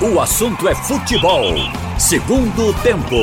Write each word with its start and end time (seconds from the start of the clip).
O 0.00 0.20
assunto 0.20 0.68
é 0.68 0.76
futebol. 0.76 1.56
Segundo 1.98 2.72
tempo. 2.84 3.16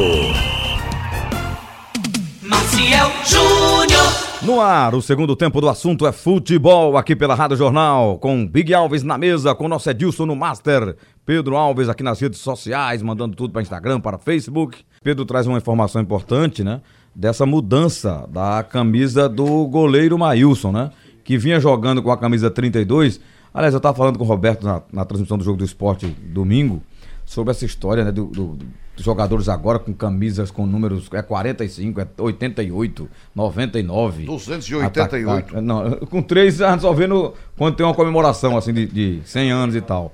Maciel 2.42 3.10
Júnior. 3.26 4.04
No 4.42 4.60
ar, 4.60 4.94
o 4.94 5.02
segundo 5.02 5.38
tempo 5.38 5.62
do 5.62 5.70
assunto 5.70 6.06
é 6.06 6.12
futebol, 6.12 6.98
aqui 6.98 7.16
pela 7.16 7.34
Rádio 7.34 7.56
Jornal, 7.56 8.20
com 8.20 8.46
Big 8.46 8.74
Alves 8.74 9.04
na 9.04 9.18
mesa, 9.18 9.56
com 9.56 9.70
nosso 9.70 9.90
Edilson 9.90 10.26
no 10.26 10.36
Master, 10.36 10.98
Pedro 11.26 11.56
Alves 11.56 11.88
aqui 11.88 12.04
nas 12.04 12.20
redes 12.20 12.42
sociais, 12.42 13.02
mandando 13.02 13.38
tudo 13.38 13.54
para 13.54 13.62
Instagram, 13.62 14.02
para 14.02 14.18
Facebook. 14.18 14.80
Pedro 15.02 15.24
traz 15.24 15.48
uma 15.48 15.58
informação 15.58 16.02
importante, 16.02 16.62
né? 16.62 16.82
Dessa 17.16 17.46
mudança 17.46 18.28
da 18.30 18.62
camisa 18.64 19.30
do 19.30 19.66
goleiro 19.68 20.20
Maílson, 20.20 20.74
né? 20.74 20.92
Que 21.24 21.38
vinha 21.38 21.58
jogando 21.58 22.04
com 22.04 22.12
a 22.12 22.18
camisa 22.18 22.52
32. 22.52 23.22
Aliás, 23.56 23.74
eu 23.74 23.78
estava 23.78 23.96
falando 23.96 24.18
com 24.20 24.26
o 24.26 24.28
Roberto 24.28 24.66
na, 24.66 24.82
na 24.92 25.06
transmissão 25.06 25.38
do 25.38 25.44
jogo 25.46 25.58
do 25.58 25.64
esporte 25.64 26.06
domingo 26.08 26.84
sobre 27.24 27.52
essa 27.52 27.64
história, 27.64 28.04
né? 28.04 28.12
Do, 28.12 28.26
do, 28.26 28.58
dos 28.94 29.06
jogadores 29.06 29.48
agora 29.48 29.80
com 29.80 29.94
camisas 29.94 30.52
com 30.52 30.66
números 30.66 31.08
é 31.14 31.22
45, 31.22 32.02
é 32.02 32.08
88, 32.18 33.10
99. 33.34 34.26
288. 34.26 35.26
Ataca, 35.38 35.62
não, 35.62 35.90
com 36.12 36.22
três 36.22 36.60
anos 36.60 36.82
só 36.82 36.92
vendo 36.92 37.34
quando 37.58 37.78
tem 37.78 37.86
uma 37.86 37.96
comemoração 37.96 38.58
assim 38.58 38.74
de, 38.74 38.88
de 38.88 39.22
100 39.24 39.52
anos 39.52 39.76
e 39.78 39.80
tal. 39.80 40.14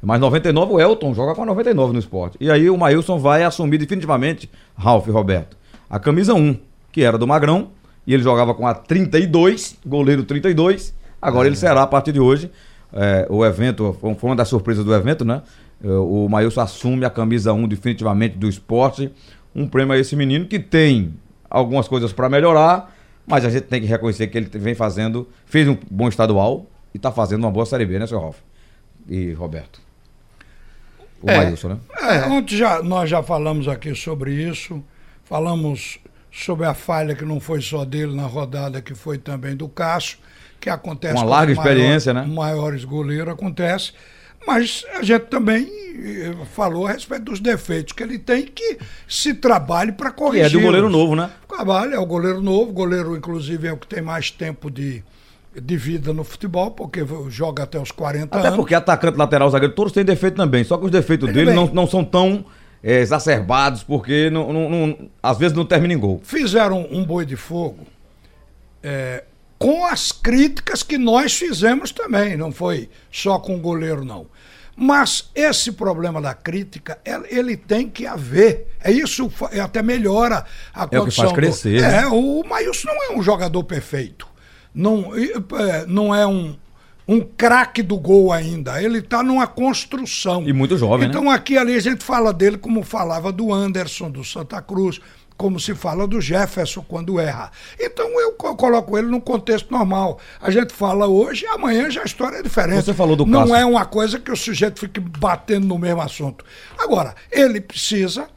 Mas 0.00 0.20
99 0.20 0.74
o 0.74 0.80
Elton 0.80 1.12
joga 1.12 1.34
com 1.34 1.42
a 1.42 1.46
99 1.46 1.92
no 1.92 1.98
esporte. 1.98 2.36
E 2.40 2.48
aí 2.48 2.70
o 2.70 2.78
Maílson 2.78 3.18
vai 3.18 3.42
assumir 3.42 3.78
definitivamente, 3.78 4.48
Ralf 4.76 5.08
e 5.08 5.10
Roberto, 5.10 5.56
a 5.90 5.98
camisa 5.98 6.34
1, 6.34 6.56
que 6.92 7.02
era 7.02 7.18
do 7.18 7.26
Magrão, 7.26 7.70
e 8.06 8.14
ele 8.14 8.22
jogava 8.22 8.54
com 8.54 8.64
a 8.64 8.74
32, 8.74 9.76
goleiro 9.84 10.22
32. 10.22 10.94
Agora 11.20 11.48
é. 11.48 11.48
ele 11.48 11.56
será 11.56 11.82
a 11.82 11.86
partir 11.88 12.12
de 12.12 12.20
hoje. 12.20 12.48
É, 12.92 13.26
o 13.28 13.44
evento, 13.44 13.96
foi 14.00 14.30
uma 14.30 14.36
das 14.36 14.48
surpresas 14.48 14.84
do 14.84 14.94
evento, 14.94 15.24
né? 15.24 15.42
É, 15.82 15.88
o 15.88 16.28
Maílson 16.28 16.60
assume 16.60 17.04
a 17.04 17.10
camisa 17.10 17.52
1 17.52 17.68
definitivamente 17.68 18.36
do 18.36 18.48
esporte. 18.48 19.12
Um 19.54 19.66
prêmio 19.66 19.94
a 19.94 19.98
esse 19.98 20.14
menino 20.14 20.46
que 20.46 20.58
tem 20.58 21.14
algumas 21.48 21.88
coisas 21.88 22.12
para 22.12 22.28
melhorar, 22.28 22.94
mas 23.26 23.44
a 23.44 23.50
gente 23.50 23.64
tem 23.64 23.80
que 23.80 23.86
reconhecer 23.86 24.26
que 24.28 24.38
ele 24.38 24.48
vem 24.52 24.74
fazendo, 24.74 25.28
fez 25.46 25.66
um 25.68 25.76
bom 25.90 26.08
estadual 26.08 26.66
e 26.92 26.96
está 26.96 27.10
fazendo 27.10 27.44
uma 27.44 27.50
boa 27.50 27.66
Série 27.66 27.86
B, 27.86 27.98
né, 27.98 28.06
seu 28.06 28.20
Ralf? 28.20 28.38
E 29.08 29.32
Roberto. 29.32 29.80
O 31.22 31.30
é, 31.30 31.36
Maílson, 31.38 31.68
né? 31.68 31.78
É, 32.00 32.26
ontem 32.26 32.56
já, 32.56 32.82
nós 32.82 33.08
já 33.08 33.22
falamos 33.22 33.68
aqui 33.68 33.94
sobre 33.94 34.32
isso, 34.32 34.82
falamos 35.24 35.98
sobre 36.30 36.66
a 36.66 36.74
falha 36.74 37.14
que 37.14 37.24
não 37.24 37.40
foi 37.40 37.62
só 37.62 37.84
dele 37.84 38.14
na 38.14 38.26
rodada, 38.26 38.82
que 38.82 38.94
foi 38.94 39.16
também 39.16 39.56
do 39.56 39.68
Cássio, 39.68 40.18
que 40.66 40.70
acontece 40.70 41.14
uma 41.14 41.24
larga 41.24 41.52
experiência, 41.52 42.12
maior, 42.12 42.26
né? 42.26 42.34
Maiores 42.34 42.84
goleiros 42.84 43.32
acontece. 43.32 43.92
Mas 44.44 44.84
a 44.98 45.02
gente 45.02 45.26
também 45.26 45.64
eh, 45.64 46.34
falou 46.54 46.86
a 46.86 46.92
respeito 46.92 47.24
dos 47.24 47.38
defeitos 47.38 47.92
que 47.92 48.02
ele 48.02 48.18
tem, 48.18 48.44
que 48.46 48.78
se 49.08 49.32
trabalhe 49.34 49.92
para 49.92 50.10
corrigir. 50.10 50.42
E 50.42 50.46
é 50.46 50.50
do 50.50 50.60
goleiro 50.60 50.88
novo, 50.88 51.14
né? 51.14 51.30
Trabalha, 51.48 51.94
é 51.94 51.98
o 51.98 52.06
goleiro 52.06 52.40
novo, 52.40 52.72
goleiro, 52.72 53.16
inclusive, 53.16 53.68
é 53.68 53.72
o 53.72 53.76
que 53.76 53.86
tem 53.86 54.02
mais 54.02 54.30
tempo 54.30 54.68
de, 54.68 55.04
de 55.60 55.76
vida 55.76 56.12
no 56.12 56.24
futebol, 56.24 56.72
porque 56.72 57.04
joga 57.28 57.62
até 57.62 57.78
os 57.78 57.92
40 57.92 58.24
até 58.24 58.36
anos. 58.36 58.46
Até 58.48 58.56
porque 58.56 58.74
atacante, 58.74 59.16
lateral, 59.16 59.48
zagueiro, 59.50 59.74
todos 59.74 59.92
têm 59.92 60.04
defeito 60.04 60.36
também. 60.36 60.64
Só 60.64 60.76
que 60.76 60.84
os 60.84 60.90
defeitos 60.90 61.32
dele 61.32 61.52
não, 61.52 61.66
não 61.66 61.86
são 61.86 62.04
tão 62.04 62.44
é, 62.82 63.00
exacerbados, 63.00 63.84
porque 63.84 64.30
não, 64.30 64.52
não, 64.52 64.68
não, 64.68 64.98
às 65.22 65.38
vezes 65.38 65.56
não 65.56 65.64
termina 65.64 65.94
em 65.94 65.98
gol. 65.98 66.20
Fizeram 66.24 66.86
um 66.90 67.04
boi 67.04 67.24
de 67.24 67.36
fogo. 67.36 67.86
É, 68.82 69.24
com 69.58 69.86
as 69.86 70.12
críticas 70.12 70.82
que 70.82 70.98
nós 70.98 71.34
fizemos 71.34 71.90
também, 71.90 72.36
não 72.36 72.52
foi 72.52 72.88
só 73.10 73.38
com 73.38 73.56
o 73.56 73.60
goleiro, 73.60 74.04
não. 74.04 74.26
Mas 74.76 75.30
esse 75.34 75.72
problema 75.72 76.20
da 76.20 76.34
crítica, 76.34 76.98
ele 77.30 77.56
tem 77.56 77.88
que 77.88 78.06
haver. 78.06 78.66
É 78.84 78.92
isso, 78.92 79.32
até 79.62 79.82
melhora 79.82 80.44
a 80.74 80.86
condição. 80.86 80.98
É 80.98 81.00
o 81.00 81.06
que 81.06 81.16
faz 81.16 81.32
crescer. 81.32 81.76
Do... 81.76 81.82
Né? 81.82 82.02
É, 82.02 82.06
o 82.06 82.44
Maílson 82.46 82.88
não 82.88 83.04
é 83.04 83.16
um 83.16 83.22
jogador 83.22 83.64
perfeito. 83.64 84.28
Não, 84.74 85.12
é, 85.16 85.86
não 85.86 86.14
é 86.14 86.26
um, 86.26 86.54
um 87.08 87.20
craque 87.20 87.82
do 87.82 87.96
gol 87.96 88.30
ainda. 88.30 88.82
Ele 88.82 88.98
está 88.98 89.22
numa 89.22 89.46
construção. 89.46 90.46
E 90.46 90.52
muito 90.52 90.76
jovem, 90.76 91.08
Então 91.08 91.24
né? 91.24 91.30
aqui 91.30 91.56
ali 91.56 91.74
a 91.74 91.80
gente 91.80 92.04
fala 92.04 92.30
dele 92.30 92.58
como 92.58 92.82
falava 92.82 93.32
do 93.32 93.54
Anderson, 93.54 94.10
do 94.10 94.22
Santa 94.22 94.60
Cruz, 94.60 95.00
como 95.36 95.60
se 95.60 95.74
fala 95.74 96.06
do 96.06 96.20
Jefferson 96.20 96.84
quando 96.86 97.20
erra. 97.20 97.50
Então 97.78 98.08
eu 98.20 98.32
coloco 98.32 98.96
ele 98.96 99.08
num 99.08 99.20
contexto 99.20 99.70
normal. 99.70 100.18
A 100.40 100.50
gente 100.50 100.72
fala 100.72 101.06
hoje, 101.06 101.46
amanhã 101.46 101.90
já 101.90 102.02
a 102.02 102.04
história 102.04 102.38
é 102.38 102.42
diferente. 102.42 102.84
Você 102.84 102.94
falou 102.94 103.16
do 103.16 103.26
Não 103.26 103.40
Cássio. 103.40 103.54
é 103.56 103.64
uma 103.66 103.84
coisa 103.84 104.18
que 104.18 104.30
o 104.30 104.36
sujeito 104.36 104.80
fique 104.80 105.00
batendo 105.00 105.66
no 105.66 105.78
mesmo 105.78 106.00
assunto. 106.00 106.44
Agora, 106.78 107.14
ele 107.30 107.60
precisa 107.60 108.28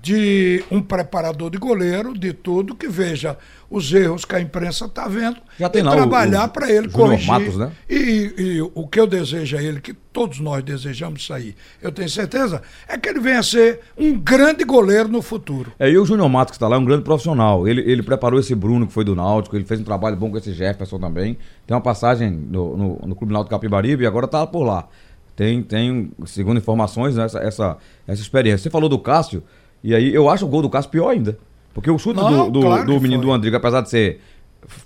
de 0.00 0.64
um 0.70 0.80
preparador 0.80 1.50
de 1.50 1.58
goleiro, 1.58 2.16
de 2.16 2.32
tudo, 2.32 2.74
que 2.74 2.88
veja 2.88 3.36
os 3.68 3.92
erros 3.92 4.24
que 4.24 4.34
a 4.34 4.40
imprensa 4.40 4.84
está 4.84 5.08
vendo 5.08 5.38
Já 5.58 5.68
tem 5.68 5.80
e 5.80 5.84
lá 5.84 5.92
trabalhar 5.92 6.48
para 6.48 6.70
ele 6.70 6.88
Júnior 6.90 7.08
corrigir. 7.08 7.26
Matos, 7.26 7.56
né? 7.56 7.72
E, 7.88 8.34
e, 8.36 8.62
o 8.74 8.86
que 8.86 9.00
eu 9.00 9.06
desejo 9.06 9.56
a 9.56 9.62
ele, 9.62 9.80
que 9.80 9.94
todos 9.94 10.40
nós 10.40 10.62
desejamos 10.62 11.26
sair, 11.26 11.56
eu 11.80 11.90
tenho 11.90 12.08
certeza, 12.08 12.62
é 12.86 12.98
que 12.98 13.08
ele 13.08 13.20
venha 13.20 13.38
a 13.38 13.42
ser 13.42 13.80
um 13.96 14.18
grande 14.18 14.64
goleiro 14.64 15.08
no 15.08 15.22
futuro. 15.22 15.72
É, 15.78 15.90
e 15.90 15.96
o 15.96 16.04
Júnior 16.04 16.28
Matos 16.28 16.52
que 16.52 16.56
está 16.56 16.68
lá 16.68 16.76
é 16.76 16.78
um 16.78 16.84
grande 16.84 17.02
profissional. 17.02 17.66
Ele, 17.66 17.80
ele 17.80 18.02
preparou 18.02 18.38
esse 18.38 18.54
Bruno, 18.54 18.86
que 18.86 18.92
foi 18.92 19.04
do 19.04 19.14
Náutico, 19.14 19.56
ele 19.56 19.64
fez 19.64 19.80
um 19.80 19.84
trabalho 19.84 20.16
bom 20.16 20.30
com 20.30 20.36
esse 20.36 20.52
Jefferson 20.52 20.98
também. 20.98 21.38
Tem 21.66 21.74
uma 21.74 21.80
passagem 21.80 22.30
no, 22.30 22.76
no, 22.76 23.00
no 23.06 23.16
Clube 23.16 23.32
Náutico 23.32 23.50
Capibaribe 23.50 24.04
e 24.04 24.06
agora 24.06 24.26
está 24.26 24.46
por 24.46 24.64
lá. 24.64 24.88
Tem, 25.34 25.62
tem 25.62 26.10
segundo 26.26 26.58
informações, 26.58 27.16
né, 27.16 27.24
essa, 27.24 27.38
essa, 27.38 27.76
essa 28.06 28.20
experiência. 28.20 28.64
Você 28.64 28.70
falou 28.70 28.88
do 28.88 28.98
Cássio, 28.98 29.42
e 29.82 29.94
aí 29.94 30.14
eu 30.14 30.28
acho 30.28 30.44
o 30.44 30.48
gol 30.48 30.62
do 30.62 30.70
Cássio 30.70 30.90
pior 30.90 31.08
ainda. 31.08 31.38
Porque 31.74 31.90
o 31.90 31.98
chute 31.98 32.16
Não, 32.16 32.50
do, 32.50 32.50
do, 32.50 32.60
claro 32.60 32.84
do 32.84 33.00
menino 33.00 33.22
foi. 33.22 33.30
do 33.30 33.32
Andrigo, 33.32 33.56
apesar 33.56 33.80
de 33.80 33.90
ser 33.90 34.20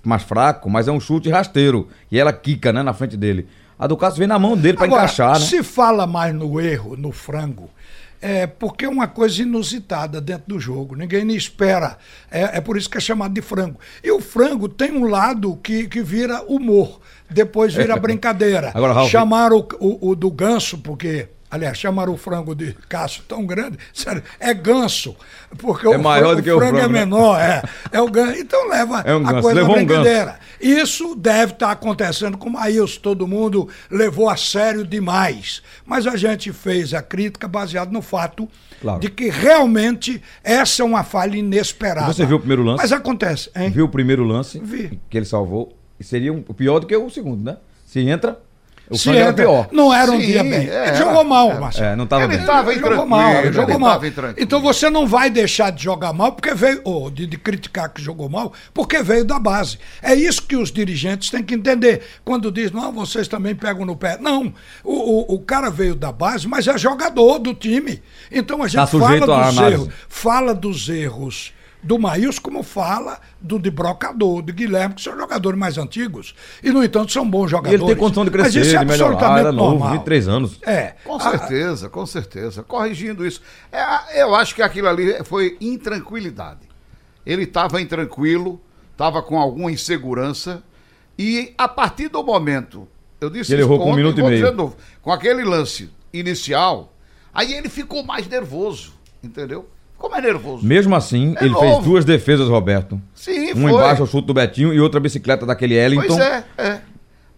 mais 0.03 0.23
fraco, 0.23 0.69
mas 0.69 0.87
é 0.87 0.91
um 0.91 0.99
chute 0.99 1.29
rasteiro. 1.29 1.87
E 2.11 2.19
ela 2.19 2.33
quica, 2.33 2.71
né, 2.71 2.81
na 2.81 2.93
frente 2.93 3.17
dele. 3.17 3.47
A 3.77 3.85
do 3.85 3.95
Cássio 3.95 4.19
vem 4.19 4.27
na 4.27 4.39
mão 4.39 4.57
dele 4.57 4.77
para 4.77 4.87
encaixar, 4.87 5.39
né? 5.39 5.45
Se 5.45 5.61
fala 5.61 6.07
mais 6.07 6.33
no 6.33 6.59
erro, 6.59 6.95
no 6.97 7.11
frango, 7.11 7.69
é 8.19 8.47
porque 8.47 8.85
é 8.85 8.89
uma 8.89 9.07
coisa 9.07 9.43
inusitada 9.43 10.19
dentro 10.19 10.45
do 10.47 10.59
jogo. 10.59 10.95
Ninguém 10.95 11.23
nem 11.23 11.35
espera. 11.35 11.97
É, 12.31 12.57
é 12.57 12.61
por 12.61 12.75
isso 12.75 12.89
que 12.89 12.97
é 12.97 13.01
chamado 13.01 13.33
de 13.33 13.41
frango. 13.41 13.79
E 14.03 14.09
o 14.09 14.19
frango 14.19 14.67
tem 14.67 14.91
um 14.91 15.05
lado 15.05 15.55
que, 15.57 15.87
que 15.87 16.01
vira 16.01 16.41
humor, 16.47 16.99
depois 17.29 17.75
vira 17.75 17.95
brincadeira. 17.99 18.71
Agora, 18.73 18.93
Ralf... 18.93 19.11
Chamaram 19.11 19.57
o, 19.79 20.07
o, 20.07 20.09
o 20.09 20.15
do 20.15 20.31
ganso, 20.31 20.79
porque 20.79 21.27
Aliás, 21.49 21.77
chamaram 21.77 22.13
o 22.13 22.17
frango 22.17 22.53
de 22.53 22.73
Cássio 22.89 23.23
tão 23.25 23.45
grande, 23.45 23.77
sério, 23.93 24.21
é 24.37 24.53
ganso. 24.53 25.15
Porque 25.57 25.87
é 25.87 25.89
o, 25.89 26.01
maior 26.01 26.35
do 26.35 26.43
que 26.43 26.51
o 26.51 26.57
frango, 26.57 26.77
frango 26.77 26.89
é 26.89 26.93
né? 26.93 27.05
menor, 27.05 27.39
é. 27.39 27.63
É 27.89 28.01
o 28.01 28.09
ganso. 28.09 28.37
Então 28.37 28.67
leva 28.67 29.01
é 29.05 29.15
um 29.15 29.25
a 29.25 29.41
coisa 29.41 29.61
levou 29.61 29.75
brincadeira. 29.75 30.39
Um 30.61 30.67
Isso 30.67 31.15
deve 31.15 31.53
estar 31.53 31.71
acontecendo 31.71 32.37
com 32.37 32.49
o 32.49 32.51
Maílson, 32.51 32.99
todo 32.99 33.25
mundo 33.25 33.69
levou 33.89 34.29
a 34.29 34.35
sério 34.35 34.85
demais. 34.85 35.61
Mas 35.85 36.05
a 36.05 36.17
gente 36.17 36.51
fez 36.51 36.93
a 36.93 37.01
crítica 37.01 37.47
baseada 37.47 37.91
no 37.91 38.01
fato 38.01 38.49
claro. 38.81 38.99
de 38.99 39.09
que 39.09 39.29
realmente 39.29 40.21
essa 40.43 40.81
é 40.81 40.85
uma 40.85 41.05
falha 41.05 41.37
inesperada. 41.37 42.11
Você 42.11 42.25
viu 42.25 42.35
o 42.35 42.39
primeiro 42.39 42.63
lance? 42.63 42.81
Mas 42.81 42.91
acontece, 42.91 43.49
hein? 43.55 43.69
Viu 43.69 43.85
o 43.85 43.89
primeiro 43.89 44.25
lance 44.25 44.59
Vi. 44.59 44.99
que 45.09 45.17
ele 45.17 45.25
salvou? 45.25 45.77
Seria 46.01 46.31
um, 46.33 46.41
pior 46.41 46.79
do 46.79 46.85
que 46.85 46.95
o 46.95 47.09
segundo, 47.09 47.43
né? 47.43 47.57
Se 47.85 48.01
entra, 48.01 48.37
o 48.89 48.97
se 48.97 49.09
era 49.09 49.33
pior. 49.33 49.67
Não 49.71 49.93
era 49.93 50.11
um 50.11 50.19
Sim, 50.19 50.25
dia 50.25 50.43
bem. 50.43 50.69
É, 50.69 50.87
ele 50.89 50.95
jogou 50.95 51.23
mal, 51.23 51.51
é, 51.51 51.59
Marcelo. 51.59 51.87
É, 51.87 51.95
não 51.95 52.07
tava 52.07 52.23
ele 52.23 52.37
bem. 52.37 52.45
Tava 52.45 52.71
ele 52.71 52.79
jogou 52.79 53.05
mal, 53.05 53.33
ele 53.33 53.53
jogou 53.53 53.79
mal. 53.79 54.01
Então 54.37 54.61
você 54.61 54.89
não 54.89 55.05
vai 55.05 55.29
deixar 55.29 55.71
de 55.71 55.83
jogar 55.83 56.13
mal 56.13 56.31
porque 56.31 56.53
veio, 56.53 56.81
ou 56.85 57.09
de, 57.09 57.27
de, 57.27 57.37
criticar 57.37 57.89
que 57.89 58.01
jogou 58.01 58.29
mal, 58.29 58.53
porque 58.73 59.03
veio 59.03 59.25
da 59.25 59.39
base. 59.39 59.77
É 60.01 60.15
isso 60.15 60.43
que 60.43 60.55
os 60.55 60.71
dirigentes 60.71 61.29
têm 61.29 61.43
que 61.43 61.53
entender. 61.53 62.01
Quando 62.23 62.51
diz, 62.51 62.71
não, 62.71 62.91
vocês 62.91 63.27
também 63.27 63.53
pegam 63.53 63.85
no 63.85 63.95
pé. 63.95 64.17
Não, 64.21 64.53
o, 64.83 64.93
o, 64.93 65.35
o 65.35 65.39
cara 65.39 65.69
veio 65.69 65.95
da 65.95 66.11
base, 66.11 66.47
mas 66.47 66.67
é 66.67 66.77
jogador 66.77 67.39
do 67.39 67.53
time. 67.53 68.01
Então 68.31 68.63
a 68.63 68.67
gente 68.67 68.79
tá 68.79 68.87
fala 68.87 69.25
dos 69.25 69.57
erros, 69.57 69.89
fala 70.07 70.53
dos 70.53 70.89
erros 70.89 71.56
do 71.87 71.97
Maílson, 71.97 72.41
como 72.41 72.63
fala 72.63 73.17
do 73.39 73.57
de 73.57 73.71
Brocador, 73.71 74.41
de 74.41 74.51
Guilherme, 74.51 74.95
que 74.95 75.01
são 75.01 75.17
jogadores 75.17 75.57
mais 75.57 75.77
antigos. 75.77 76.35
E, 76.61 76.69
no 76.69 76.83
entanto, 76.83 77.13
são 77.13 77.27
bons 77.27 77.49
jogadores. 77.49 77.79
E 77.79 77.83
ele 77.83 77.93
tem 77.93 77.95
condição 77.95 78.25
de 78.25 78.31
crescer, 78.31 78.59
Mas 78.59 78.67
isso 78.67 78.75
é 78.75 78.79
de 78.79 78.85
melhorar, 78.85 79.39
era 79.39 79.51
novo, 79.53 79.71
normal. 79.71 79.91
23 79.93 80.27
anos. 80.27 80.59
É. 80.63 80.95
Com 81.05 81.17
certeza, 81.17 81.89
com 81.89 82.05
certeza. 82.05 82.61
Corrigindo 82.61 83.25
isso. 83.25 83.41
É, 83.71 84.21
eu 84.21 84.35
acho 84.35 84.53
que 84.53 84.61
aquilo 84.61 84.89
ali 84.89 85.23
foi 85.23 85.55
intranquilidade. 85.61 86.59
Ele 87.25 87.43
estava 87.43 87.81
intranquilo, 87.81 88.59
estava 88.91 89.23
com 89.23 89.39
alguma 89.39 89.71
insegurança, 89.71 90.61
e 91.17 91.53
a 91.57 91.69
partir 91.69 92.09
do 92.09 92.21
momento, 92.21 92.85
eu 93.21 93.29
disse 93.29 93.53
ele 93.53 93.61
errou 93.61 93.79
com 93.79 93.93
um 93.93 93.95
minuto 93.95 94.19
e 94.19 94.23
meio. 94.23 94.51
Novo, 94.51 94.75
com 95.01 95.11
aquele 95.11 95.45
lance 95.45 95.89
inicial, 96.11 96.93
aí 97.33 97.53
ele 97.53 97.69
ficou 97.69 98.03
mais 98.03 98.27
nervoso, 98.27 98.93
entendeu? 99.23 99.69
Como 99.97 100.15
é 100.15 100.21
nervoso. 100.21 100.65
Mesmo 100.65 100.95
assim, 100.95 101.33
é 101.39 101.45
ele 101.45 101.53
novo. 101.53 101.65
fez 101.65 101.83
duas 101.83 102.05
defesas, 102.05 102.47
Roberto. 102.49 103.01
Sim, 103.15 103.53
Uma 103.53 103.69
foi. 103.69 103.71
embaixo 103.79 104.01
ao 104.03 104.07
chute 104.07 104.27
do 104.27 104.33
Betinho 104.33 104.73
e 104.73 104.79
outra 104.79 104.99
bicicleta 104.99 105.45
daquele 105.45 105.73
Ellington. 105.75 106.07
Pois 106.07 106.19
é, 106.19 106.43
é. 106.57 106.81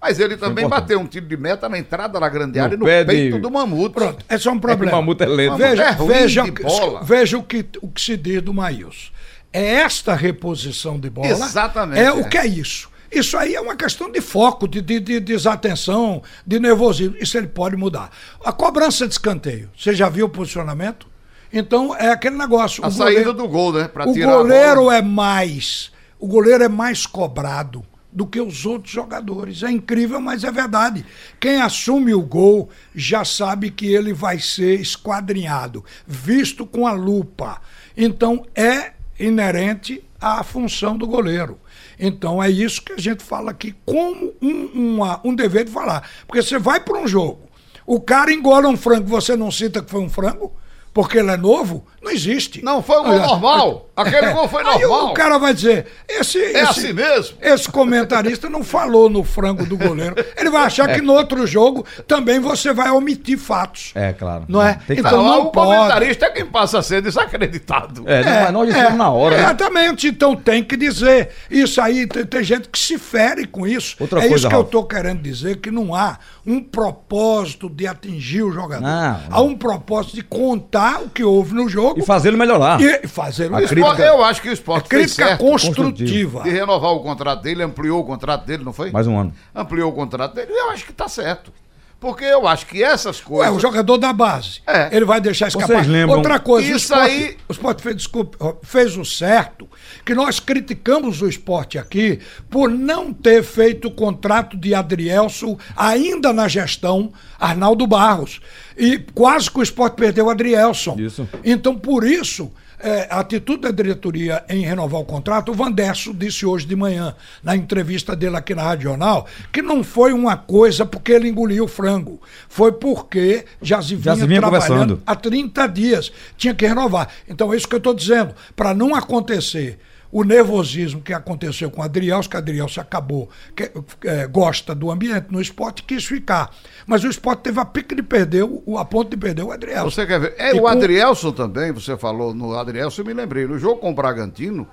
Mas 0.01 0.17
ele 0.19 0.37
também 0.37 0.67
bateu 0.67 0.99
um 0.99 1.05
tiro 1.05 1.25
de 1.25 1.35
meta 1.35 1.67
na 1.67 1.77
entrada 1.77 2.19
da 2.19 2.29
grande 2.29 2.57
No 2.57 2.63
área 2.63 2.77
no 2.77 2.85
pé 2.85 3.03
de- 3.03 3.11
peito 3.11 3.39
do 3.39 3.51
Mamute. 3.51 3.93
Pronto, 3.93 4.23
esse 4.29 4.47
é 4.47 4.51
um 4.51 4.55
É 4.55 4.57
que 4.59 4.65
o 4.65 4.67
problema. 4.69 4.91
Mamuto 4.97 5.23
é 5.23 5.27
lento. 5.27 5.57
Veja, 5.57 5.83
É 5.83 5.91
ruim 5.91 6.07
veja, 6.07 6.43
de 6.43 6.49
o 6.65 7.03
veja 7.03 7.37
o, 7.37 7.43
que, 7.43 7.65
o 7.81 7.87
que 7.89 8.01
se 8.01 8.15
diz 8.17 8.41
do 8.41 8.53
Maílson. 8.53 9.11
É 9.51 9.75
esta 9.75 10.13
reposição 10.15 10.99
de 10.99 11.09
bola. 11.09 11.27
Exatamente, 11.27 11.99
É 11.99 12.11
o 12.13 12.19
é. 12.21 12.23
que 12.23 12.37
é 12.37 12.45
isso. 12.47 12.89
Isso 13.11 13.35
aí 13.37 13.55
é 13.55 13.59
uma 13.61 13.75
questão 13.75 14.09
de 14.11 14.21
foco, 14.21 14.67
de, 14.67 14.81
de, 14.81 14.99
de 14.99 15.19
desatenção, 15.19 16.21
de 16.45 16.59
nervosismo. 16.59 17.15
Isso 17.19 17.37
ele 17.37 17.47
pode 17.47 17.75
mudar. 17.75 18.09
A 18.45 18.51
cobrança 18.51 19.07
de 19.07 19.13
escanteio. 19.13 19.69
Você 19.77 19.93
já 19.93 20.07
viu 20.07 20.27
o 20.27 20.29
posicionamento? 20.29 21.07
Então 21.51 21.95
é 21.95 22.09
aquele 22.11 22.37
negócio. 22.37 22.83
A 22.83 22.87
o 22.87 22.91
saída 22.91 23.09
goleiro- 23.23 23.33
do 23.33 23.47
gol, 23.47 23.73
né? 23.73 23.87
Pra 23.87 24.07
o 24.07 24.13
tirar 24.13 24.31
goleiro 24.37 24.91
é 24.91 25.01
mais. 25.01 25.91
O 26.19 26.27
goleiro 26.27 26.63
é 26.63 26.67
mais 26.67 27.05
cobrado 27.05 27.83
do 28.11 28.25
que 28.25 28.41
os 28.41 28.65
outros 28.65 28.91
jogadores. 28.93 29.63
É 29.63 29.71
incrível, 29.71 30.19
mas 30.19 30.43
é 30.43 30.51
verdade. 30.51 31.05
Quem 31.39 31.61
assume 31.61 32.13
o 32.13 32.21
gol 32.21 32.69
já 32.93 33.23
sabe 33.23 33.69
que 33.71 33.87
ele 33.87 34.13
vai 34.13 34.39
ser 34.39 34.79
esquadrinhado, 34.79 35.83
visto 36.07 36.65
com 36.65 36.85
a 36.87 36.91
lupa. 36.91 37.61
Então 37.95 38.45
é 38.55 38.93
inerente 39.19 40.03
à 40.19 40.43
função 40.43 40.97
do 40.97 41.07
goleiro. 41.07 41.59
Então 41.99 42.41
é 42.41 42.49
isso 42.49 42.81
que 42.81 42.93
a 42.93 42.97
gente 42.97 43.23
fala 43.23 43.51
aqui 43.51 43.75
como 43.85 44.33
um, 44.41 44.65
uma- 44.95 45.19
um 45.23 45.35
dever 45.35 45.65
de 45.65 45.71
falar. 45.71 46.09
Porque 46.25 46.41
você 46.41 46.57
vai 46.57 46.79
para 46.79 46.97
um 46.97 47.07
jogo, 47.07 47.41
o 47.85 47.99
cara 47.99 48.31
engola 48.31 48.67
um 48.69 48.77
frango, 48.77 49.07
você 49.07 49.35
não 49.35 49.51
cita 49.51 49.81
que 49.83 49.89
foi 49.91 50.01
um 50.01 50.09
frango? 50.09 50.51
Porque 50.99 51.19
ele 51.19 51.31
é 51.31 51.37
novo? 51.37 51.85
Não 52.01 52.11
existe. 52.11 52.63
Não, 52.63 52.81
foi 52.81 52.99
um 52.99 53.03
gol 53.03 53.19
normal. 53.19 53.85
Aquele 53.99 54.31
gol 54.31 54.47
foi 54.47 54.63
Aí 54.65 54.79
normal. 54.81 55.07
o 55.07 55.13
cara 55.13 55.37
vai 55.37 55.53
dizer, 55.53 55.85
esse, 56.07 56.39
É 56.41 56.61
esse, 56.63 56.79
assim 56.79 56.93
mesmo. 56.93 57.35
esse 57.41 57.67
comentarista 57.69 58.49
não 58.49 58.63
falou 58.63 59.09
no 59.09 59.25
frango 59.25 59.65
do 59.65 59.75
goleiro. 59.77 60.15
Ele 60.37 60.49
vai 60.49 60.63
achar 60.63 60.87
que 60.93 61.01
no 61.01 61.11
outro 61.13 61.45
jogo 61.45 61.85
também 62.07 62.39
você 62.39 62.71
vai 62.71 62.89
omitir 62.91 63.37
fatos. 63.37 63.91
É, 63.93 64.13
claro. 64.13 64.45
Não 64.47 64.61
é? 64.61 64.75
Tem 64.87 64.95
que 64.95 65.01
Então 65.01 65.17
Não, 65.21 65.25
não 65.25 65.41
o 65.47 65.51
pode. 65.51 65.67
comentarista 65.75 66.27
é 66.27 66.29
quem 66.29 66.45
passa 66.45 66.79
a 66.79 66.81
ser 66.81 67.01
desacreditado. 67.01 68.03
É, 68.07 68.23
não, 68.23 68.41
mas 68.43 68.53
nós 68.53 68.67
dissemos 68.69 68.97
na 68.97 69.09
hora, 69.09 69.35
né? 69.35 69.43
Exatamente, 69.43 70.07
então 70.07 70.33
tem 70.35 70.63
que 70.63 70.77
dizer. 70.77 71.31
Isso 71.51 71.81
aí, 71.81 72.07
tem, 72.07 72.25
tem 72.25 72.41
gente 72.43 72.69
que 72.69 72.79
se 72.79 72.97
fere 72.97 73.45
com 73.45 73.67
isso. 73.67 73.97
Outra 73.99 74.19
é 74.19 74.23
isso 74.23 74.29
coisa, 74.29 74.47
que 74.47 74.53
eu 74.55 74.59
Ralf. 74.59 74.67
estou 74.67 74.83
querendo 74.85 75.21
dizer, 75.21 75.57
que 75.57 75.69
não 75.69 75.93
há 75.93 76.17
um 76.45 76.61
propósito 76.63 77.69
de 77.69 77.85
atingir 77.85 78.43
o 78.43 78.51
jogador. 78.51 78.81
Não. 78.83 79.19
Há 79.29 79.41
um 79.41 79.57
propósito 79.57 80.15
de 80.15 80.23
contar 80.23 81.01
o 81.01 81.09
que 81.09 81.23
houve 81.23 81.53
no 81.53 81.67
jogo 81.67 81.88
E 81.97 82.01
fazê-lo 82.01 82.37
melhorar. 82.37 82.79
e 82.81 83.07
fazer 83.07 83.51
isso. 83.59 83.67
crítica- 83.73 84.03
Eu 84.03 84.23
acho 84.23 84.41
que 84.41 84.49
o 84.49 84.51
É 84.51 84.53
esporte 84.53 84.89
fez 84.89 85.01
crítica 85.13 85.27
certo 85.27 85.39
construtiva. 85.45 86.43
de 86.43 86.49
renovar 86.49 86.91
o 86.91 86.99
contrato 87.01 87.41
dele, 87.41 87.63
ampliou 87.63 87.99
o 88.01 88.03
contrato 88.03 88.45
dele, 88.45 88.63
não 88.63 88.73
foi? 88.73 88.91
Mais 88.91 89.07
um 89.07 89.17
ano. 89.17 89.33
Ampliou 89.55 89.89
o 89.91 89.93
contrato 89.93 90.33
dele. 90.35 90.51
Eu 90.51 90.69
acho 90.71 90.85
que 90.85 90.93
tá 90.93 91.07
certo. 91.07 91.51
Porque 91.99 92.23
eu 92.23 92.47
acho 92.47 92.65
que 92.65 92.81
essas 92.81 93.19
coisas. 93.19 93.53
o 93.53 93.59
jogador 93.59 93.97
da 93.97 94.13
base. 94.13 94.61
É. 94.65 94.87
Ele 94.95 95.03
vai 95.03 95.19
deixar 95.19 95.49
escapar. 95.49 95.67
Vocês 95.67 95.87
lembram- 95.87 96.17
Outra 96.17 96.39
coisa, 96.39 96.65
Isso 96.67 96.93
o 96.93 96.95
esporte, 96.97 97.11
aí- 97.11 97.37
o 97.47 97.51
esporte 97.51 97.83
fez, 97.83 97.95
desculpe, 97.97 98.37
fez 98.63 98.95
o 98.95 99.03
certo, 99.03 99.67
que 100.05 100.15
nós 100.15 100.39
criticamos 100.39 101.21
o 101.21 101.27
esporte 101.27 101.77
aqui 101.77 102.19
por 102.49 102.69
não 102.69 103.11
ter 103.11 103.43
feito 103.43 103.89
o 103.89 103.91
contrato 103.91 104.55
de 104.55 104.73
Adrielson 104.73 105.57
ainda 105.75 106.31
na 106.31 106.47
gestão 106.47 107.11
Arnaldo 107.37 107.85
Barros. 107.85 108.39
E 108.77 108.97
quase 109.13 109.51
que 109.51 109.59
o 109.59 109.63
esporte 109.63 109.95
perdeu 109.95 110.27
o 110.27 110.29
Adrielson. 110.29 110.95
Isso. 110.97 111.27
Então, 111.43 111.75
por 111.77 112.05
isso, 112.05 112.49
é, 112.79 113.07
a 113.09 113.19
atitude 113.19 113.63
da 113.63 113.71
diretoria 113.71 114.43
em 114.47 114.61
renovar 114.61 115.01
o 115.01 115.05
contrato, 115.05 115.51
o 115.51 115.53
Vandesso 115.53 116.13
disse 116.13 116.45
hoje 116.45 116.65
de 116.65 116.75
manhã, 116.75 117.15
na 117.43 117.55
entrevista 117.55 118.15
dele 118.15 118.37
aqui 118.37 118.55
na 118.55 118.63
Rádio 118.63 118.89
Jornal, 118.89 119.27
que 119.51 119.61
não 119.61 119.83
foi 119.83 120.13
uma 120.13 120.37
coisa 120.37 120.85
porque 120.85 121.11
ele 121.11 121.29
engoliu 121.29 121.65
o 121.65 121.67
frango. 121.67 122.21
Foi 122.47 122.71
porque 122.71 123.45
já 123.61 123.81
se 123.81 123.95
vinha, 123.95 124.15
Já 124.15 124.15
se 124.15 124.27
vinha 124.27 124.39
trabalhando 124.39 125.01
há 125.05 125.15
30 125.15 125.67
dias. 125.67 126.11
Tinha 126.37 126.55
que 126.55 126.65
renovar. 126.65 127.09
Então 127.27 127.53
é 127.53 127.57
isso 127.57 127.67
que 127.67 127.75
eu 127.75 127.79
estou 127.79 127.93
dizendo. 127.93 128.33
Para 128.55 128.73
não 128.73 128.95
acontecer 128.95 129.79
o 130.11 130.23
nervosismo 130.23 131.01
que 131.01 131.13
aconteceu 131.13 131.69
com 131.69 131.81
o 131.81 131.83
Adrielso, 131.83 132.29
que 132.29 132.35
o 132.35 132.39
Adrielso 132.39 132.81
acabou, 132.81 133.29
que, 133.55 133.71
é, 134.05 134.25
gosta 134.27 134.73
do 134.73 134.89
ambiente 134.89 135.27
no 135.29 135.39
esporte, 135.39 135.83
quis 135.83 136.03
ficar. 136.05 136.49
Mas 136.87 137.03
o 137.03 137.07
esporte 137.09 137.41
teve 137.41 137.59
a 137.59 137.65
pique 137.65 137.93
de 137.93 138.01
perder, 138.01 138.43
o, 138.43 138.77
a 138.77 138.85
ponto 138.85 139.09
de 139.11 139.17
perder 139.17 139.43
o 139.43 139.51
Adrielso. 139.51 139.91
Você 139.91 140.07
quer 140.07 140.19
ver? 140.19 140.35
É, 140.37 140.55
E 140.55 140.59
o 140.59 140.61
com- 140.61 140.67
Adrielson 140.67 141.31
também, 141.31 141.71
você 141.71 141.95
falou 141.95 142.33
no 142.33 142.57
Adrielson, 142.57 143.01
eu 143.01 143.05
me 143.05 143.13
lembrei. 143.13 143.45
No 143.45 143.59
jogo 143.59 143.77
com 143.81 143.91
o 143.91 143.93
Bragantino, 143.93 144.67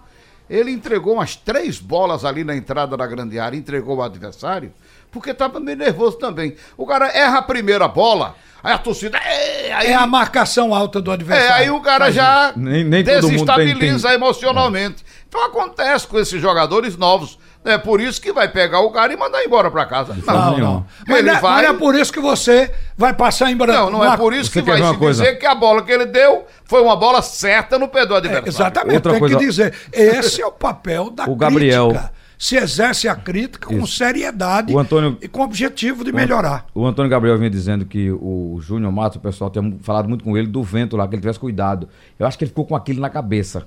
ele 0.49 0.71
entregou 0.71 1.15
umas 1.15 1.37
três 1.37 1.79
bolas 1.79 2.25
ali 2.25 2.43
na 2.45 2.57
entrada 2.57 2.97
da 2.97 3.07
grande 3.07 3.39
área, 3.39 3.57
entregou 3.59 3.97
o 3.99 4.03
adversário, 4.03 4.73
porque 5.11 5.31
estava 5.31 5.61
meio 5.61 5.77
nervoso 5.77 6.17
também. 6.19 6.55
O 6.77 6.87
cara 6.87 7.09
erra 7.09 7.39
a 7.39 7.43
primeira 7.43 7.89
bola, 7.89 8.37
aí 8.63 8.73
a 8.73 8.79
torcida. 8.79 9.19
"É", 9.19 9.57
Aí, 9.77 9.89
É 9.89 9.95
a 9.95 10.07
marcação 10.07 10.73
alta 10.75 11.03
do 11.03 11.11
é, 11.11 11.15
adversário. 11.15 11.55
aí 11.57 11.71
o 11.71 11.81
cara 11.81 12.11
já 12.11 12.53
Nem- 12.57 12.83
nem 12.85 13.05
todo 13.05 13.15
mundo 13.15 13.23
tem- 13.29 13.37
desestabiliza 13.37 14.09
tem- 14.09 14.17
emocionalmente. 14.17 15.05
Então 15.29 15.45
acontece 15.47 16.07
com 16.07 16.19
esses 16.19 16.41
jogadores 16.41 16.97
novos. 16.97 17.39
É 17.65 17.77
por 17.77 18.01
isso 18.01 18.21
que 18.23 18.33
vai 18.33 18.47
pegar 18.49 18.79
o 18.81 18.91
cara 18.93 19.13
e 19.13 19.17
mandar 19.17 19.45
embora 19.45 19.69
pra 19.71 19.85
casa. 19.85 20.15
Não, 20.25 20.51
nenhuma. 20.53 20.57
não. 20.61 20.87
Mas, 21.07 21.19
Ele 21.19 21.27
não 21.31 21.37
é, 21.37 21.41
vai- 21.41 21.53
mas 21.55 21.69
não 21.69 21.75
é 21.75 21.79
por 21.79 21.95
isso 21.97 22.13
que 22.13 22.21
você 22.21 22.73
vai 22.97 23.13
passar 23.13 23.51
em 23.51 23.57
branco. 23.57 23.91
Não, 23.91 23.99
não 23.99 24.05
é 24.13 24.17
por 24.17 24.33
isso 24.33 24.51
Você 24.53 24.63
que 24.63 24.71
vai 24.71 24.81
se 24.81 24.97
coisa? 24.97 25.25
dizer 25.25 25.37
que 25.37 25.45
a 25.47 25.55
bola 25.55 25.83
que 25.83 25.91
ele 25.91 26.07
deu 26.07 26.45
foi 26.65 26.81
uma 26.81 26.95
bola 26.95 27.21
certa 27.23 27.77
no 27.77 27.89
pé 27.89 28.07
do 28.07 28.15
adversário. 28.15 28.49
Exatamente, 28.49 28.95
Outra 28.95 29.11
tem 29.13 29.21
coisa- 29.21 29.37
que 29.37 29.45
dizer. 29.45 29.75
Esse 29.93 30.41
é 30.41 30.47
o 30.47 30.53
papel 30.53 31.11
da 31.11 31.25
O 31.29 31.35
Gabriel- 31.35 31.89
crítica. 31.89 32.13
Se 32.39 32.55
exerce 32.55 33.09
a 33.09 33.15
crítica 33.17 33.67
com 33.67 33.79
Isso. 33.79 33.97
seriedade 33.97 34.71
O 34.73 34.79
Antônio- 34.79 35.17
e 35.23 35.27
com 35.27 35.41
o 35.41 35.45
objetivo 35.45 36.05
de 36.05 36.13
melhorar. 36.13 36.67
O 36.75 36.87
Antônio 36.87 37.11
Gabriel 37.11 37.39
vinha 37.39 37.49
dizendo 37.49 37.87
que 37.87 38.11
o 38.13 38.59
Júnior 38.61 38.93
Matos, 38.93 39.17
o 39.17 39.21
pessoal 39.21 39.49
tinha 39.51 39.75
falado 39.81 40.07
muito 40.07 40.23
com 40.23 40.37
ele 40.37 40.47
do 40.47 40.63
vento 40.63 40.97
lá, 40.99 41.09
que 41.09 41.15
ele 41.15 41.23
tivesse 41.23 41.39
cuidado. 41.41 41.89
Eu 42.19 42.27
acho 42.27 42.37
que 42.37 42.45
ele 42.45 42.51
ficou 42.51 42.67
com 42.67 42.77
aquilo 42.77 43.01
na 43.01 43.09
cabeça. 43.09 43.67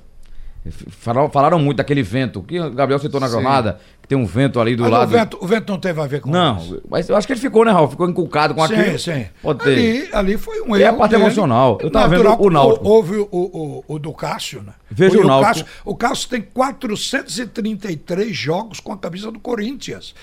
Falaram, 0.89 1.29
falaram 1.29 1.59
muito 1.59 1.77
daquele 1.77 2.03
vento, 2.03 2.43
que 2.43 2.59
o 2.59 2.71
Gabriel 2.71 2.99
citou 2.99 3.19
na 3.19 3.27
jornada, 3.29 3.79
tem 4.09 4.17
um 4.17 4.25
vento 4.25 4.59
ali 4.59 4.75
do 4.75 4.81
Mas 4.81 4.91
o 4.91 4.95
lado. 4.95 5.09
vento, 5.11 5.37
o 5.39 5.45
vento 5.45 5.71
não 5.71 5.79
teve 5.79 6.01
a 6.01 6.07
ver 6.07 6.19
com 6.19 6.31
Não, 6.31 6.57
isso. 6.57 6.81
mas 6.89 7.07
eu 7.07 7.15
acho 7.15 7.27
que 7.27 7.33
ele 7.33 7.39
ficou, 7.39 7.63
né, 7.63 7.71
Raul? 7.71 7.87
Ficou 7.89 8.09
enculcado 8.09 8.55
com 8.55 8.67
Sim, 8.67 8.73
aquilo. 8.73 8.97
sim. 8.97 9.27
Pode 9.39 9.59
ter. 9.59 9.69
Ali, 9.71 10.09
ali 10.11 10.37
foi 10.37 10.61
um 10.61 10.75
erro. 10.75 10.95
a 10.95 10.97
parte 10.97 11.11
dele. 11.11 11.23
emocional. 11.23 11.77
Eu 11.79 11.91
tava 11.91 12.07
Natural, 12.09 12.35
vendo 12.37 12.47
o 12.47 12.49
Náutico. 12.49 12.87
Houve 12.89 13.17
o, 13.17 13.27
o, 13.31 13.83
o 13.87 13.99
do 13.99 14.11
Cássio, 14.11 14.63
né? 14.63 14.73
Veja 14.89 15.15
E 15.15 15.19
o 15.19 15.27
Náutico. 15.27 15.47
Cássio, 15.47 15.65
o 15.85 15.95
Cássio 15.95 16.29
tem 16.29 16.41
433 16.41 18.35
jogos 18.35 18.79
com 18.79 18.91
a 18.91 18.97
camisa 18.97 19.31
do 19.31 19.39
Corinthians. 19.39 20.13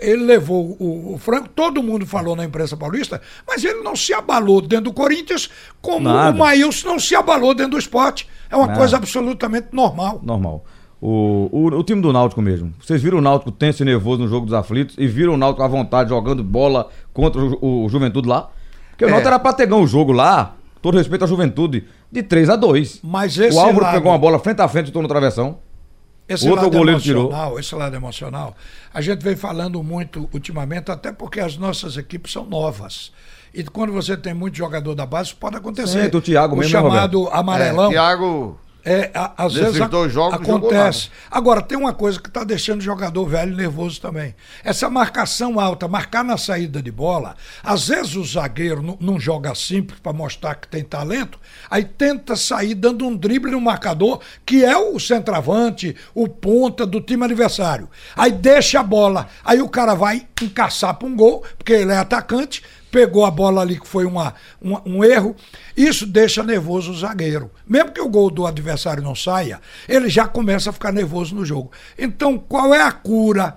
Ele 0.00 0.22
levou 0.24 0.76
o, 0.78 1.14
o 1.14 1.18
Franco, 1.18 1.48
todo 1.48 1.82
mundo 1.82 2.06
falou 2.06 2.36
na 2.36 2.44
imprensa 2.44 2.76
paulista, 2.76 3.20
mas 3.46 3.64
ele 3.64 3.82
não 3.82 3.96
se 3.96 4.14
abalou 4.14 4.60
dentro 4.60 4.84
do 4.84 4.92
Corinthians 4.92 5.50
como 5.80 6.08
Nada. 6.08 6.36
o 6.36 6.38
Maílson 6.38 6.88
não 6.88 6.98
se 7.00 7.14
abalou 7.14 7.54
dentro 7.54 7.72
do 7.72 7.78
esporte. 7.78 8.28
É 8.50 8.56
uma 8.56 8.66
Nada. 8.68 8.78
coisa 8.78 8.96
absolutamente 8.96 9.68
normal. 9.72 10.20
Normal. 10.22 10.64
O, 11.06 11.50
o, 11.52 11.66
o 11.66 11.84
time 11.84 12.00
do 12.00 12.10
Náutico 12.14 12.40
mesmo. 12.40 12.72
Vocês 12.80 13.02
viram 13.02 13.18
o 13.18 13.20
Náutico 13.20 13.52
tenso 13.52 13.82
e 13.82 13.84
nervoso 13.84 14.22
no 14.22 14.26
jogo 14.28 14.46
dos 14.46 14.54
aflitos 14.54 14.96
e 14.98 15.06
viram 15.06 15.34
o 15.34 15.36
Náutico 15.36 15.62
à 15.62 15.68
vontade 15.68 16.08
jogando 16.08 16.42
bola 16.42 16.88
contra 17.12 17.42
o, 17.42 17.84
o 17.84 17.88
Juventude 17.90 18.26
lá? 18.26 18.48
Porque 18.88 19.04
o 19.04 19.08
É. 19.08 19.10
Náutico 19.10 19.28
era 19.28 19.38
pra 19.38 19.52
ter 19.52 19.66
ganho 19.66 19.82
o 19.82 19.86
jogo 19.86 20.12
lá, 20.12 20.54
todo 20.80 20.96
respeito 20.96 21.22
à 21.22 21.26
Juventude, 21.26 21.84
de 22.10 22.22
3 22.22 22.48
a 22.48 22.56
2 22.56 23.00
Mas 23.02 23.36
esse 23.36 23.54
O 23.54 23.60
Álvaro 23.60 23.82
lado- 23.84 23.94
pegou 23.96 24.12
uma 24.12 24.16
bola 24.18 24.38
frente 24.38 24.62
a 24.62 24.66
frente 24.68 24.90
e 24.90 24.98
no 24.98 25.06
travessão. 25.06 25.58
Esse 26.26 26.48
Outro 26.48 26.64
lado 26.64 26.74
goleiro 26.78 26.98
emocional, 27.02 27.58
esse 27.60 27.74
lado 27.74 27.94
emocional, 27.96 28.56
a 28.94 29.02
gente 29.02 29.22
vem 29.22 29.36
falando 29.36 29.82
muito 29.82 30.26
ultimamente, 30.32 30.90
até 30.90 31.12
porque 31.12 31.38
as 31.38 31.58
nossas 31.58 31.98
equipes 31.98 32.32
são 32.32 32.46
novas. 32.46 33.12
E 33.52 33.62
quando 33.62 33.92
você 33.92 34.16
tem 34.16 34.32
muito 34.32 34.56
jogador 34.56 34.94
da 34.94 35.04
base, 35.04 35.28
isso 35.28 35.36
pode 35.36 35.56
acontecer. 35.56 36.04
Sim, 36.04 36.08
do 36.08 36.22
Thiago 36.22 36.54
o 36.54 36.58
mesmo, 36.58 36.72
né, 36.74 36.82
chamado 36.82 37.28
amarelão. 37.28 37.90
É, 37.90 37.92
Thiago. 37.92 38.58
É, 38.84 39.10
a- 39.14 39.32
às 39.38 39.54
Nesses 39.54 39.72
vezes 39.74 39.88
dois 39.88 40.12
jogos 40.12 40.34
acontece. 40.34 41.08
Agora, 41.30 41.62
tem 41.62 41.78
uma 41.78 41.94
coisa 41.94 42.20
que 42.20 42.28
está 42.28 42.44
deixando 42.44 42.80
o 42.80 42.84
jogador 42.84 43.24
velho 43.26 43.56
nervoso 43.56 44.00
também. 44.00 44.34
Essa 44.62 44.90
marcação 44.90 45.58
alta, 45.58 45.88
marcar 45.88 46.22
na 46.22 46.36
saída 46.36 46.82
de 46.82 46.90
bola, 46.90 47.34
às 47.62 47.88
vezes 47.88 48.14
o 48.14 48.24
zagueiro 48.24 48.82
não, 48.82 48.98
não 49.00 49.18
joga 49.18 49.54
simples 49.54 49.98
para 50.00 50.12
mostrar 50.12 50.54
que 50.56 50.68
tem 50.68 50.84
talento, 50.84 51.38
aí 51.70 51.84
tenta 51.84 52.36
sair 52.36 52.74
dando 52.74 53.06
um 53.06 53.16
drible 53.16 53.50
no 53.52 53.60
marcador, 53.60 54.20
que 54.44 54.64
é 54.64 54.76
o 54.76 54.98
centroavante, 55.00 55.96
o 56.14 56.28
ponta 56.28 56.84
do 56.84 57.00
time 57.00 57.24
adversário. 57.24 57.88
Aí 58.14 58.32
deixa 58.32 58.80
a 58.80 58.82
bola, 58.82 59.28
aí 59.44 59.62
o 59.62 59.68
cara 59.68 59.94
vai 59.94 60.26
encaçar 60.42 60.94
para 60.94 61.08
um 61.08 61.16
gol, 61.16 61.42
porque 61.56 61.72
ele 61.72 61.92
é 61.92 61.96
atacante, 61.96 62.62
pegou 62.94 63.24
a 63.26 63.30
bola 63.32 63.60
ali 63.60 63.80
que 63.80 63.88
foi 63.88 64.04
uma, 64.04 64.34
uma- 64.62 64.80
um 64.86 65.02
erro. 65.02 65.34
Isso 65.76 66.06
deixa 66.06 66.44
nervoso 66.44 66.92
o 66.92 66.96
zagueiro. 66.96 67.50
Mesmo 67.66 67.90
que 67.90 68.00
o 68.00 68.08
gol 68.08 68.30
do 68.30 68.46
adversário 68.46 69.02
não 69.02 69.16
saia, 69.16 69.60
ele 69.88 70.08
já 70.08 70.28
começa 70.28 70.70
a 70.70 70.72
ficar 70.72 70.92
nervoso 70.92 71.34
no 71.34 71.44
jogo. 71.44 71.72
Então, 71.98 72.38
qual 72.38 72.72
é 72.72 72.80
a 72.80 72.92
cura 72.92 73.56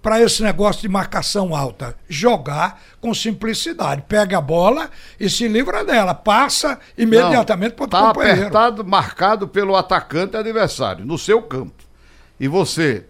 para 0.00 0.22
esse 0.22 0.40
negócio 0.40 0.82
de 0.82 0.88
marcação 0.88 1.52
alta? 1.52 1.96
Jogar 2.08 2.80
com 3.00 3.12
simplicidade. 3.12 4.04
Pega 4.06 4.38
a 4.38 4.40
bola 4.40 4.88
e 5.18 5.28
se 5.28 5.48
livra 5.48 5.84
dela. 5.84 6.14
Passa 6.14 6.78
imediatamente 6.96 7.72
para 7.74 7.84
o 7.86 7.88
Tá 7.88 8.00
companheiro. 8.06 8.40
apertado, 8.42 8.84
marcado 8.84 9.48
pelo 9.48 9.74
atacante 9.74 10.36
adversário, 10.36 11.04
no 11.04 11.18
seu 11.18 11.42
campo. 11.42 11.74
E 12.38 12.46
você 12.46 13.04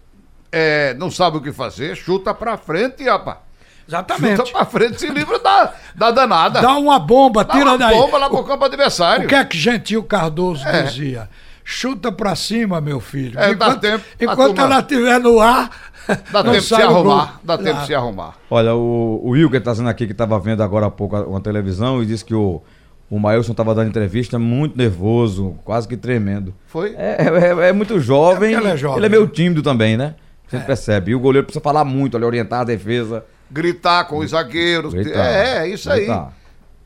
é, 0.50 0.94
não 0.94 1.10
sabe 1.10 1.36
o 1.36 1.42
que 1.42 1.52
fazer, 1.52 1.94
chuta 1.96 2.32
pra 2.32 2.56
frente, 2.56 3.04
rapaz. 3.04 3.44
Exatamente. 3.88 4.36
Chuta 4.38 4.50
pra 4.52 4.64
frente, 4.64 5.00
se 5.00 5.08
livra 5.08 5.38
da, 5.38 5.72
da 5.94 6.10
danada. 6.10 6.60
Dá 6.60 6.72
uma 6.76 6.98
bomba, 6.98 7.44
Dá 7.44 7.52
tira 7.54 7.70
uma 7.70 7.78
daí. 7.78 7.96
bomba 7.96 8.18
lá 8.18 8.28
pro 8.28 8.42
campo 8.44 8.64
adversário. 8.64 9.24
O 9.26 9.28
que 9.28 9.34
é 9.34 9.44
que 9.44 9.56
Gentil 9.56 10.02
Cardoso 10.02 10.66
É. 10.66 10.82
dizia? 10.82 11.28
Chuta 11.64 12.12
pra 12.12 12.34
cima, 12.36 12.80
meu 12.80 13.00
filho. 13.00 13.38
É, 13.38 13.52
dá 13.54 13.74
tempo, 13.76 14.04
enquanto 14.20 14.60
ela 14.60 14.78
estiver 14.80 15.18
no 15.18 15.40
ar, 15.40 15.70
Dá 16.30 16.42
não 16.44 16.52
tempo 16.52 16.62
de 16.62 16.68
se 16.68 16.74
o 16.74 16.76
arrumar. 16.76 17.40
Dá 17.42 17.58
tempo 17.58 17.72
Dá. 17.74 17.80
de 17.80 17.86
se 17.86 17.94
arrumar. 17.94 18.34
Olha, 18.48 18.74
o, 18.76 19.20
o 19.24 19.30
Wilker 19.30 19.60
tá 19.60 19.72
dizendo 19.72 19.88
aqui 19.88 20.06
que 20.06 20.14
tava 20.14 20.38
vendo 20.38 20.62
agora 20.62 20.86
há 20.86 20.90
pouco 20.90 21.16
uma 21.16 21.40
televisão 21.40 22.00
e 22.00 22.06
disse 22.06 22.24
que 22.24 22.32
o, 22.34 22.62
o 23.10 23.18
Mailson 23.18 23.52
tava 23.54 23.74
dando 23.74 23.88
entrevista 23.88 24.38
muito 24.38 24.78
nervoso, 24.78 25.56
quase 25.64 25.88
que 25.88 25.96
tremendo. 25.96 26.54
Foi? 26.66 26.94
É, 26.96 27.16
é- 27.64 27.68
é 27.70 27.72
muito 27.72 27.98
jovem. 27.98 28.54
É 28.54 28.58
ele 28.58 28.68
é 28.68 28.76
jovem, 28.76 28.98
Ele 28.98 29.06
é 29.06 29.08
meio 29.08 29.24
né? 29.24 29.30
tímido 29.34 29.62
também, 29.62 29.96
né? 29.96 30.14
Você 30.46 30.60
percebe. 30.60 31.10
E 31.10 31.14
o 31.16 31.18
goleiro 31.18 31.44
precisa 31.46 31.60
falar 31.62 31.84
muito, 31.84 32.16
ali, 32.16 32.24
orientar 32.24 32.60
a 32.60 32.64
defesa. 32.64 33.24
Gritar 33.50 34.04
com 34.04 34.18
os 34.18 34.30
zagueiros. 34.30 34.92
Gritar, 34.92 35.24
é, 35.24 35.58
é 35.58 35.68
isso 35.68 35.90
aí. 35.90 36.00
gritar. 36.00 36.36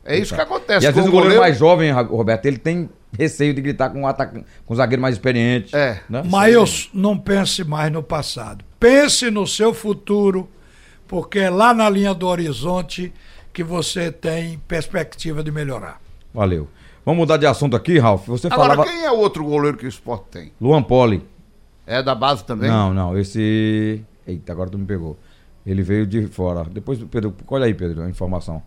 É 0.03 0.17
isso 0.17 0.33
que 0.33 0.41
acontece. 0.41 0.85
E 0.85 0.87
às 0.87 0.95
vezes 0.95 1.09
o 1.09 1.11
goleiro 1.11 1.39
mais 1.39 1.57
jovem, 1.57 1.91
Roberto, 1.91 2.45
ele 2.45 2.57
tem 2.57 2.89
receio 3.17 3.53
de 3.53 3.61
gritar 3.61 3.89
com 3.89 4.03
o 4.03 4.07
atacante, 4.07 4.45
com 4.65 4.73
o 4.73 4.77
zagueiro 4.77 5.01
mais 5.01 5.15
experiente. 5.15 5.75
É. 5.75 5.99
Né? 6.09 6.23
Maílson, 6.25 6.89
não 6.93 7.17
pense 7.17 7.63
mais 7.63 7.91
no 7.91 8.01
passado. 8.01 8.65
Pense 8.79 9.29
no 9.29 9.45
seu 9.45 9.73
futuro, 9.73 10.49
porque 11.07 11.39
é 11.39 11.49
lá 11.49 11.73
na 11.73 11.89
linha 11.89 12.13
do 12.13 12.27
horizonte 12.27 13.13
que 13.53 13.63
você 13.63 14.11
tem 14.11 14.59
perspectiva 14.67 15.43
de 15.43 15.51
melhorar. 15.51 15.99
Valeu. 16.33 16.67
Vamos 17.05 17.19
mudar 17.19 17.37
de 17.37 17.45
assunto 17.45 17.75
aqui, 17.75 17.97
Ralf. 17.97 18.27
Você 18.27 18.47
Agora, 18.47 18.75
falava. 18.75 18.89
quem 18.89 19.03
é 19.03 19.11
o 19.11 19.17
outro 19.17 19.43
goleiro 19.43 19.77
que 19.77 19.85
o 19.85 19.89
Sport 19.89 20.23
tem? 20.31 20.51
Luan 20.61 20.83
Poli. 20.83 21.23
É 21.85 22.01
da 22.01 22.15
base 22.15 22.43
também? 22.43 22.69
Não, 22.69 22.93
não. 22.93 23.17
Esse. 23.17 24.03
Eita, 24.25 24.51
agora 24.51 24.69
tu 24.69 24.77
me 24.77 24.85
pegou. 24.85 25.17
Ele 25.65 25.83
veio 25.83 26.07
de 26.07 26.27
fora. 26.27 26.63
Depois, 26.63 26.99
Pedro, 27.03 27.35
olha 27.47 27.65
aí, 27.65 27.73
Pedro, 27.73 28.01
a 28.01 28.09
informação. 28.09 28.61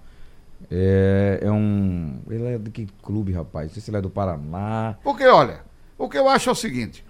É, 0.71 1.41
é 1.43 1.51
um. 1.51 2.21
Ele 2.31 2.47
é 2.47 2.59
de 2.59 2.71
que 2.71 2.87
clube, 3.03 3.33
rapaz? 3.33 3.67
Não 3.67 3.75
sei 3.75 3.83
se 3.83 3.91
ele 3.91 3.99
é 3.99 4.01
do 4.01 4.11
Paraná. 4.11 4.97
Porque, 5.03 5.27
olha, 5.27 5.61
o 5.99 6.09
que 6.09 6.17
eu 6.17 6.29
acho 6.29 6.49
é 6.49 6.53
o 6.53 6.55
seguinte: 6.55 7.05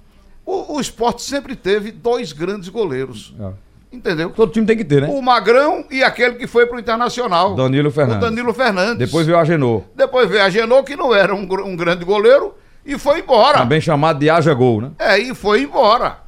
o, 0.45 0.77
o 0.77 0.81
Sport 0.81 1.21
sempre 1.21 1.55
teve 1.55 1.93
dois 1.93 2.33
grandes 2.33 2.69
goleiros. 2.69 3.35
É. 3.39 3.53
Entendeu? 3.95 4.31
Todo 4.31 4.51
time 4.51 4.67
tem 4.67 4.77
que 4.77 4.85
ter, 4.85 5.03
né? 5.03 5.09
O 5.09 5.23
Magrão 5.23 5.85
e 5.89 6.03
aquele 6.03 6.35
que 6.35 6.49
foi 6.49 6.67
pro 6.67 6.81
Internacional. 6.81 7.55
Danilo 7.55 7.93
Fernandes. 7.93 8.27
O 8.27 8.31
Danilo 8.31 8.53
Fernandes. 8.53 8.99
Depois 8.99 9.25
veio 9.25 9.39
o 9.39 9.41
Agenor. 9.41 9.83
Depois 9.95 10.29
veio 10.29 10.43
a 10.43 10.51
Genô, 10.51 10.83
que 10.83 10.97
não 10.97 11.15
era 11.15 11.33
um, 11.33 11.43
um 11.43 11.77
grande 11.77 12.05
goleiro, 12.05 12.55
e 12.85 12.99
foi 12.99 13.21
embora. 13.21 13.59
Também 13.59 13.81
chamado 13.81 14.19
de 14.19 14.29
Haja 14.29 14.53
Gol, 14.53 14.81
né? 14.81 14.91
É, 14.99 15.17
e 15.17 15.33
foi 15.33 15.63
embora. 15.63 16.19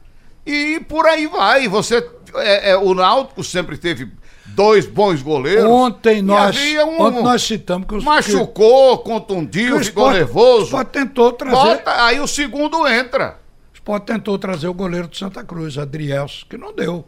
E 0.47 0.79
por 0.89 1.07
aí 1.07 1.27
vai. 1.27 1.67
Você, 1.67 2.09
é, 2.39 2.71
é, 2.71 2.77
o 2.77 2.95
Náutico 2.95 3.43
sempre 3.45 3.77
teve 3.77 4.11
dois 4.47 4.87
bons 4.87 5.23
goleiros. 5.23 5.65
Ontem 5.65 6.23
nós, 6.23 6.57
um- 6.57 7.01
ontem 7.03 7.23
nós 7.23 7.43
citamos 7.43 7.87
que 7.89 7.95
os 7.97 8.05
Machucou, 8.05 8.99
que 8.99 9.05
contundiu, 9.05 9.77
o 9.77 9.85
ficou 9.85 10.05
Sport- 10.05 10.17
nervoso. 10.17 10.61
O 10.61 10.65
Sport 10.65 10.89
tentou 10.89 11.33
trazer, 11.33 11.55
Bota, 11.57 12.05
aí 12.05 12.21
o 12.21 12.27
segundo 12.27 12.87
entra. 12.87 13.39
o 13.73 13.77
Sport 13.77 14.05
tentou 14.05 14.39
trazer 14.39 14.69
o 14.69 14.75
goleiro 14.75 15.09
de 15.09 15.19
Santa 15.19 15.43
Cruz, 15.45 15.77
Adrielso, 15.79 16.47
que 16.49 16.57
não 16.57 16.73
deu, 16.75 17.05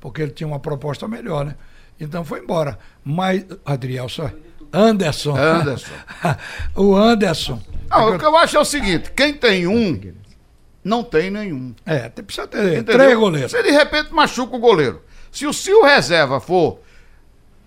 porque 0.00 0.22
ele 0.22 0.32
tinha 0.32 0.46
uma 0.46 0.58
proposta 0.60 1.06
melhor, 1.08 1.44
né? 1.44 1.54
Então 2.00 2.24
foi 2.24 2.40
embora. 2.40 2.78
Mas 3.04 3.44
Adrielso, 3.64 4.28
Anderson. 4.72 5.36
Anderson. 5.36 5.92
o 6.74 6.96
Anderson. 6.96 7.60
Não, 7.90 8.14
o 8.14 8.18
que 8.18 8.24
eu 8.24 8.36
acho 8.36 8.56
é 8.56 8.60
o 8.60 8.64
seguinte: 8.64 9.10
quem 9.14 9.34
tem 9.34 9.66
um, 9.66 10.00
não 10.84 11.02
tem 11.04 11.30
nenhum. 11.30 11.74
É, 11.86 12.08
precisa 12.08 12.46
ter 12.46 12.78
Entendeu? 12.78 12.98
três 12.98 13.18
goleiros. 13.18 13.50
Se 13.52 13.62
de 13.62 13.70
repente 13.70 14.12
machuca 14.12 14.56
o 14.56 14.58
goleiro. 14.58 15.02
Se 15.30 15.46
o 15.46 15.52
seu 15.52 15.82
reserva 15.84 16.40
for 16.40 16.80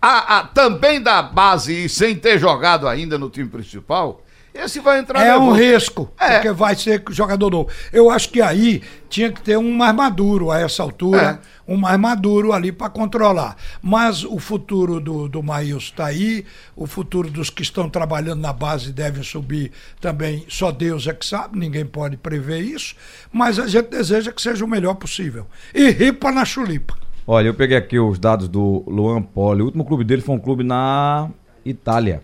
a, 0.02 0.40
a- 0.40 0.44
também 0.44 1.02
da 1.02 1.22
base 1.22 1.86
e 1.86 1.90
sem 1.90 2.16
ter 2.16 2.38
jogado 2.40 2.88
ainda 2.88 3.18
no 3.18 3.30
time 3.30 3.50
principal, 3.50 4.22
esse 4.56 4.80
vai 4.80 5.00
entrar 5.00 5.24
É 5.24 5.38
um 5.38 5.52
risco, 5.52 6.10
É. 6.20 6.36
porque 6.36 6.52
vai 6.52 6.76
ser 6.76 7.04
jogador 7.10 7.50
novo. 7.52 7.70
Eu 7.92 8.10
acho 8.10 8.30
que 8.30 8.42
aí 8.42 8.82
tinha 9.10 9.32
que 9.32 9.42
ter 9.42 9.58
um 9.58 9.72
mais 9.74 9.94
maduro 9.96 10.50
a 10.52 10.60
essa 10.60 10.82
altura, 10.82 11.40
um 11.68 11.76
mais 11.78 12.00
maduro 12.00 12.54
ali 12.54 12.72
para 12.72 12.90
controlar. 12.90 13.56
Mas 13.82 14.24
o 14.24 14.40
futuro 14.40 15.00
do, 15.00 15.28
do 15.28 15.44
Maílson 15.44 15.78
está 15.86 16.06
aí, 16.08 16.46
o 16.76 16.88
futuro 16.88 17.30
dos 17.30 17.50
que 17.50 17.62
estão 17.62 17.90
trabalhando 17.90 18.40
na 18.42 18.54
base 18.54 18.92
devem 18.92 19.24
subir 19.24 19.72
também, 20.02 20.46
só 20.48 20.72
Deus 20.72 21.06
é 21.08 21.14
que 21.14 21.26
sabe, 21.26 21.58
ninguém 21.60 21.86
pode 21.86 22.18
prever 22.18 22.60
isso, 22.62 22.96
mas 23.32 23.60
a 23.60 23.68
gente 23.68 23.90
deseja 23.90 24.32
que 24.32 24.42
seja 24.42 24.64
o 24.64 24.68
melhor 24.68 24.96
possível. 24.96 25.46
E 25.74 25.90
ripa 25.90 26.32
na 26.32 26.46
chulipa. 26.46 26.96
Olha, 27.28 27.48
eu 27.48 27.54
peguei 27.56 27.76
aqui 27.76 27.98
os 28.00 28.20
dados 28.20 28.48
do 28.48 28.84
Luan 28.88 29.22
Poli. 29.22 29.62
O 29.62 29.66
último 29.66 29.84
clube 29.84 30.04
dele 30.04 30.22
foi 30.22 30.36
um 30.36 30.40
clube 30.40 30.64
na 30.64 31.30
Itália. 31.66 32.22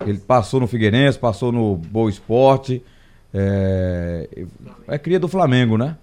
Ele 0.00 0.18
passou 0.18 0.60
no 0.60 0.66
Figueirense, 0.66 1.18
passou 1.18 1.50
no 1.52 1.76
Boa 1.76 2.10
Esporte. 2.10 2.82
É, 3.32 4.28
é 4.88 4.98
cria 4.98 5.18
do 5.20 5.28
Flamengo, 5.28 5.76
né? 5.76 5.96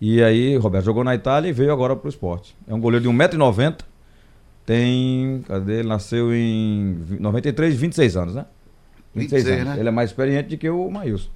E 0.00 0.22
aí, 0.22 0.56
Roberto, 0.56 0.84
jogou 0.86 1.04
na 1.04 1.14
Itália 1.14 1.48
e 1.48 1.52
veio 1.52 1.72
agora 1.72 1.94
pro 1.94 2.08
esporte. 2.08 2.56
É 2.66 2.74
um 2.74 2.80
goleiro 2.80 3.02
de 3.02 3.08
1,90m. 3.10 3.76
Tem. 4.64 5.42
Cadê? 5.46 5.80
Ele 5.80 5.88
nasceu 5.88 6.34
em 6.34 6.96
vi- 7.02 7.18
93, 7.20 7.74
26 7.74 8.16
anos, 8.16 8.34
né? 8.34 8.44
26, 9.14 9.46
anos. 9.48 9.64
né? 9.66 9.76
Ele 9.78 9.88
é 9.88 9.92
mais 9.92 10.10
experiente 10.10 10.50
do 10.50 10.56
que 10.58 10.68
o 10.70 10.90
Maílson. 10.90 11.28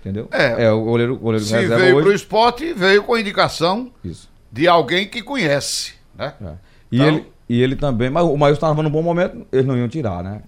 Entendeu? 0.00 0.28
É. 0.32 0.64
É, 0.64 0.70
o 0.72 0.82
goleiro, 0.84 1.16
goleiro 1.16 1.44
Se 1.44 1.52
reserva 1.54 1.76
veio 1.82 1.96
hoje. 1.96 2.04
pro 2.06 2.14
esporte, 2.14 2.72
veio 2.74 3.02
com 3.04 3.16
indicação 3.16 3.90
Isso. 4.04 4.28
de 4.52 4.68
alguém 4.68 5.06
que 5.08 5.22
conhece. 5.22 5.94
Né? 6.16 6.34
É. 6.42 6.52
E, 6.92 6.96
Então- 6.96 7.08
ele, 7.08 7.26
e 7.48 7.62
ele 7.62 7.76
também, 7.76 8.10
mas 8.10 8.24
o 8.24 8.36
Maílson 8.36 8.56
estava 8.58 8.82
num 8.82 8.90
bom 8.90 9.02
momento, 9.02 9.46
eles 9.50 9.64
não 9.64 9.76
iam 9.78 9.88
tirar, 9.88 10.22
né? 10.22 10.42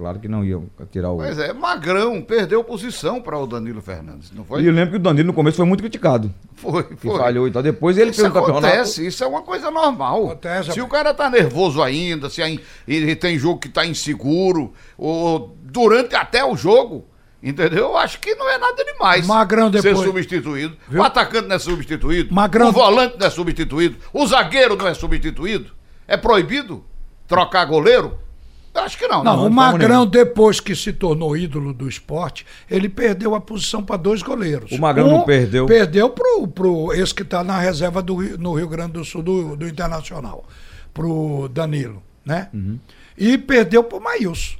Claro 0.00 0.18
que 0.18 0.28
não 0.28 0.42
iam 0.42 0.64
tirar 0.90 1.10
o. 1.10 1.18
Pois 1.18 1.38
é, 1.38 1.52
Magrão 1.52 2.22
perdeu 2.22 2.64
posição 2.64 3.20
para 3.20 3.38
o 3.38 3.46
Danilo 3.46 3.82
Fernandes, 3.82 4.32
não 4.32 4.44
foi? 4.46 4.62
E 4.62 4.66
eu 4.66 4.72
lembro 4.72 4.92
que 4.92 4.96
o 4.96 4.98
Danilo 4.98 5.26
no 5.26 5.34
começo 5.34 5.58
foi 5.58 5.66
muito 5.66 5.80
criticado. 5.82 6.32
Foi, 6.56 6.82
Que 6.84 6.96
foi. 6.96 7.18
falhou 7.18 7.46
e 7.46 7.50
tal. 7.50 7.62
Depois 7.62 7.98
ele 7.98 8.10
Isso 8.10 8.22
fez 8.22 8.30
um 8.30 8.34
campeonato. 8.34 8.66
acontece, 8.66 9.06
isso 9.06 9.22
é 9.22 9.26
uma 9.26 9.42
coisa 9.42 9.70
normal. 9.70 10.24
Acontece, 10.28 10.72
se 10.72 10.80
o 10.80 10.88
cara 10.88 11.12
tá 11.12 11.28
nervoso 11.28 11.82
ainda, 11.82 12.30
se 12.30 12.40
aí- 12.42 12.58
ele 12.88 13.14
tem 13.14 13.38
jogo 13.38 13.58
que 13.60 13.68
tá 13.68 13.84
inseguro, 13.84 14.72
ou 14.96 15.54
durante 15.62 16.14
até 16.16 16.42
o 16.42 16.56
jogo, 16.56 17.04
entendeu? 17.42 17.88
Eu 17.90 17.96
acho 17.98 18.18
que 18.20 18.34
não 18.34 18.48
é 18.50 18.56
nada 18.56 18.82
demais. 18.82 19.26
Magrão 19.26 19.70
Ser 19.70 19.82
depois- 19.82 20.06
substituído. 20.06 20.76
Viu? 20.88 21.02
O 21.02 21.04
atacante 21.04 21.46
não 21.46 21.56
é 21.56 21.58
substituído. 21.58 22.34
Magrão- 22.34 22.70
O 22.70 22.72
volante 22.72 23.16
não 23.18 23.26
é 23.26 23.30
substituído. 23.30 23.96
O 24.14 24.26
zagueiro 24.26 24.76
não 24.76 24.88
é 24.88 24.94
substituído. 24.94 25.72
É 26.08 26.16
proibido 26.16 26.82
trocar 27.28 27.66
goleiro? 27.66 28.18
Acho 28.72 28.96
que 28.96 29.06
não. 29.08 29.24
Não, 29.24 29.36
não, 29.36 29.46
o 29.46 29.48
de 29.48 29.54
Magrão, 29.54 30.06
depois 30.06 30.60
que 30.60 30.76
se 30.76 30.92
tornou 30.92 31.36
ídolo 31.36 31.72
do 31.74 31.88
esporte, 31.88 32.46
ele 32.70 32.88
perdeu 32.88 33.34
a 33.34 33.40
posição 33.40 33.82
para 33.82 33.96
dois 33.96 34.22
goleiros. 34.22 34.70
O 34.70 34.78
Magrão 34.80 35.08
não 35.08 35.22
perdeu? 35.24 35.66
Perdeu 35.66 36.08
pro, 36.10 36.46
pro 36.46 36.92
esse 36.92 37.12
que 37.14 37.22
está 37.22 37.42
na 37.42 37.58
reserva 37.58 38.00
do, 38.00 38.14
no 38.38 38.54
Rio 38.54 38.68
Grande 38.68 38.92
do 38.92 39.04
Sul 39.04 39.22
do, 39.22 39.56
do 39.56 39.66
Internacional, 39.68 40.44
pro 40.94 41.48
Danilo, 41.52 42.00
né? 42.24 42.48
Uhum. 42.54 42.78
E 43.18 43.36
perdeu 43.36 43.82
pro 43.82 44.00
Maílson. 44.00 44.56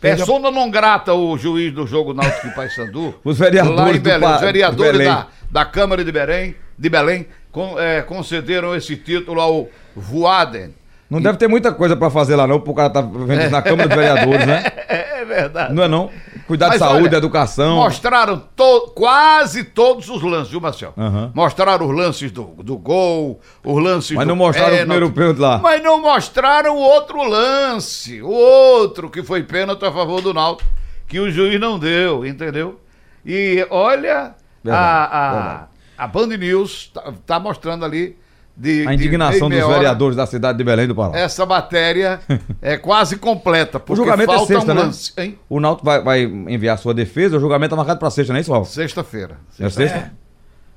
Perdeu- 0.00 0.24
Persona 0.26 0.50
não 0.50 0.70
grata 0.70 1.12
o 1.12 1.36
juiz 1.36 1.72
do 1.72 1.86
jogo 1.86 2.14
Náutico 2.14 2.46
e 2.46 2.50
Paysandu. 2.54 3.14
Os 3.24 3.38
vereadores 3.38 3.98
do 3.98 4.02
Belém, 4.02 4.20
Pa- 4.28 4.34
os 4.36 4.40
vereadores 4.40 4.92
de 4.92 4.98
Belém. 4.98 5.14
da, 5.14 5.28
da 5.50 5.64
Câmara 5.64 6.04
de 6.04 6.10
Belém, 6.12 6.56
de 6.78 6.88
Belém 6.88 7.26
con- 7.52 7.78
é, 7.78 8.02
concederam 8.02 8.74
esse 8.74 8.96
título 8.96 9.40
ao 9.40 9.68
Voaden. 9.94 10.74
Não 11.12 11.20
deve 11.22 11.38
ter 11.38 11.48
muita 11.48 11.72
coisa 11.72 11.96
pra 11.96 12.10
fazer 12.10 12.36
lá, 12.36 12.46
não, 12.46 12.58
porque 12.58 12.70
o 12.70 12.74
cara 12.74 12.90
tá 12.90 13.00
vendo 13.00 13.40
isso 13.42 13.50
na 13.50 13.62
Câmara 13.62 13.88
dos 13.88 13.96
Vereadores, 13.96 14.46
né? 14.46 14.64
É, 15.22 15.24
verdade. 15.24 15.72
Não 15.72 15.84
é 15.84 15.88
não? 15.88 16.10
Cuidar 16.48 16.66
de 16.66 16.70
Mas 16.72 16.78
saúde, 16.80 17.06
olha, 17.06 17.16
educação. 17.16 17.76
Mostraram 17.76 18.42
to- 18.56 18.92
quase 18.94 19.62
todos 19.62 20.08
os 20.08 20.20
lances, 20.20 20.50
viu, 20.50 20.60
Marcel? 20.60 20.92
Aham. 20.98 21.30
Mostraram 21.32 21.88
os 21.88 21.96
lances 21.96 22.32
do, 22.32 22.42
do 22.42 22.76
gol, 22.76 23.40
os 23.64 23.82
lances 23.82 24.16
Mas 24.16 24.26
não 24.26 24.34
mostraram 24.34 24.68
o 24.68 24.78
pênalti. 24.78 24.88
primeiro 24.88 25.12
pênalti 25.14 25.38
lá. 25.38 25.58
Mas 25.58 25.80
não 25.82 26.02
mostraram 26.02 26.74
o 26.76 26.80
outro 26.80 27.22
lance, 27.22 28.20
o 28.20 28.28
outro 28.30 29.08
que 29.08 29.22
foi 29.22 29.44
pênalti 29.44 29.84
a 29.84 29.92
favor 29.92 30.20
do 30.20 30.34
Náutico, 30.34 30.68
que 31.06 31.20
o 31.20 31.30
juiz 31.30 31.58
não 31.60 31.78
deu, 31.78 32.26
entendeu? 32.26 32.80
E 33.24 33.64
olha, 33.70 34.34
Verdade, 34.62 34.84
a, 34.84 35.04
a, 35.04 35.32
verdade. 35.32 35.64
a 35.98 36.06
Band 36.08 36.26
News 36.36 36.90
tá, 36.92 37.12
tá 37.24 37.38
mostrando 37.40 37.84
ali 37.84 38.16
de, 38.56 38.82
A 38.86 38.90
de 38.90 38.94
indignação 38.94 39.48
meia 39.48 39.62
dos 39.62 39.70
hora, 39.70 39.78
vereadores 39.78 40.16
da 40.16 40.26
cidade 40.26 40.58
de 40.58 40.64
Belém 40.64 40.86
do 40.86 40.94
Pará. 40.94 41.18
Essa 41.18 41.46
matéria 41.46 42.20
é 42.60 42.76
quase 42.76 43.16
completa, 43.16 43.80
porque 43.80 43.96
julgamento 43.96 44.32
é 44.32 44.36
falta 44.36 44.54
sexta, 44.54 44.72
um 44.72 44.74
né? 44.74 44.82
lance, 44.82 45.12
hein? 45.16 45.38
O 45.48 45.58
Náutico 45.60 45.84
vai, 45.86 46.02
vai 46.02 46.22
enviar 46.22 46.78
sua 46.78 46.92
defesa, 46.92 47.36
o 47.36 47.40
julgamento 47.40 47.70
tá 47.70 47.76
marcado 47.76 47.98
pra 47.98 48.10
sexta, 48.10 48.32
não 48.32 48.38
é 48.38 48.40
isso? 48.42 48.64
Sexta-feira. 48.66 49.38
É 49.58 49.68
sexta? 49.70 50.12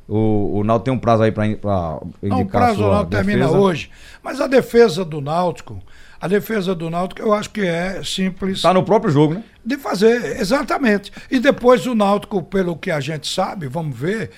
O, 0.08 0.60
o 0.60 0.64
Náutico 0.64 0.86
tem 0.86 0.94
um 0.94 1.00
prazo 1.00 1.24
aí 1.24 1.32
pra 1.32 1.48
indicar 1.48 2.00
Não, 2.22 2.42
o 2.42 2.46
prazo 2.46 2.78
sua 2.78 2.98
não 2.98 3.06
termina 3.06 3.46
defesa. 3.46 3.60
hoje. 3.60 3.90
Mas 4.24 4.40
a 4.40 4.48
defesa 4.48 5.04
do 5.04 5.20
Náutico, 5.20 5.82
A 6.20 6.28
defesa 6.28 6.74
do 6.74 6.90
Náutico 6.90 7.22
eu 7.22 7.34
acho 7.34 7.50
que 7.50 7.62
é 7.62 8.02
simples. 8.04 8.58
Está 8.58 8.74
no 8.74 8.84
próprio 8.84 9.12
jogo, 9.12 9.36
né? 9.36 9.44
De 9.66 9.78
fazer, 9.78 10.40
exatamente. 10.40 11.12
E 11.30 11.40
depois 11.40 11.86
o 11.86 11.96
Náutico, 11.96 12.42
pelo 12.44 12.76
que 12.76 12.92
a 12.92 13.00
gente 13.00 13.28
sabe, 13.28 13.68
vamos 13.68 13.98
ver, 13.98 14.32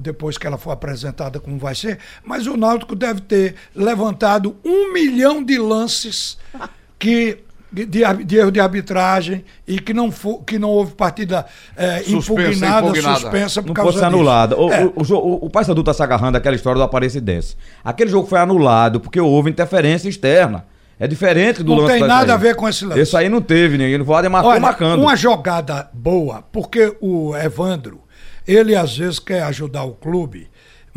depois 0.00 0.38
que 0.38 0.46
ela 0.46 0.56
for 0.56 0.70
apresentada 0.70 1.40
como 1.40 1.58
vai 1.58 1.74
ser, 1.74 1.98
mas 2.24 2.46
o 2.46 2.56
Náutico 2.56 2.94
deve 2.94 3.20
ter 3.20 3.54
levantado 3.74 4.56
um 4.64 4.92
milhão 4.92 5.42
de 5.42 5.58
lances 5.58 6.38
que 6.98 7.44
de, 7.70 7.86
de, 7.86 8.36
erro 8.36 8.50
de 8.50 8.60
arbitragem 8.60 9.44
e 9.66 9.78
que 9.78 9.92
não, 9.92 10.10
for, 10.10 10.42
que 10.42 10.58
não 10.58 10.70
houve 10.70 10.94
partida 10.94 11.44
é, 11.76 11.98
suspensa, 11.98 12.32
impugnada, 12.32 12.86
impugnada, 12.88 13.20
suspensa 13.20 13.62
por 13.62 13.68
não 13.68 13.74
causa 13.74 13.92
fosse 13.92 14.04
anulada. 14.04 14.58
O, 14.58 14.72
é. 14.72 14.84
o, 14.84 14.92
o, 14.96 15.14
o, 15.14 15.46
o 15.46 15.50
Paysandu 15.50 15.80
está 15.80 15.92
se 15.92 16.02
agarrando 16.02 16.38
àquela 16.38 16.56
história 16.56 16.78
do 16.78 16.82
Aparecidense. 16.82 17.56
Aquele 17.84 18.10
jogo 18.10 18.26
foi 18.26 18.38
anulado 18.38 19.00
porque 19.00 19.20
houve 19.20 19.50
interferência 19.50 20.08
externa. 20.08 20.64
É 21.00 21.06
diferente 21.06 21.62
do 21.62 21.74
não 21.74 21.82
lance. 21.82 21.92
Não 21.92 22.00
tem 22.00 22.08
nada 22.08 22.34
a 22.34 22.36
ver 22.36 22.56
com 22.56 22.68
esse 22.68 22.84
lance. 22.84 23.00
Esse 23.00 23.16
aí 23.16 23.28
não 23.28 23.40
teve, 23.40 23.78
ninguém. 23.78 24.00
O 24.00 24.04
Voaden 24.04 24.30
marcou 24.30 24.50
Olha, 24.50 24.60
marcando. 24.60 25.00
Uma 25.00 25.14
jogada 25.14 25.88
boa, 25.92 26.42
porque 26.52 26.96
o 27.00 27.36
Evandro, 27.36 28.02
ele 28.46 28.74
às 28.74 28.96
vezes 28.96 29.18
quer 29.18 29.42
ajudar 29.42 29.84
o 29.84 29.92
clube 29.92 30.48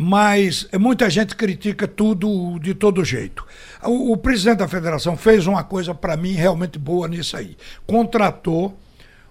mas 0.02 0.66
muita 0.80 1.08
gente 1.08 1.36
critica 1.36 1.86
tudo 1.86 2.58
de 2.58 2.74
todo 2.74 3.04
jeito. 3.04 3.46
O, 3.84 4.12
o 4.12 4.16
presidente 4.16 4.58
da 4.58 4.66
federação 4.66 5.16
fez 5.16 5.46
uma 5.46 5.62
coisa 5.62 5.94
para 5.94 6.16
mim 6.16 6.32
realmente 6.32 6.76
boa 6.76 7.06
nisso 7.06 7.36
aí. 7.36 7.56
Contratou 7.86 8.76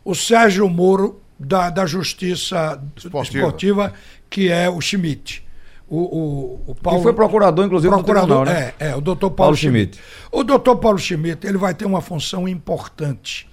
o 0.04 0.16
Sérgio 0.16 0.70
Moro 0.70 1.22
da, 1.38 1.70
da 1.70 1.86
Justiça 1.86 2.82
Esportiva. 2.96 3.38
Esportiva, 3.38 3.94
que 4.30 4.50
é 4.50 4.70
o 4.70 4.80
Schmidt. 4.80 5.44
O, 5.92 5.98
o, 5.98 6.72
o 6.72 6.76
Paulo, 6.76 7.00
que 7.00 7.04
foi 7.04 7.14
procurador, 7.14 7.66
inclusive, 7.66 7.94
procurador, 7.94 8.46
do 8.46 8.46
tribunal, 8.46 8.64
né? 8.64 8.74
É, 8.80 8.92
é 8.92 8.96
o 8.96 9.02
doutor 9.02 9.30
Paulo, 9.32 9.36
Paulo 9.36 9.58
Schmidt. 9.58 9.98
Schmidt. 9.98 10.30
O 10.32 10.42
doutor 10.42 10.78
Paulo 10.78 10.98
Schmidt 10.98 11.46
ele 11.46 11.58
vai 11.58 11.74
ter 11.74 11.86
uma 11.86 12.00
função 12.00 12.48
importante. 12.48 13.46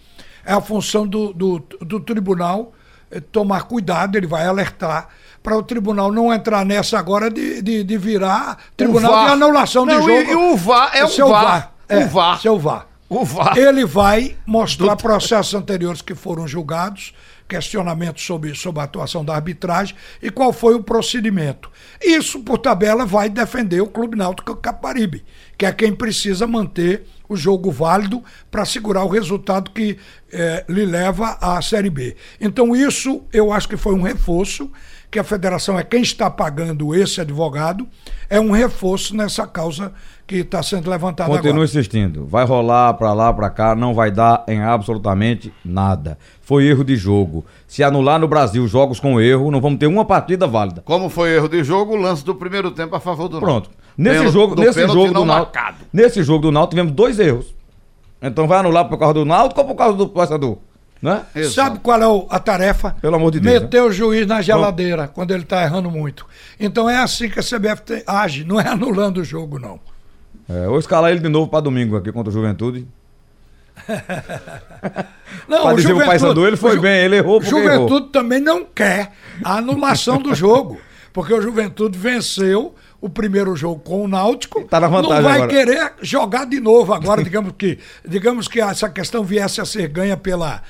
É 0.46 0.52
a 0.52 0.60
função 0.60 1.04
do, 1.04 1.32
do, 1.32 1.58
do 1.80 1.98
tribunal 1.98 2.72
eh, 3.10 3.18
tomar 3.20 3.62
cuidado, 3.62 4.16
ele 4.16 4.28
vai 4.28 4.46
alertar 4.46 5.08
para 5.42 5.56
o 5.56 5.64
tribunal 5.64 6.12
não 6.12 6.32
entrar 6.32 6.64
nessa 6.64 6.96
agora 6.96 7.28
de, 7.28 7.60
de, 7.60 7.82
de 7.82 7.98
virar 7.98 8.56
tribunal 8.76 9.26
de 9.26 9.32
anulação 9.32 9.84
não, 9.84 9.98
de 9.98 10.06
jogo. 10.06 10.30
E, 10.30 10.30
e 10.30 10.34
o 10.36 10.56
VAR 10.56 10.90
é 10.94 11.04
o 11.04 11.08
seu 11.08 11.28
VAR. 11.28 11.42
VAR. 11.42 11.72
É, 11.88 12.04
o 12.04 12.08
VAR. 12.08 12.40
Seu 12.40 12.58
VAR. 12.58 12.86
O 13.08 13.24
VAR. 13.24 13.58
Ele 13.58 13.84
vai 13.84 14.36
mostrar 14.46 14.94
processos 14.94 15.54
anteriores 15.54 16.02
que 16.02 16.14
foram 16.14 16.46
julgados, 16.46 17.12
questionamentos 17.48 18.24
sobre, 18.24 18.54
sobre 18.54 18.80
a 18.80 18.84
atuação 18.84 19.24
da 19.24 19.34
arbitragem 19.34 19.96
e 20.22 20.30
qual 20.30 20.52
foi 20.52 20.74
o 20.74 20.82
procedimento. 20.82 21.70
Isso, 22.00 22.40
por 22.40 22.58
tabela, 22.58 23.06
vai 23.06 23.28
defender 23.28 23.80
o 23.80 23.86
Clube 23.86 24.16
Náutico 24.16 24.54
Caparibe, 24.56 25.24
que 25.56 25.64
é 25.64 25.72
quem 25.72 25.94
precisa 25.94 26.46
manter 26.46 27.06
o 27.28 27.36
jogo 27.36 27.70
válido 27.70 28.22
para 28.50 28.64
segurar 28.64 29.04
o 29.04 29.08
resultado 29.08 29.70
que 29.70 29.98
eh, 30.32 30.64
lhe 30.68 30.84
leva 30.84 31.38
à 31.40 31.60
Série 31.60 31.90
B. 31.90 32.16
Então, 32.40 32.76
isso 32.76 33.22
eu 33.32 33.52
acho 33.52 33.68
que 33.68 33.76
foi 33.76 33.94
um 33.94 34.02
reforço 34.02 34.70
que 35.10 35.18
a 35.18 35.24
federação 35.24 35.78
é 35.78 35.82
quem 35.82 36.02
está 36.02 36.30
pagando 36.30 36.94
esse 36.94 37.20
advogado, 37.20 37.88
é 38.28 38.38
um 38.38 38.50
reforço 38.50 39.16
nessa 39.16 39.46
causa 39.46 39.92
que 40.28 40.36
está 40.36 40.62
sendo 40.62 40.90
levantada 40.90 41.30
Continua 41.30 41.52
agora. 41.52 41.64
insistindo. 41.64 42.26
Vai 42.26 42.44
rolar 42.44 42.92
para 42.94 43.14
lá, 43.14 43.32
para 43.32 43.48
cá, 43.48 43.74
não 43.74 43.94
vai 43.94 44.10
dar 44.10 44.44
em 44.46 44.60
absolutamente 44.60 45.50
nada. 45.64 46.18
Foi 46.42 46.66
erro 46.66 46.84
de 46.84 46.96
jogo. 46.96 47.46
Se 47.66 47.82
anular 47.82 48.20
no 48.20 48.28
Brasil 48.28 48.68
jogos 48.68 49.00
com 49.00 49.18
erro, 49.18 49.50
não 49.50 49.58
vamos 49.58 49.78
ter 49.78 49.86
uma 49.86 50.04
partida 50.04 50.46
válida. 50.46 50.82
Como 50.84 51.08
foi 51.08 51.34
erro 51.34 51.48
de 51.48 51.64
jogo, 51.64 51.94
o 51.94 51.96
lance 51.96 52.22
do 52.22 52.34
primeiro 52.34 52.70
tempo 52.70 52.94
a 52.94 53.00
favor 53.00 53.26
do 53.26 53.40
Pronto. 53.40 53.70
Nesse 53.96 54.18
pelo, 54.18 54.30
jogo, 54.30 54.54
do 54.54 54.62
nesse 54.62 54.86
jogo 54.86 55.14
do 55.14 55.24
Náutico, 55.24 55.58
nesse 55.92 56.22
jogo 56.22 56.42
do 56.42 56.52
Náutico 56.52 56.70
tivemos 56.72 56.92
dois 56.92 57.18
erros. 57.18 57.54
Então 58.20 58.46
vai 58.46 58.58
anular 58.58 58.86
por 58.86 58.98
causa 58.98 59.14
do 59.14 59.24
Náutico 59.24 59.62
ou 59.62 59.66
por 59.66 59.74
causa 59.76 59.96
do 59.96 60.08
passador? 60.08 60.58
Né? 61.00 61.24
Sabe 61.50 61.78
qual 61.78 62.02
é 62.02 62.26
a 62.28 62.38
tarefa? 62.38 62.96
Pelo 63.00 63.16
amor 63.16 63.30
de 63.30 63.40
Deus. 63.40 63.62
Meter 63.62 63.80
né? 63.80 63.88
o 63.88 63.92
juiz 63.92 64.26
na 64.26 64.42
geladeira 64.42 65.06
Bom. 65.06 65.12
quando 65.14 65.30
ele 65.30 65.44
está 65.44 65.62
errando 65.62 65.90
muito. 65.90 66.26
Então 66.60 66.88
é 66.88 66.98
assim 66.98 67.30
que 67.30 67.40
a 67.40 67.42
CBF 67.42 68.02
age, 68.06 68.44
não 68.44 68.60
é 68.60 68.68
anulando 68.68 69.18
o 69.18 69.24
jogo, 69.24 69.58
não. 69.58 69.80
É, 70.48 70.66
vou 70.66 70.78
escalar 70.78 71.10
ele 71.10 71.20
de 71.20 71.28
novo 71.28 71.48
para 71.48 71.60
domingo 71.60 71.96
aqui 71.96 72.10
contra 72.10 72.30
o 72.30 72.32
Juventude. 72.32 72.86
não, 75.46 75.62
pra 75.62 75.72
o 75.72 75.76
dizer 75.76 75.92
o 75.92 76.04
Paysandu, 76.04 76.46
ele 76.46 76.56
foi 76.56 76.78
bem, 76.80 77.04
ele 77.04 77.16
errou 77.16 77.38
porque 77.38 77.50
Juventude 77.50 77.94
errou. 77.94 78.08
também 78.08 78.40
não 78.40 78.64
quer 78.64 79.12
a 79.44 79.58
anulação 79.58 80.18
do 80.20 80.34
jogo, 80.34 80.80
porque 81.12 81.32
o 81.32 81.40
Juventude 81.40 81.96
venceu 81.96 82.74
o 83.00 83.08
primeiro 83.08 83.54
jogo 83.54 83.80
com 83.80 84.04
o 84.04 84.08
Náutico. 84.08 84.64
Tá 84.64 84.80
na 84.80 84.88
vantagem 84.88 85.14
não 85.16 85.22
vai 85.22 85.42
agora. 85.42 85.48
querer 85.48 85.92
jogar 86.02 86.44
de 86.46 86.58
novo 86.60 86.92
agora, 86.92 87.22
digamos 87.22 87.52
que, 87.56 87.78
digamos 88.06 88.48
que 88.48 88.60
essa 88.60 88.88
questão 88.88 89.22
viesse 89.22 89.60
a 89.60 89.64
ser 89.64 89.88
ganha 89.88 90.16
pela 90.16 90.62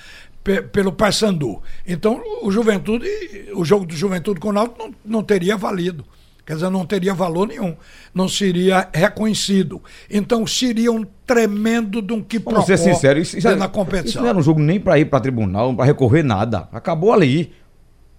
pelo 0.72 0.92
Paysandu. 0.92 1.62
Então, 1.86 2.22
o 2.40 2.50
Juventude, 2.50 3.06
o 3.52 3.66
jogo 3.66 3.84
do 3.84 3.94
Juventude 3.94 4.40
com 4.40 4.48
o 4.48 4.52
Náutico 4.52 4.78
não, 4.78 4.94
não 5.04 5.22
teria 5.22 5.58
valido. 5.58 6.06
Quer 6.48 6.54
dizer, 6.54 6.70
não 6.70 6.86
teria 6.86 7.12
valor 7.12 7.46
nenhum. 7.46 7.76
Não 8.14 8.26
seria 8.26 8.88
reconhecido. 8.90 9.82
Então, 10.10 10.46
seria 10.46 10.90
um 10.90 11.04
tremendo 11.26 12.00
de 12.00 12.14
um 12.14 12.22
que 12.22 12.38
Vamos 12.38 12.64
ser 12.64 12.78
sincero, 12.78 13.18
isso, 13.18 13.36
isso 13.36 13.46
é, 13.46 13.54
na 13.54 13.68
competição. 13.68 14.08
Isso 14.08 14.20
não 14.22 14.28
era 14.28 14.38
um 14.38 14.40
jogo 14.40 14.58
nem 14.58 14.80
para 14.80 14.98
ir 14.98 15.04
para 15.04 15.20
tribunal, 15.20 15.74
para 15.74 15.84
recorrer 15.84 16.22
nada. 16.22 16.66
Acabou 16.72 17.12
ali. 17.12 17.52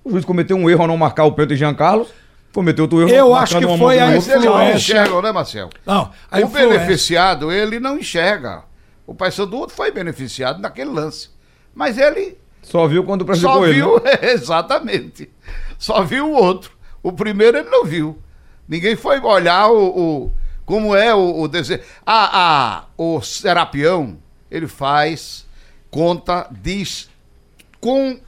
O 0.03 0.11
juiz 0.11 0.23
cometeu 0.23 0.55
um 0.55 0.69
erro 0.69 0.83
ao 0.83 0.87
não 0.87 0.95
marcar 0.95 1.23
o 1.23 1.31
pênalti 1.31 1.53
de 1.53 1.55
Jean 1.55 1.73
Carlos. 1.73 2.09
Cometeu 2.53 2.83
outro 2.83 3.01
erro. 3.01 3.09
Eu 3.09 3.33
acho 3.33 3.57
que 3.57 3.77
foi 3.79 3.97
a 3.97 4.15
influência. 4.15 4.39
Não 4.39 4.75
enxerga, 4.75 5.21
né, 5.23 5.31
Marcel? 5.31 5.69
Não, 5.83 6.11
o 6.31 6.47
beneficiado, 6.49 7.51
ele 7.51 7.79
não 7.79 7.97
enxerga. 7.97 8.61
O 9.07 9.15
Paysandu 9.15 9.67
foi 9.69 9.89
beneficiado 9.89 10.61
naquele 10.61 10.91
lance. 10.91 11.29
Mas 11.73 11.97
ele. 11.97 12.37
Só 12.61 12.85
viu 12.85 13.03
quando 13.03 13.25
prejudicou 13.25 13.61
Só 13.61 13.65
ele. 13.65 13.73
Viu, 13.73 13.99
né? 14.03 14.19
exatamente. 14.33 15.31
Só 15.79 16.03
viu 16.03 16.27
o 16.27 16.33
outro. 16.33 16.77
O 17.01 17.11
primeiro 17.11 17.57
ele 17.57 17.69
não 17.69 17.85
viu. 17.85 18.17
Ninguém 18.67 18.95
foi 18.95 19.19
olhar 19.19 19.69
o, 19.69 19.87
o 19.87 20.31
como 20.65 20.95
é 20.95 21.13
o, 21.13 21.41
o 21.41 21.47
desenho. 21.47 21.81
Ah, 22.05 22.29
ah, 22.31 22.85
o 22.95 23.21
Serapião, 23.21 24.17
ele 24.51 24.67
faz, 24.67 25.45
conta, 25.89 26.47
diz 26.51 27.09
com 27.81 28.19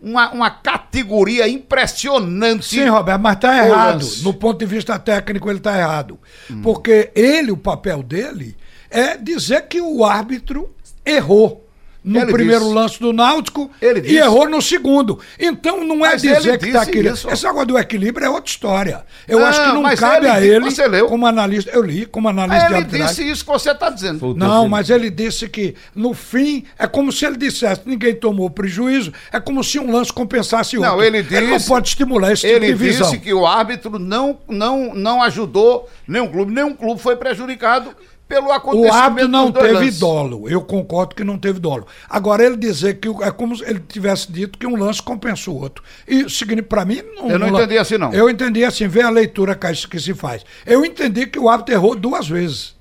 uma, 0.00 0.30
uma 0.30 0.50
categoria 0.50 1.48
impressionante. 1.48 2.66
Sim, 2.66 2.86
Roberto, 2.86 3.20
mas 3.20 3.34
está 3.34 3.66
errado. 3.66 4.06
No 4.22 4.32
ponto 4.32 4.58
de 4.58 4.66
vista 4.66 4.98
técnico, 4.98 5.50
ele 5.50 5.58
está 5.58 5.76
errado. 5.76 6.18
Hum. 6.50 6.62
Porque 6.62 7.10
ele, 7.14 7.50
o 7.50 7.56
papel 7.56 8.02
dele, 8.02 8.56
é 8.90 9.16
dizer 9.16 9.66
que 9.66 9.80
o 9.80 10.04
árbitro 10.04 10.72
errou 11.04 11.67
no 12.02 12.20
ele 12.20 12.32
primeiro 12.32 12.62
disse. 12.62 12.74
lance 12.74 13.00
do 13.00 13.12
Náutico 13.12 13.70
e 14.04 14.16
errou 14.16 14.48
no 14.48 14.62
segundo. 14.62 15.18
Então 15.38 15.84
não 15.84 15.96
é 16.04 16.10
mas 16.10 16.22
dizer 16.22 16.58
que 16.58 16.66
está 16.66 16.86
querendo. 16.86 17.14
Isso. 17.14 17.28
Essa 17.28 17.48
água 17.48 17.66
do 17.66 17.78
equilíbrio 17.78 18.24
é 18.26 18.30
outra 18.30 18.50
história. 18.50 19.04
Eu 19.26 19.40
não, 19.40 19.46
acho 19.46 19.62
que 19.62 19.72
não 19.72 19.96
cabe 19.96 20.26
ele, 20.26 20.28
a 20.28 20.40
ele, 20.40 20.60
você 20.70 20.86
leu? 20.86 21.08
como 21.08 21.26
analista. 21.26 21.70
Eu 21.72 21.82
li 21.82 22.06
como 22.06 22.28
analista 22.28 22.64
ele 22.64 22.68
de 22.68 22.74
arbitragem. 22.74 23.04
Ele 23.04 23.08
disse 23.08 23.30
isso 23.30 23.44
que 23.44 23.50
você 23.50 23.70
está 23.72 23.90
dizendo. 23.90 24.34
Não, 24.34 24.68
mas 24.68 24.90
ele 24.90 25.10
disse 25.10 25.48
que 25.48 25.74
no 25.94 26.14
fim 26.14 26.64
é 26.78 26.86
como 26.86 27.12
se 27.12 27.24
ele 27.24 27.36
dissesse 27.36 27.82
ninguém 27.84 28.14
tomou 28.14 28.48
prejuízo, 28.48 29.12
é 29.32 29.40
como 29.40 29.62
se 29.62 29.78
um 29.78 29.90
lance 29.90 30.12
compensasse 30.12 30.76
outro. 30.76 30.92
Não, 30.92 31.02
ele 31.02 31.22
disse. 31.22 31.34
Ele 31.34 31.46
não 31.48 31.60
pode 31.60 31.88
estimular 31.88 32.32
esse 32.32 32.46
tipo 32.46 32.60
de 32.60 32.74
visão. 32.74 33.06
Ele 33.06 33.16
disse 33.16 33.18
que 33.18 33.34
o 33.34 33.46
árbitro 33.46 33.98
não, 33.98 34.38
não, 34.48 34.94
não 34.94 35.22
ajudou 35.22 35.88
nenhum 36.06 36.28
clube, 36.28 36.52
nenhum 36.52 36.74
clube 36.74 37.00
foi 37.00 37.16
prejudicado 37.16 37.94
pelo 38.28 38.52
acontecimento. 38.52 38.92
O 38.92 38.96
árbitro 38.96 39.28
não 39.28 39.50
teve 39.50 39.72
lances. 39.72 39.98
dolo. 39.98 40.48
Eu 40.48 40.60
concordo 40.60 41.14
que 41.14 41.24
não 41.24 41.38
teve 41.38 41.58
dolo. 41.58 41.86
Agora, 42.08 42.44
ele 42.44 42.56
dizer 42.56 43.00
que 43.00 43.08
é 43.22 43.30
como 43.30 43.56
se 43.56 43.64
ele 43.64 43.80
tivesse 43.80 44.30
dito 44.30 44.58
que 44.58 44.66
um 44.66 44.76
lance 44.76 45.02
compensa 45.02 45.50
o 45.50 45.58
outro. 45.58 45.82
E 46.06 46.26
para 46.62 46.84
mim. 46.84 47.00
Não, 47.16 47.30
eu 47.30 47.38
não, 47.38 47.50
não 47.50 47.58
entendi 47.58 47.78
assim, 47.78 47.96
não. 47.96 48.12
Eu 48.12 48.28
entendi 48.28 48.64
assim, 48.64 48.86
vê 48.86 49.00
a 49.00 49.08
leitura 49.08 49.54
que 49.54 49.98
se 49.98 50.14
faz. 50.14 50.44
Eu 50.66 50.84
entendi 50.84 51.26
que 51.26 51.38
o 51.38 51.48
árbitro 51.48 51.74
errou 51.74 51.96
duas 51.96 52.28
vezes. 52.28 52.76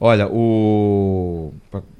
Olha, 0.00 0.26
o. 0.28 1.52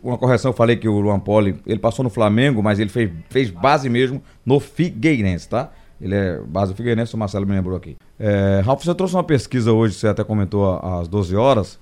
Uma 0.03 0.19
correção, 0.19 0.51
eu 0.51 0.57
falei 0.57 0.77
que 0.77 0.89
o 0.89 0.99
Luan 0.99 1.21
Poli, 1.21 1.61
ele 1.67 1.79
passou 1.79 2.03
no 2.03 2.11
Flamengo, 2.11 2.63
mas 2.63 2.81
ele 2.81 2.89
fez, 2.89 3.11
fez 3.29 3.51
base 3.51 3.89
mesmo 3.91 4.23
no 4.45 4.59
Figueirense, 4.59 5.49
tá? 5.49 5.71
Ele 6.01 6.15
é 6.15 6.41
base 6.47 6.73
do 6.73 6.77
Figueirense, 6.77 7.15
o 7.15 7.19
Marcelo 7.19 7.47
me 7.47 7.53
lembrou 7.53 7.77
aqui. 7.77 7.97
É, 8.19 8.63
Ralf, 8.65 8.83
você 8.83 8.95
trouxe 8.95 9.15
uma 9.15 9.23
pesquisa 9.23 9.71
hoje, 9.71 9.95
você 9.95 10.09
até 10.09 10.25
comentou 10.25 10.81
às 10.83 11.07
12 11.07 11.37
horas 11.37 11.79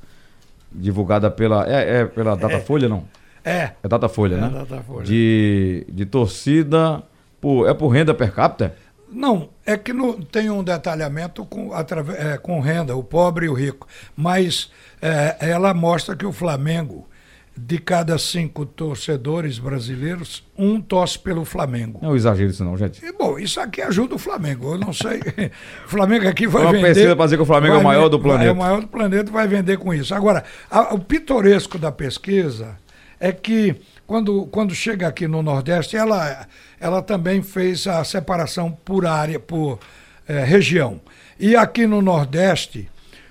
divulgada 0.70 1.30
pela. 1.30 1.66
É, 1.68 2.00
é 2.00 2.04
pela 2.04 2.36
Datafolha, 2.36 2.86
é, 2.86 2.88
não? 2.88 3.04
É. 3.44 3.70
É 3.82 3.88
Datafolha, 3.88 4.36
é 4.36 4.40
né? 4.40 4.50
Datafolha. 4.50 5.04
De, 5.04 5.86
de 5.88 6.06
torcida. 6.06 7.02
Por, 7.40 7.68
é 7.68 7.74
por 7.74 7.88
renda 7.88 8.12
per 8.12 8.32
capita? 8.32 8.74
Não, 9.10 9.48
é 9.64 9.76
que 9.76 9.92
não 9.92 10.20
tem 10.20 10.50
um 10.50 10.62
detalhamento 10.62 11.44
com, 11.46 11.72
através, 11.72 12.18
é, 12.18 12.36
com 12.36 12.60
renda, 12.60 12.94
o 12.96 13.02
pobre 13.02 13.46
e 13.46 13.48
o 13.48 13.54
rico. 13.54 13.86
Mas 14.14 14.70
é, 15.00 15.36
ela 15.40 15.72
mostra 15.72 16.14
que 16.14 16.26
o 16.26 16.32
Flamengo 16.32 17.07
de 17.60 17.78
cada 17.78 18.16
cinco 18.18 18.64
torcedores 18.64 19.58
brasileiros, 19.58 20.44
um 20.56 20.80
torce 20.80 21.18
pelo 21.18 21.44
Flamengo. 21.44 21.98
Não 22.02 22.14
exagero 22.14 22.50
isso 22.50 22.64
não, 22.64 22.76
gente. 22.76 23.04
E, 23.04 23.12
bom, 23.12 23.38
isso 23.38 23.58
aqui 23.60 23.82
ajuda 23.82 24.14
o 24.14 24.18
Flamengo. 24.18 24.72
Eu 24.74 24.78
não 24.78 24.92
sei. 24.92 25.18
o 25.84 25.88
Flamengo 25.88 26.28
aqui 26.28 26.46
vai 26.46 26.62
Uma 26.62 26.72
vender. 26.72 26.86
pesquisa 26.88 27.16
pra 27.16 27.24
dizer 27.26 27.36
que 27.36 27.42
o 27.42 27.46
Flamengo 27.46 27.74
é 27.74 27.78
o 27.78 27.82
maior 27.84 28.08
do 28.08 28.18
planeta. 28.20 28.50
É 28.50 28.52
o 28.52 28.56
maior 28.56 28.80
do 28.80 28.86
planeta 28.88 29.30
vai 29.32 29.48
vender 29.48 29.76
com 29.78 29.92
isso. 29.92 30.14
Agora, 30.14 30.44
a- 30.70 30.94
o 30.94 30.98
pitoresco 30.98 31.78
da 31.78 31.90
pesquisa 31.90 32.76
é 33.18 33.32
que 33.32 33.74
quando, 34.06 34.46
quando 34.46 34.74
chega 34.74 35.06
aqui 35.08 35.26
no 35.28 35.42
Nordeste, 35.42 35.96
ela, 35.96 36.46
ela 36.80 37.02
também 37.02 37.42
fez 37.42 37.86
a 37.86 38.02
separação 38.04 38.70
por 38.70 39.04
área, 39.04 39.38
por 39.40 39.78
eh, 40.28 40.44
região. 40.44 41.00
E 41.38 41.54
aqui 41.56 41.86
no 41.86 42.00
Nordeste, 42.00 42.88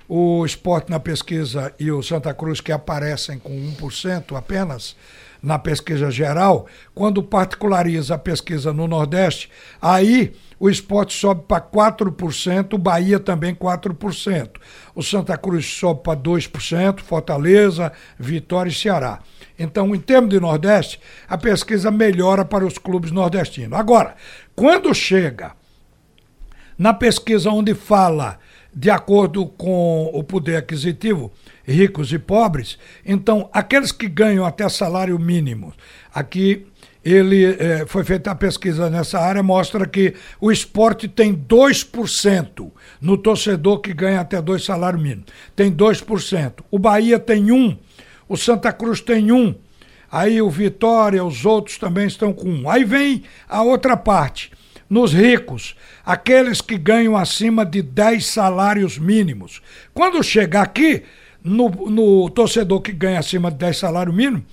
o 0.08 0.46
esporte 0.46 0.90
na 0.90 1.00
pesquisa 1.00 1.74
e 1.80 1.92
o 1.92 2.02
Santa 2.02 2.34
Cruz, 2.34 2.62
que 2.62 2.72
aparecem 2.72 3.38
com 3.38 3.54
1% 3.54 4.38
apenas 4.38 4.96
na 5.42 5.60
pesquisa 5.60 6.10
geral, 6.10 6.68
quando 6.96 7.22
particulariza 7.22 8.16
a 8.16 8.18
pesquisa 8.18 8.74
no 8.74 8.88
Nordeste, 8.88 9.52
aí 9.82 10.34
o 10.60 10.70
esporte 10.70 11.14
sobe 11.14 11.44
para 11.48 11.62
4%, 11.62 12.74
o 12.74 12.78
Bahia 12.78 13.20
também 13.20 13.54
4%. 13.54 14.50
O 14.96 15.04
Santa 15.04 15.38
Cruz 15.38 15.66
sobe 15.66 16.02
para 16.02 16.20
2%, 16.20 17.02
Fortaleza, 17.02 17.92
Vitória 18.18 18.70
e 18.70 18.74
Ceará. 18.74 19.20
Então, 19.60 19.94
em 19.94 20.00
termos 20.00 20.32
de 20.32 20.40
Nordeste, 20.40 21.00
a 21.28 21.38
pesquisa 21.38 21.92
melhora 21.92 22.44
para 22.44 22.66
os 22.66 22.78
clubes 22.78 23.12
nordestinos. 23.12 23.78
Agora, 23.78 24.16
quando 24.56 24.94
chega 24.96 25.52
na 26.78 26.94
pesquisa 26.94 27.52
onde 27.52 27.74
fala 27.74 28.40
de 28.78 28.92
acordo 28.92 29.48
com 29.48 30.12
o 30.14 30.24
poder 30.24 30.58
aquisitivo, 30.58 31.34
ricos 31.66 32.14
e 32.14 32.20
pobres, 32.20 32.78
então 33.04 33.50
aqueles 33.52 33.92
que 33.92 34.08
ganham 34.08 34.46
até 34.46 34.70
salário 34.70 35.18
mínimo, 35.18 35.74
aqui 36.14 36.68
ele 37.04 37.44
eh, 37.46 37.86
foi 37.88 38.04
feita 38.04 38.30
a 38.30 38.36
pesquisa 38.36 38.88
nessa 38.88 39.20
área, 39.20 39.42
mostra 39.42 39.88
que 39.88 40.14
o 40.40 40.52
esporte 40.52 41.08
tem 41.08 41.34
2% 41.34 42.72
no 43.02 43.18
torcedor 43.18 43.80
que 43.80 43.94
ganha 43.96 44.20
até 44.20 44.40
dois 44.40 44.64
salários 44.64 45.02
mínimos. 45.02 45.26
Tem 45.56 45.72
2%. 45.72 46.60
O 46.70 46.78
Bahia 46.78 47.18
tem 47.18 47.46
1%, 47.46 47.78
o 48.30 48.38
Santa 48.38 48.72
Cruz 48.72 49.02
tem 49.02 49.28
1%. 49.28 49.56
Aí 50.12 50.42
o 50.42 50.50
Vitória, 50.50 51.24
os 51.24 51.46
outros 51.46 51.78
também 51.78 52.06
estão 52.06 52.32
com 52.32 52.46
1%. 52.46 52.70
Aí 52.70 52.84
vem 52.84 53.24
a 53.50 53.64
outra 53.64 53.98
parte 53.98 54.52
nos 54.90 55.14
ricos, 55.14 55.76
aqueles 56.06 56.62
que 56.62 56.78
ganham 56.78 57.16
acima 57.16 57.66
de 57.66 57.82
10 57.82 58.26
salários 58.26 58.98
mínimos. 58.98 59.62
Quando 59.94 60.24
chega 60.24 60.62
aqui, 60.62 61.04
no, 61.44 61.70
no 61.70 62.30
torcedor 62.30 62.82
que 62.82 62.92
ganha 62.92 63.20
acima 63.20 63.52
de 63.52 63.58
10 63.58 63.78
salários 63.78 64.16
mínimos, 64.16 64.44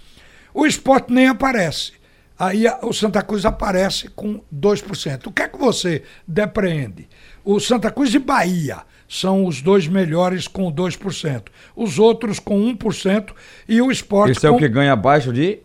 o 0.52 0.66
esporte 0.66 1.12
nem 1.12 1.26
aparece. 1.26 1.92
Aí 2.38 2.64
o 2.82 2.92
Santa 2.92 3.22
Cruz 3.22 3.44
aparece 3.44 4.08
com 4.08 4.40
2%. 4.52 5.26
O 5.26 5.32
que 5.32 5.42
é 5.42 5.48
que 5.48 5.58
você 5.58 6.02
depreende? 6.26 7.08
O 7.44 7.60
Santa 7.60 7.90
Cruz 7.90 8.12
e 8.12 8.18
Bahia 8.18 8.78
são 9.08 9.46
os 9.46 9.62
dois 9.62 9.86
melhores 9.86 10.48
com 10.48 10.72
2%. 10.72 11.44
Os 11.76 11.98
outros 11.98 12.40
com 12.40 12.60
1% 12.74 13.32
e 13.68 13.80
o 13.80 13.90
esporte 13.90 14.32
Esse 14.32 14.46
é 14.46 14.50
o 14.50 14.56
que 14.56 14.68
ganha 14.68 14.92
abaixo 14.92 15.32
de. 15.32 15.60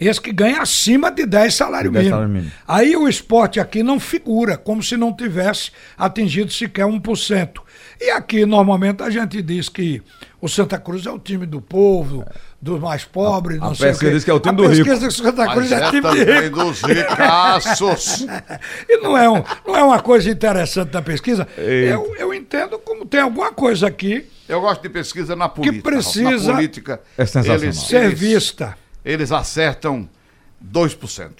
Esse 0.00 0.20
que 0.20 0.32
ganha 0.32 0.62
acima 0.62 1.10
de 1.10 1.26
10 1.26 1.54
salários 1.54 1.92
De 1.92 1.98
10 1.98 2.04
mínimos. 2.06 2.10
salário 2.10 2.32
mínimo. 2.34 2.52
Aí 2.66 2.96
o 2.96 3.06
esporte 3.08 3.60
aqui 3.60 3.82
não 3.82 4.00
figura, 4.00 4.56
como 4.56 4.82
se 4.82 4.96
não 4.96 5.12
tivesse 5.14 5.70
atingido 5.98 6.50
sequer 6.50 6.86
1%. 6.86 7.60
E 8.00 8.10
aqui, 8.10 8.46
normalmente, 8.46 9.02
a 9.02 9.10
gente 9.10 9.42
diz 9.42 9.68
que 9.68 10.02
o 10.40 10.48
Santa 10.48 10.78
Cruz 10.78 11.04
é 11.04 11.10
o 11.10 11.18
time 11.18 11.44
do 11.44 11.60
povo, 11.60 12.24
dos 12.60 12.80
mais 12.80 13.04
pobres, 13.04 13.58
A- 13.58 13.64
não 13.66 13.72
a 13.72 13.74
sei 13.74 13.88
o 13.88 13.90
pesquisa 13.90 14.10
quê. 14.10 14.14
diz 14.16 14.24
que 14.24 14.30
é 14.30 14.34
o 14.34 14.40
time 14.40 14.54
a 14.54 14.56
do 14.56 14.62
rico. 14.68 14.84
pesquisa 14.84 15.06
diz 15.06 15.16
que 15.16 15.22
o 15.22 15.24
Santa 15.26 15.52
Cruz 15.52 15.70
Mas 15.70 15.72
é, 15.82 15.84
é 15.84 15.90
time 15.90 16.00
de 16.10 16.24
também 16.24 16.42
rico. 16.42 16.58
dos 16.64 16.80
ricaços. 16.82 18.26
E 18.88 18.96
não 18.98 19.16
é, 19.18 19.28
um, 19.28 19.42
não 19.66 19.76
é 19.76 19.82
uma 19.84 20.00
coisa 20.00 20.30
interessante 20.30 20.88
da 20.90 21.02
pesquisa. 21.02 21.46
Eita. 21.58 21.92
Eu, 21.94 22.14
eu 22.18 22.34
entendo 22.34 22.78
como 22.78 23.04
tem 23.04 23.20
alguma 23.20 23.52
coisa 23.52 23.86
aqui 23.86 24.26
Eu 24.48 24.60
gosto 24.60 24.82
de 24.82 24.88
pesquisa 24.88 25.36
na 25.36 25.48
política. 25.48 25.82
precisa 25.90 26.48
Na 26.48 26.54
política, 26.54 27.00
É 27.18 27.26
sensacional. 27.26 27.62
eles, 27.62 27.76
ser 27.76 28.04
eles, 28.06 28.18
vista. 28.18 28.76
Eles 29.04 29.32
acertam 29.32 30.08
2%. 30.64 31.30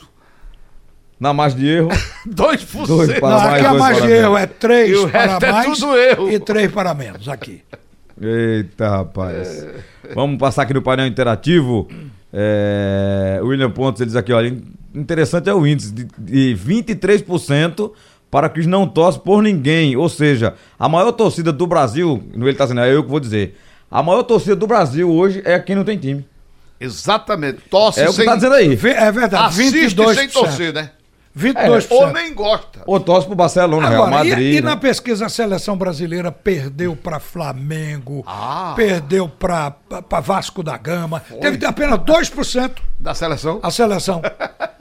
Na 1.19 1.35
margem 1.35 1.59
de 1.59 1.69
erro. 1.69 1.91
2%. 2.27 2.87
Dois 2.87 3.19
para 3.19 3.29
Não, 3.31 3.39
mais, 3.39 3.53
aqui 3.55 3.67
a 3.67 3.75
margem 3.75 4.07
de 4.07 4.13
erro 4.13 4.37
é 4.39 4.47
3 4.47 4.91
E 4.91 4.95
o 4.95 5.09
para 5.11 5.21
resto 5.27 5.45
é 5.45 5.53
mais 5.53 5.79
tudo 5.79 5.99
erro. 5.99 6.31
e 6.31 6.39
3 6.41 6.73
para 6.73 6.95
menos 6.95 7.29
aqui. 7.29 7.63
Eita, 8.21 8.89
rapaz. 8.89 9.67
Vamos 10.15 10.39
passar 10.39 10.63
aqui 10.63 10.75
no 10.75 10.83
painel 10.83 11.07
interativo. 11.07 11.89
É, 12.33 13.39
o 13.43 13.47
William 13.47 13.71
Pontes, 13.71 14.01
ele 14.01 14.09
diz 14.09 14.17
aqui, 14.17 14.33
olha, 14.33 14.57
interessante 14.95 15.49
é 15.51 15.55
o 15.55 15.67
índice 15.67 15.93
de, 15.93 16.07
de 16.19 16.57
23% 16.57 17.93
para 18.31 18.49
que 18.49 18.67
não 18.67 18.87
torce 18.87 19.19
por 19.19 19.43
ninguém. 19.43 19.97
Ou 19.97 20.09
seja, 20.09 20.55
a 20.79 20.89
maior 20.89 21.13
torcida 21.13 21.53
do 21.53 21.67
Brasil, 21.67 22.23
no 22.35 22.49
ele 22.49 22.57
tá 22.57 22.65
dizendo, 22.65 22.81
é 22.81 22.95
eu 22.95 23.03
que 23.03 23.11
vou 23.11 23.21
dizer. 23.21 23.57
A 23.91 24.03
maior 24.03 24.23
torcida 24.23 24.55
do 24.55 24.67
Brasil 24.67 25.11
hoje 25.11 25.43
é 25.45 25.59
quem 25.59 25.75
não 25.75 25.85
tem 25.85 25.99
time. 25.99 26.25
Exatamente. 26.81 27.61
Tosse 27.71 28.01
É 28.01 28.05
o 28.05 28.09
que 28.09 28.17
sem... 28.17 28.25
tá 28.25 28.35
dizendo 28.37 28.55
aí. 28.55 28.73
É 28.73 29.13
verdade, 29.13 29.37
Assiste 29.37 29.95
22%. 29.95 30.15
sem 30.15 30.29
torcer, 30.29 30.73
né? 30.73 30.91
22%. 31.37 31.87
Ou 31.91 32.13
nem 32.13 32.35
gosta. 32.35 32.81
Ou 32.87 32.99
torce 32.99 33.27
pro 33.27 33.37
Barcelona, 33.37 33.89
Real 33.89 34.05
Agora, 34.07 34.25
e- 34.27 34.31
Madrid. 34.31 34.55
e, 34.57 34.61
na 34.61 34.71
né? 34.71 34.77
pesquisa 34.77 35.27
a 35.27 35.29
seleção 35.29 35.77
brasileira 35.77 36.33
perdeu 36.33 36.97
para 36.97 37.21
Flamengo, 37.21 38.25
Ah. 38.27 38.73
perdeu 38.77 39.29
para 39.29 39.75
Vasco 40.23 40.63
da 40.63 40.77
Gama, 40.77 41.23
teve 41.41 41.65
apenas 41.65 41.99
2% 42.01 42.83
Da 42.99 43.15
seleção. 43.15 43.61
a 43.63 43.71
seleção 43.71 44.21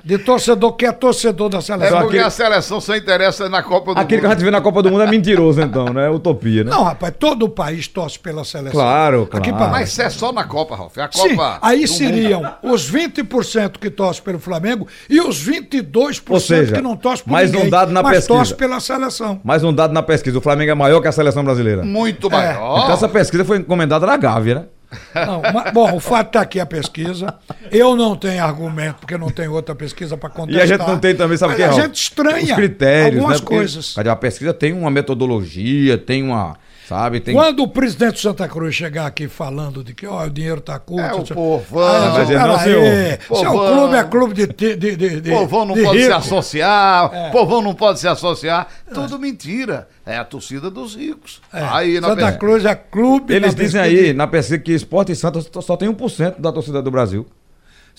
de 0.04 0.18
torcedor 0.18 0.74
que 0.74 0.86
é 0.86 0.92
torcedor 0.92 1.50
da 1.50 1.60
É 1.60 1.62
seleção. 1.62 1.98
porque 2.00 2.18
aquele- 2.18 2.24
a 2.24 2.30
seleção 2.30 2.82
só 2.82 2.96
interessa 2.96 3.48
na 3.48 3.62
Copa 3.62 3.94
do 3.94 4.00
Aquele 4.00 4.22
que 4.22 4.26
a 4.26 4.30
Mundo. 4.30 4.38
gente 4.40 4.46
vê 4.46 4.52
na 4.52 4.62
Copa 4.62 4.82
do 4.82 4.90
Mundo 4.90 5.04
é 5.04 5.08
mentiroso, 5.08 5.62
então, 5.62 5.86
né? 5.94 6.10
Utopia, 6.10 6.64
né? 6.64 6.72
Não, 6.72 6.84
rapaz, 6.84 7.14
todo 7.20 7.44
o 7.44 7.50
país 7.50 7.88
torce 7.88 8.18
pela 8.18 8.44
seleção. 8.44 8.72
Claro, 8.72 9.24
Aqui 9.32 9.50
claro. 9.52 9.58
pra 9.58 9.68
Mas 9.68 9.90
isso 9.90 10.02
é 10.02 10.10
só 10.10 10.32
na 10.32 10.44
Copa, 10.46 10.76
Ralf. 10.76 10.98
É 10.98 11.04
a 11.04 11.08
Copa. 11.10 11.28
Sim, 11.30 11.60
aí 11.62 11.88
seriam 11.88 12.42
Mundo. 12.42 12.74
os 12.74 12.90
20% 12.90 13.78
que 13.80 13.90
torcem 13.90 14.24
pelo 14.24 14.40
Flamengo 14.40 14.88
e 15.10 15.20
os 15.22 15.38
22% 15.40 16.34
Ou 16.34 16.40
seja, 16.58 16.76
que 16.76 16.82
não 16.82 16.96
torcem 16.98 17.24
por 17.26 17.32
mais 17.32 17.50
um 17.52 17.54
ninguém, 17.54 17.70
dado 17.70 17.92
na 17.92 18.02
mas 18.04 18.12
pesquisa. 18.18 18.38
torcem 18.38 18.58
pela 18.58 18.80
seleção. 18.80 19.40
Mais 19.44 19.64
um 19.64 19.74
dado 19.74 19.94
na 19.94 20.04
pesquisa: 20.04 20.38
o 20.38 20.42
Flamengo 20.42 20.72
é 20.72 20.76
maior 20.76 21.02
que 21.02 21.08
a 21.08 21.12
seleção 21.12 21.44
brasileira. 21.44 21.84
Muito 21.84 22.28
É. 22.28 22.32
maior. 22.32 22.80
Então 22.84 22.94
essa 22.94 23.08
pesquisa 23.10 23.46
foi 23.46 23.58
encomendada 23.58 24.06
na 24.06 24.18
Gávea, 24.18 24.56
né? 24.56 24.66
Não, 25.14 25.40
mas- 25.54 25.72
bom, 25.72 25.96
o 25.96 26.00
fato 26.00 26.28
está 26.28 26.42
aqui 26.42 26.60
a 26.60 26.66
pesquisa. 26.66 27.32
Eu 27.72 27.96
não 27.96 28.16
tenho 28.16 28.44
argumento, 28.44 28.96
porque 29.02 29.16
não 29.20 29.30
tem 29.30 29.48
outra 29.48 29.76
pesquisa 29.76 30.18
para 30.18 30.30
E 30.30 30.32
contestar. 30.32 30.64
a 30.64 30.66
gente 30.66 30.80
não 30.88 30.98
tem 30.98 31.16
também, 31.16 31.38
sabe 31.38 31.54
o 31.54 31.58
Mas 31.60 31.66
que 31.74 31.80
é? 31.80 31.84
A 31.84 31.86
gente 31.86 31.96
estranha 32.02 32.44
Os 32.44 32.52
critérios, 32.54 33.16
algumas 33.20 33.40
né? 33.40 33.46
Coisas. 33.48 33.96
A 33.98 34.16
pesquisa 34.16 34.52
tem 34.52 34.74
uma 34.74 34.90
metodologia, 34.90 35.96
tem 35.98 36.24
uma. 36.24 36.56
Sabe? 36.90 37.20
Tem. 37.20 37.36
Quando 37.36 37.62
o 37.62 37.68
presidente 37.68 38.16
de 38.16 38.22
Santa 38.22 38.48
Cruz 38.48 38.74
chegar 38.74 39.06
aqui 39.06 39.28
falando 39.28 39.84
de 39.84 39.94
que 39.94 40.08
ó, 40.08 40.26
o 40.26 40.30
dinheiro 40.32 40.58
está 40.58 40.80
curto. 40.80 41.04
É 41.04 41.14
o 41.14 41.24
povão. 41.24 41.88
Ah, 41.88 42.14
Mas 42.18 42.30
ele 42.32 42.40
não, 42.40 42.60
senhor. 42.60 43.20
Seu 43.22 43.52
Povão. 43.52 43.78
clube 43.78 43.96
é 43.96 44.04
clube 44.06 44.34
de. 44.34 44.48
de, 44.48 44.76
de, 44.98 45.22
de, 45.22 45.30
Povão 45.30 45.66
não 45.66 45.76
de 45.76 45.84
pode 45.84 46.00
se 46.00 46.04
rico. 46.06 46.18
associar, 46.18 47.12
É. 47.14 47.30
povão 47.30 47.62
não 47.62 47.76
pode 47.76 48.00
se 48.00 48.08
associar. 48.08 48.68
Tudo 48.92 49.20
mentira. 49.20 49.88
É 50.04 50.18
a 50.18 50.26
torcida 50.26 50.72
dos 50.72 50.96
ricos. 50.96 51.40
É, 51.54 51.62
Aí 51.64 52.00
na 52.02 52.08
Santa 52.08 52.16
pesquisa- 52.22 52.38
Cruz 52.40 52.66
é 52.66 52.74
clube. 52.74 53.36
Eles 53.36 53.54
dizem 53.54 53.80
aí 53.80 54.12
na 54.12 54.26
pesquisa 54.26 54.58
que 54.58 54.72
Esporte 54.74 55.12
e 55.12 55.16
Santos 55.16 55.48
só- 55.64 55.78
tem 55.78 55.88
1% 55.88 56.40
da 56.40 56.52
torcida 56.52 56.82
do 56.82 56.90
Brasil. 56.90 57.28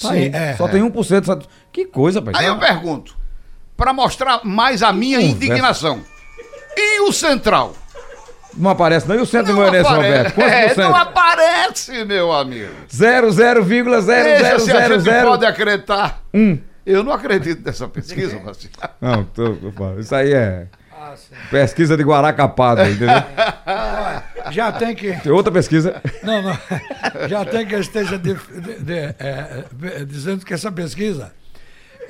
Tá 0.03 0.09
Sim, 0.09 0.15
aí, 0.15 0.31
é. 0.35 0.57
Só 0.57 0.67
tem 0.67 0.83
1%. 0.83 1.25
Só... 1.27 1.39
Que 1.71 1.85
coisa, 1.85 2.21
pai. 2.21 2.35
Aí 2.37 2.47
eu 2.47 2.59
pergunto, 2.59 3.17
para 3.77 3.93
mostrar 3.93 4.41
mais 4.45 4.83
a 4.83 4.93
minha 4.93 5.19
conversa. 5.21 5.37
indignação. 5.37 6.01
E 6.77 7.01
o 7.03 7.13
Central? 7.13 7.75
Não 8.57 8.71
aparece, 8.71 9.09
não. 9.09 9.15
E 9.17 9.21
o 9.21 9.27
centro 9.27 9.49
do 9.49 9.53
Não 9.53 9.59
Goianense, 9.61 9.89
apare- 9.91 10.09
Roberto? 10.09 10.35
Quantos 10.35 10.53
É, 10.53 10.75
não 10.77 10.97
aparece, 10.97 12.05
meu 12.05 12.33
amigo. 12.33 12.73
Veja 12.89 14.59
se 14.59 14.73
a 14.73 14.89
gente 14.89 15.01
0,00000. 15.05 15.25
pode 15.25 15.47
acreditar. 15.47 16.21
Um. 16.35 16.59
Eu 16.85 17.03
não 17.05 17.13
acredito 17.13 17.65
nessa 17.65 17.87
pesquisa, 17.89 18.39
Marcelo. 18.45 18.73
Não, 19.01 19.25
tô, 19.25 19.55
tô 19.55 19.71
falando. 19.73 20.01
Isso 20.01 20.15
aí 20.15 20.33
é. 20.33 20.67
Pesquisa 21.51 21.97
de 21.97 22.03
Guaracapado, 22.03 22.83
entendeu? 22.83 23.09
Já 24.51 24.71
tem 24.73 24.95
que. 24.95 25.13
Tem 25.13 25.33
outra 25.33 25.53
pesquisa. 25.53 26.01
Não, 26.23 26.43
não. 26.43 26.59
Já 27.29 27.45
tem 27.45 27.67
que 27.67 27.75
eu 27.75 27.81
esteja 27.81 28.19
de- 28.19 28.35
de- 28.35 28.79
de- 28.81 29.15
é, 29.19 29.65
dizendo 30.07 30.45
que 30.45 30.55
essa 30.55 30.71
pesquisa 30.71 31.33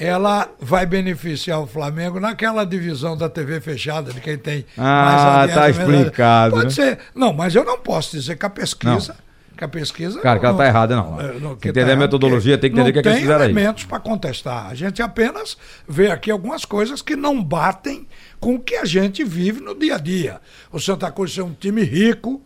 ela 0.02 0.48
vai 0.58 0.86
beneficiar 0.86 1.60
o 1.60 1.66
Flamengo 1.66 2.18
naquela 2.18 2.64
divisão 2.64 3.16
da 3.16 3.28
TV 3.28 3.60
fechada, 3.60 4.12
de 4.12 4.20
quem 4.20 4.38
tem 4.38 4.64
Ah, 4.78 5.42
audiência, 5.42 5.60
tá 5.60 5.68
explicado, 5.70 6.50
Pode 6.56 6.64
né? 6.64 6.70
ser. 6.70 6.98
Não, 7.14 7.32
mas 7.34 7.54
eu 7.54 7.62
não 7.64 7.78
posso 7.78 8.16
dizer 8.16 8.36
que 8.36 8.46
a 8.46 8.50
pesquisa. 8.50 9.14
Que 9.56 9.62
a 9.64 9.68
pesquisa. 9.68 10.18
Cara, 10.20 10.38
que 10.40 10.46
ela 10.46 10.56
tá 10.56 10.66
errada, 10.66 10.96
não. 10.96 11.20
é, 11.20 11.34
não, 11.38 11.50
Tem 11.50 11.56
que 11.58 11.68
entender 11.68 11.92
a 11.92 11.96
metodologia, 11.96 12.56
tem 12.56 12.70
que 12.70 12.76
entender 12.80 12.90
o 12.90 12.92
que 12.94 12.98
é 13.00 13.02
que 13.02 13.08
não 13.08 13.14
eles 13.14 13.22
fizeram 13.24 13.44
aí. 13.44 13.50
elementos 13.50 13.84
para 13.84 14.00
contestar. 14.00 14.68
A 14.70 14.74
gente 14.74 15.02
apenas 15.02 15.58
vê 15.86 16.10
aqui 16.10 16.30
algumas 16.30 16.64
coisas 16.64 17.02
que 17.02 17.14
não 17.14 17.44
batem 17.44 18.06
com 18.40 18.54
o 18.54 18.58
que 18.58 18.76
a 18.76 18.86
gente 18.86 19.22
vive 19.22 19.60
no 19.60 19.74
dia 19.74 19.96
a 19.96 19.98
dia. 19.98 20.40
O 20.72 20.80
Santa 20.80 21.10
Cruz 21.12 21.36
é 21.36 21.42
um 21.42 21.52
time 21.52 21.82
rico, 21.82 22.40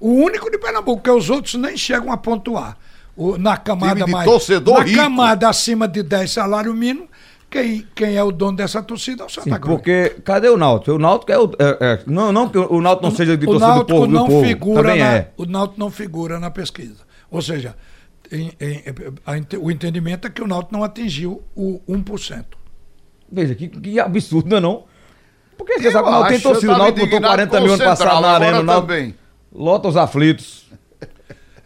o 0.00 0.10
único 0.14 0.50
de 0.50 0.56
Pernambuco, 0.56 1.02
que 1.02 1.10
os 1.10 1.28
outros 1.28 1.54
nem 1.56 1.76
chegam 1.76 2.10
a 2.10 2.16
pontuar. 2.16 2.78
O, 3.16 3.36
na 3.38 3.56
camada 3.56 4.06
mais. 4.06 4.24
torcedor 4.28 4.78
na 4.78 4.84
rico. 4.84 4.96
camada 5.00 5.48
acima 5.48 5.88
de 5.88 6.02
10 6.02 6.30
salário 6.30 6.74
mínimo, 6.74 7.08
quem, 7.50 7.86
quem 7.94 8.16
é 8.16 8.22
o 8.22 8.30
dono 8.32 8.56
dessa 8.56 8.82
torcida 8.82 9.22
é 9.22 9.26
o 9.26 9.28
Santa 9.30 9.44
Sim, 9.50 9.60
Cruz. 9.60 9.76
porque 9.76 10.16
cadê 10.24 10.48
o 10.48 10.56
Náutico? 10.56 10.92
O 10.92 10.98
Náutico 10.98 11.32
é 11.32 11.38
o. 11.38 11.50
é- 11.58 11.78
é- 11.80 12.00
não, 12.06 12.32
não 12.32 12.48
que 12.48 12.58
o 12.58 12.80
Náutico 12.80 13.08
não 13.08 13.14
seja 13.14 13.36
de 13.36 13.46
o 13.46 13.50
torcida 13.50 13.66
do 13.66 13.74
Náutico 13.76 13.92
povo, 13.98 14.06
do 14.06 14.12
não 14.12 14.26
povo. 14.26 14.44
figura 14.46 14.82
Também 14.82 14.98
na, 15.00 15.12
é. 15.14 15.30
o 15.36 15.44
Náutico 15.46 15.80
não 15.80 15.90
figura 15.90 16.38
na 16.40 16.50
pesquisa. 16.50 17.06
Ou 17.30 17.40
seja, 17.40 17.74
em- 18.30 18.52
em- 18.60 18.82
a 19.24 19.58
o 19.60 19.70
entendimento 19.70 20.26
é 20.26 20.30
que 20.30 20.42
o 20.42 20.46
Náutico 20.46 20.74
não 20.74 20.82
atingiu 20.84 21.42
o 21.54 21.80
1%. 21.88 22.44
Veja, 23.30 23.54
que, 23.54 23.68
que 23.68 23.98
absurdo, 24.00 24.48
não 24.50 24.56
é 24.56 24.60
não? 24.60 24.84
Porque 25.56 25.78
você 25.80 25.88
Eu 25.88 25.92
sabe 25.92 26.04
que 26.04 26.10
o 26.10 26.12
Náutico 26.12 26.32
tem 26.32 26.40
torcida. 26.40 26.74
O 26.74 26.78
Náutico 26.78 27.00
botou 27.00 27.06
indignado 27.18 27.34
40 27.34 27.56
com 27.56 27.62
mil 27.62 27.70
o 27.72 27.74
ano 27.74 27.84
passado 27.84 28.20
na 28.20 28.28
arena. 28.32 28.60
O 28.60 28.62
Náutico 28.64 28.86
também. 28.88 29.14
lota 29.54 29.88
os 29.88 29.96
aflitos. 29.96 30.65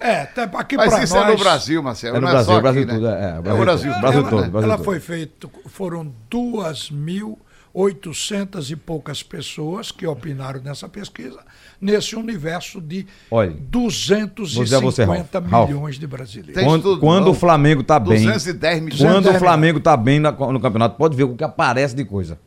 É, 0.01 0.23
até 0.23 0.43
aqui 0.45 0.77
Mas 0.77 1.03
isso 1.05 1.15
nós. 1.15 1.29
é 1.29 1.33
no 1.33 1.39
Brasil, 1.39 1.83
Marcelo. 1.83 2.17
É 2.17 2.21
no 2.21 2.27
não 2.27 2.33
Brasil, 2.33 2.53
só 2.53 2.59
o 2.59 2.63
Brasil 2.63 2.83
aqui, 2.83 2.91
todo, 2.93 3.03
né? 3.03 3.11
é, 3.11 3.25
é, 3.25 3.33
o 3.33 3.37
É 3.37 3.39
o 3.39 3.43
Brasil 3.43 3.61
Brasil, 3.61 3.93
todo, 3.93 4.01
Brasil 4.01 4.21
ela, 4.21 4.31
todo, 4.31 4.51
Brasil 4.51 4.67
ela 4.69 4.77
todo. 4.77 4.85
foi 4.85 5.01
feita, 5.01 5.51
foram 5.67 6.13
duas 6.31 6.91
mil 6.91 7.39
800 7.73 8.71
e 8.73 8.77
poucas 8.77 9.23
pessoas 9.23 9.93
que 9.93 10.05
opinaram 10.07 10.61
nessa 10.61 10.89
pesquisa, 10.89 11.39
nesse 11.81 12.17
universo 12.17 12.81
de 12.81 13.07
Olha, 13.31 13.55
250 13.61 14.81
você, 14.81 15.05
Ralf. 15.05 15.29
Ralf. 15.51 15.69
milhões 15.69 15.99
de 15.99 16.07
brasileiros. 16.07 16.63
Quando, 16.65 16.83
tudo, 16.83 17.01
quando 17.01 17.25
não. 17.27 17.31
o 17.33 17.35
Flamengo 17.35 17.83
tá 17.85 17.99
bem. 18.01 18.25
210 18.25 18.81
milhões. 18.83 18.99
Quando 19.01 19.11
o 19.19 19.33
210 19.33 19.39
Flamengo 19.39 19.79
tá 19.81 19.97
bem 19.97 20.19
na- 20.19 20.33
no 20.33 20.59
campeonato, 20.61 20.97
pode 20.97 21.17
ver 21.17 21.25
o 21.25 21.37
que 21.37 21.45
aparece 21.45 21.95
de 21.95 22.05
coisa. 22.05 22.39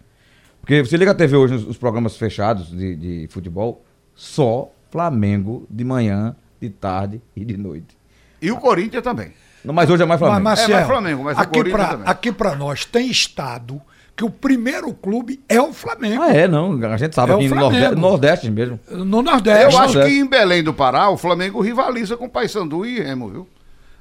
Porque 0.60 0.84
você 0.84 0.98
liga 0.98 1.12
a 1.12 1.16
TV 1.16 1.36
hoje, 1.38 1.54
os, 1.56 1.68
os 1.68 1.78
programas 1.78 2.18
fechados 2.18 2.70
de, 2.70 2.96
de 2.96 3.28
futebol, 3.30 3.84
só 4.16 4.72
Flamengo 4.92 5.66
de 5.70 5.84
manhã, 5.84 6.36
de 6.64 6.70
tarde 6.70 7.22
e 7.36 7.44
de 7.44 7.58
noite. 7.58 7.98
E 8.42 8.52
o 8.52 8.58
Corinthians 8.58 9.04
também. 9.04 9.32
Não, 9.64 9.74
mas 9.74 9.90
hoje 9.90 10.04
é 10.04 10.06
mais 10.06 10.20
Mas, 10.20 10.28
Flamengo. 10.30 10.44
Marcelo, 10.44 10.74
É, 10.74 10.76
mas 10.78 10.88
Flamengo, 10.88 11.24
mas 11.24 11.38
o 11.38 11.42
aqui 11.42 11.54
Corinthians 11.60 11.76
pra, 11.82 11.88
também. 11.92 12.08
aqui 12.10 12.32
para 12.32 12.56
nós 12.56 12.86
tem 12.86 13.10
estado 13.10 13.82
que 14.16 14.24
o 14.24 14.30
primeiro 14.30 14.94
clube 14.94 15.42
é 15.50 15.60
o 15.62 15.72
Flamengo. 15.74 16.22
Ah, 16.22 16.34
é, 16.34 16.48
não. 16.48 16.74
A 16.86 16.98
gente 16.98 17.16
sabe 17.16 17.32
É 17.32 17.36
aqui 17.36 17.48
no. 17.48 17.56
Nordeste, 17.56 17.96
Nordeste 17.96 18.52
mesmo. 18.52 18.80
No 18.92 19.22
Nordeste. 19.22 19.62
Eu 19.64 19.68
acho 19.80 19.94
Nordeste. 19.96 20.10
que 20.10 20.20
em 20.20 20.28
Belém 20.28 20.62
do 20.64 20.74
Pará, 20.74 21.10
o 21.10 21.18
Flamengo 21.18 21.62
rivaliza 21.62 22.16
com 22.18 22.26
o 22.26 22.30
Paysandu 22.30 22.86
e 22.86 23.00
Remo, 23.02 23.30
viu? 23.30 23.48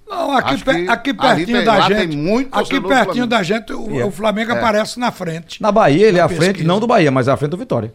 Não, 0.08 0.36
aqui, 0.36 0.54
Acho 0.54 0.64
pe- 0.64 0.74
que 0.84 0.90
aqui 0.90 1.14
pertinho 1.14 1.56
tem- 1.58 1.64
da 1.64 1.80
gente. 1.82 2.16
muito 2.16 2.54
aqui 2.58 2.80
pertinho 2.80 3.04
Flamengo. 3.04 3.26
da 3.28 3.42
gente, 3.42 3.72
o, 3.72 4.00
É. 4.00 4.04
o 4.04 4.10
Flamengo 4.10 4.50
É. 4.52 4.58
aparece 4.58 4.98
na 4.98 5.10
frente. 5.12 5.62
Na 5.62 5.70
Bahia, 5.72 6.08
ele 6.08 6.18
é 6.18 6.20
Na 6.20 6.26
à 6.26 6.28
frente, 6.28 6.62
não 6.64 6.78
do 6.80 6.86
Bahia, 6.86 7.10
mas 7.10 7.28
é 7.28 7.30
à 7.32 7.36
frente 7.36 7.52
do 7.52 7.56
Vitória. 7.56 7.94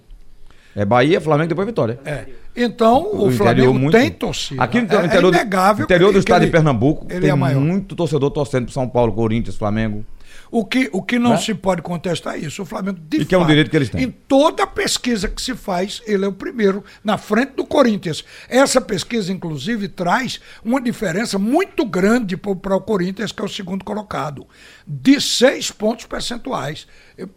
É 0.76 0.86
Bahia, 0.86 1.20
Flamengo, 1.22 1.50
depois 1.50 1.68
Vitória. 1.68 2.00
É. 2.06 2.26
Então, 2.58 3.04
o, 3.04 3.28
interior 3.28 3.32
Flamengo 3.34 3.74
muito- 3.74 3.98
tem 3.98 4.10
torcida. 4.12 4.64
Aqui 4.64 4.78
no 4.82 4.84
é, 4.84 5.06
interior, 5.06 5.34
é 5.34 5.38
inegável 5.38 5.76
do, 5.78 5.84
interior 5.94 6.12
do 6.12 6.20
estado 6.20 6.40
ele- 6.42 6.46
de 6.48 6.52
Pernambuco, 6.52 7.06
tem 7.06 7.30
é 7.30 7.36
muito 7.36 7.96
torcedor 7.96 8.32
torcendo 8.32 8.66
pro 8.66 8.74
São 8.74 8.90
Paulo, 8.90 9.14
Corinthians, 9.14 9.56
Flamengo. 9.56 10.04
O 10.50 10.64
que, 10.64 10.90
o 10.94 11.02
que 11.02 11.20
não 11.20 11.32
Né? 11.32 11.38
se 11.38 11.54
pode 11.54 11.82
contestar 11.82 12.36
é 12.36 12.38
isso. 12.40 12.62
O 12.62 12.66
Flamengo, 12.66 12.98
de 13.02 13.18
E 13.22 13.26
que 13.26 13.36
é 13.36 13.38
um 13.38 13.42
fato, 13.42 13.50
direito 13.50 13.70
que 13.70 13.76
eles 13.76 13.90
têm. 13.90 14.04
Em 14.04 14.10
toda 14.12 14.66
pesquisa 14.66 15.28
que 15.28 15.42
se 15.42 15.54
faz, 15.56 16.02
ele 16.08 16.24
é 16.24 16.28
o 16.28 16.32
primeiro, 16.32 16.84
na 17.04 17.18
frente 17.18 17.52
do 17.52 17.66
Corinthians. 17.66 18.24
Essa 18.48 18.80
pesquisa, 18.80 19.32
inclusive, 19.32 19.90
traz 19.90 20.40
uma 20.64 20.80
diferença 20.80 21.38
muito 21.38 21.86
grande 21.86 22.38
para 22.38 22.76
o 22.76 22.82
Corinthians, 22.82 23.34
que 23.34 23.42
é 23.42 23.46
o 23.46 23.50
segundo 23.50 23.84
colocado, 23.84 24.48
de 24.88 25.20
seis 25.20 25.70
pontos 25.70 26.06
percentuais. 26.06 26.88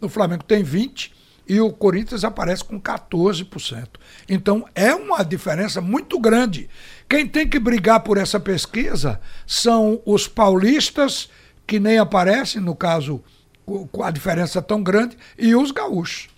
O 0.01 0.09
Flamengo 0.09 0.45
tem 0.45 0.63
20 0.63 1.13
e 1.53 1.61
o 1.61 1.73
Corinthians 1.73 2.23
aparece 2.23 2.63
com 2.63 2.81
14%. 2.81 3.89
Então, 4.29 4.65
é 4.73 4.95
uma 4.95 5.25
diferença 5.25 5.81
muito 5.81 6.19
grande. 6.21 6.71
Quem 7.09 7.27
tem 7.27 7.49
que 7.49 7.59
brigar 7.59 8.01
por 8.01 8.17
essa 8.17 8.39
pesquisa 8.39 9.21
são 9.45 10.01
os 10.07 10.29
paulistas 10.29 11.29
que 11.67 11.81
nem 11.81 11.99
aparecem, 11.99 12.61
no 12.63 12.77
caso, 12.77 13.21
co- 13.67 13.89
com 13.91 14.05
a 14.05 14.13
diferença 14.13 14.63
tão 14.63 14.81
grande, 14.81 15.17
e 15.37 15.57
os 15.57 15.73
gaúchos. 15.73 16.29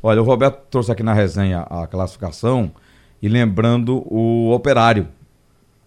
Olha, 0.00 0.22
o 0.22 0.24
Roberto 0.24 0.60
trouxe 0.70 0.92
aqui 0.92 1.02
na 1.02 1.12
resenha 1.12 1.62
a 1.68 1.86
classificação 1.88 2.70
e 3.20 3.28
lembrando 3.28 4.04
o 4.12 4.52
Operário. 4.52 5.08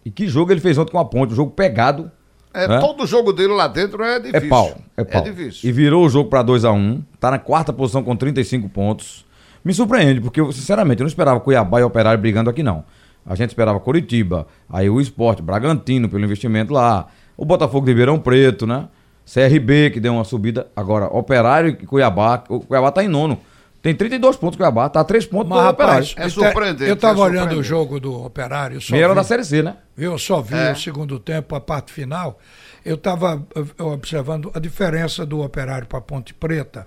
E 0.04 0.10
que 0.10 0.28
jogo 0.28 0.52
ele 0.52 0.60
fez 0.60 0.76
ontem 0.76 0.92
com 0.92 0.98
a 0.98 1.04
Ponte, 1.04 1.32
um 1.32 1.36
jogo 1.36 1.50
pegado. 1.50 2.10
É, 2.56 2.66
né? 2.68 2.80
Todo 2.80 3.06
jogo 3.06 3.32
dele 3.32 3.52
lá 3.52 3.68
dentro 3.68 4.02
é 4.02 4.16
É 4.16 4.20
difícil. 4.20 4.48
pau, 4.48 4.76
é 4.96 5.04
pau. 5.04 5.22
difícil. 5.22 5.68
E 5.68 5.72
virou 5.72 6.04
o 6.04 6.08
jogo 6.08 6.30
pra 6.30 6.42
2 6.42 6.64
a 6.64 6.72
1 6.72 6.76
um, 6.76 7.02
tá 7.20 7.30
na 7.30 7.38
quarta 7.38 7.72
posição 7.72 8.02
com 8.02 8.16
35 8.16 8.68
pontos. 8.68 9.24
Me 9.64 9.74
surpreende, 9.74 10.20
porque, 10.20 10.40
eu, 10.40 10.50
sinceramente, 10.52 11.00
eu 11.00 11.04
não 11.04 11.08
esperava 11.08 11.40
Cuiabá 11.40 11.80
e 11.80 11.82
Operário 11.82 12.20
brigando 12.20 12.48
aqui, 12.48 12.62
não. 12.62 12.84
A 13.26 13.34
gente 13.34 13.50
esperava 13.50 13.80
Curitiba, 13.80 14.46
aí 14.70 14.88
o 14.88 15.00
Esporte, 15.00 15.42
Bragantino, 15.42 16.08
pelo 16.08 16.24
investimento 16.24 16.72
lá, 16.72 17.08
o 17.36 17.44
Botafogo 17.44 17.84
de 17.84 17.90
Ribeirão 17.90 18.18
Preto, 18.18 18.66
né? 18.66 18.88
CRB, 19.30 19.90
que 19.90 19.98
deu 19.98 20.12
uma 20.14 20.22
subida. 20.24 20.68
Agora, 20.76 21.06
Operário 21.06 21.70
e 21.70 21.74
Cuiabá, 21.86 22.44
o 22.48 22.60
Cuiabá 22.60 22.92
tá 22.92 23.02
em 23.02 23.08
nono. 23.08 23.38
Tem 23.86 23.94
32 23.94 24.34
pontos 24.34 24.56
Cuiabá, 24.56 24.88
tá 24.88 24.98
a 25.00 25.04
3 25.04 25.26
pontos 25.26 25.48
Mas, 25.48 25.62
do 25.62 25.68
Operário. 25.70 25.94
rapaz, 26.04 26.14
É 26.18 26.24
eu 26.24 26.28
te- 26.28 26.32
surpreendente, 26.34 26.88
Eu 26.90 26.94
estava 26.94 27.20
é 27.20 27.22
olhando 27.22 27.52
o 27.56 27.62
jogo 27.62 28.00
do 28.00 28.24
Operário. 28.24 28.80
Vi- 28.80 29.14
da 29.14 29.22
Série 29.22 29.44
C, 29.44 29.62
né? 29.62 29.76
Viu? 29.96 30.10
Eu 30.10 30.18
só 30.18 30.42
vi 30.42 30.56
É. 30.56 30.72
o 30.72 30.76
segundo 30.76 31.20
tempo, 31.20 31.54
a 31.54 31.60
parte 31.60 31.92
final. 31.92 32.36
Eu 32.84 32.96
estava 32.96 33.46
observando 33.78 34.50
a 34.54 34.58
diferença 34.58 35.24
do 35.24 35.40
Operário 35.40 35.86
para 35.86 36.00
Ponte 36.00 36.34
Preta, 36.34 36.86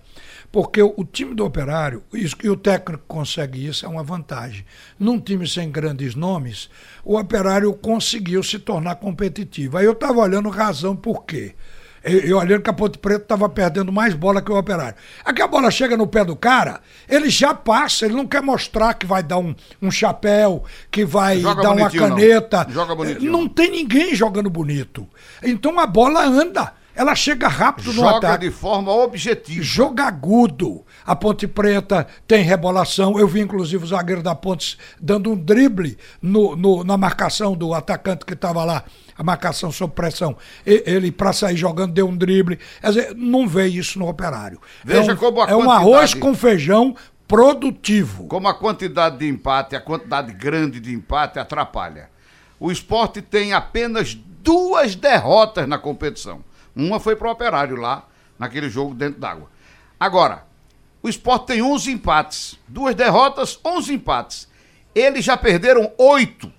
porque 0.52 0.82
o, 0.82 0.94
o 0.98 1.06
time 1.06 1.34
do 1.34 1.46
Operário, 1.46 2.04
isso, 2.14 2.36
e 2.44 2.50
o 2.50 2.58
técnico 2.58 3.04
consegue 3.08 3.66
isso, 3.66 3.86
é 3.86 3.90
uma 3.90 4.04
vantagem. 4.04 4.66
Num 5.00 5.20
time 5.22 5.48
sem 5.48 5.72
grandes 5.72 6.16
nomes, 6.16 6.70
o 7.06 7.18
Operário 7.18 7.72
conseguiu 7.74 8.44
se 8.44 8.60
tornar 8.60 8.96
competitivo. 8.96 9.78
Aí 9.78 9.86
eu 9.86 9.94
estava 9.94 10.20
olhando 10.20 10.50
razão 10.50 10.96
por 10.98 11.24
quê. 11.26 11.54
Eu, 12.04 12.38
olhando 12.38 12.62
que 12.62 12.70
a 12.70 12.74
Ponte 12.74 12.98
Preta 12.98 13.24
estava 13.24 13.50
perdendo 13.50 13.92
mais 13.92 14.14
bola 14.14 14.42
que 14.42 14.52
o 14.52 14.58
Operário. 14.58 14.96
Aqui 15.24 15.42
a 15.42 15.48
bola 15.48 15.70
chega 15.70 15.98
no 15.98 16.08
pé 16.08 16.24
do 16.24 16.36
cara, 16.36 16.80
ele 17.08 17.30
já 17.30 17.54
passa, 17.54 18.06
ele 18.06 18.16
não 18.16 18.26
quer 18.26 18.42
mostrar 18.42 18.94
que 18.94 19.06
vai 19.06 19.22
dar 19.22 19.38
um, 19.38 19.54
um 19.82 19.92
chapéu, 19.92 20.64
que 20.90 21.04
vai 21.06 21.40
Joga 21.40 21.62
dar 21.62 21.70
uma 21.72 21.76
bonitinho, 21.82 22.02
não. 22.08 22.10
caneta. 22.16 22.68
Joga 22.70 22.96
bonitinho. 22.96 23.32
Não 23.32 23.48
tem 23.48 23.72
ninguém 23.72 24.16
jogando 24.16 24.50
bonito. 24.50 25.08
Então 25.44 25.78
a 25.80 25.86
bola 25.86 26.26
anda. 26.26 26.79
Ela 27.00 27.16
chega 27.16 27.48
rápido 27.48 27.88
no 27.94 28.02
Joga 28.02 28.18
ataque. 28.18 28.46
de 28.50 28.52
forma 28.52 28.92
objetiva. 28.92 29.64
Joga 29.64 30.04
agudo. 30.04 30.84
A 31.06 31.16
Ponte 31.16 31.48
Preta 31.48 32.06
tem 32.28 32.44
rebolação. 32.44 33.18
Eu 33.18 33.26
vi, 33.26 33.40
inclusive, 33.40 33.82
o 33.82 33.88
zagueiro 33.88 34.22
da 34.22 34.36
Ponte 34.36 34.78
dando 35.00 35.32
um 35.32 35.36
drible 35.38 35.98
no, 36.22 36.58
no- 36.58 36.84
na 36.84 36.98
marcação 36.98 37.56
do 37.56 37.74
atacante 37.74 38.26
que 38.26 38.34
estava 38.34 38.66
lá, 38.66 38.84
a 39.18 39.24
marcação 39.24 39.72
sob 39.72 39.94
pressão. 39.94 40.36
E- 40.68 40.84
ele, 40.86 41.10
para 41.10 41.32
sair 41.32 41.56
jogando, 41.56 41.94
deu 41.94 42.06
um 42.06 42.18
drible. 42.18 42.60
Quer 42.82 42.88
dizer, 42.90 43.16
não 43.16 43.48
vê 43.48 43.68
isso 43.68 43.98
no 43.98 44.10
operário. 44.10 44.60
Veja 44.84 45.12
é 45.12 45.14
um, 45.14 45.18
como 45.18 45.42
a 45.42 45.50
é 45.50 45.56
um 45.56 45.72
arroz 45.72 46.14
com 46.14 46.36
feijão 46.36 46.94
produtivo. 47.26 48.26
Como 48.28 48.46
a 48.50 48.54
quantidade 48.54 49.20
de 49.20 49.28
empate, 49.30 49.74
a 49.74 49.80
quantidade 49.80 50.34
grande 50.34 50.82
de 50.82 50.94
empate 50.94 51.40
atrapalha. 51.40 52.10
O 52.60 52.70
esporte 52.72 53.22
tem 53.22 53.54
apenas 53.54 54.16
duas 54.44 54.96
derrotas 54.96 55.66
na 55.66 55.78
competição. 55.78 56.44
Uma 56.80 57.00
foi 57.00 57.16
para 57.16 57.28
o 57.28 57.32
Operário 57.32 57.76
lá, 57.76 58.06
naquele 58.38 58.70
jogo 58.70 58.94
dentro 58.94 59.20
d'água. 59.20 59.50
Agora, 60.00 60.46
o 61.02 61.10
esporte 61.10 61.48
tem 61.48 61.62
11 61.62 61.92
empates. 61.92 62.60
Duas 62.68 62.96
derrotas, 62.96 63.60
11 63.66 63.94
empates. 63.94 64.48
Eles 64.96 65.24
já 65.26 65.38
perderam 65.38 65.92
oito. 65.98 66.52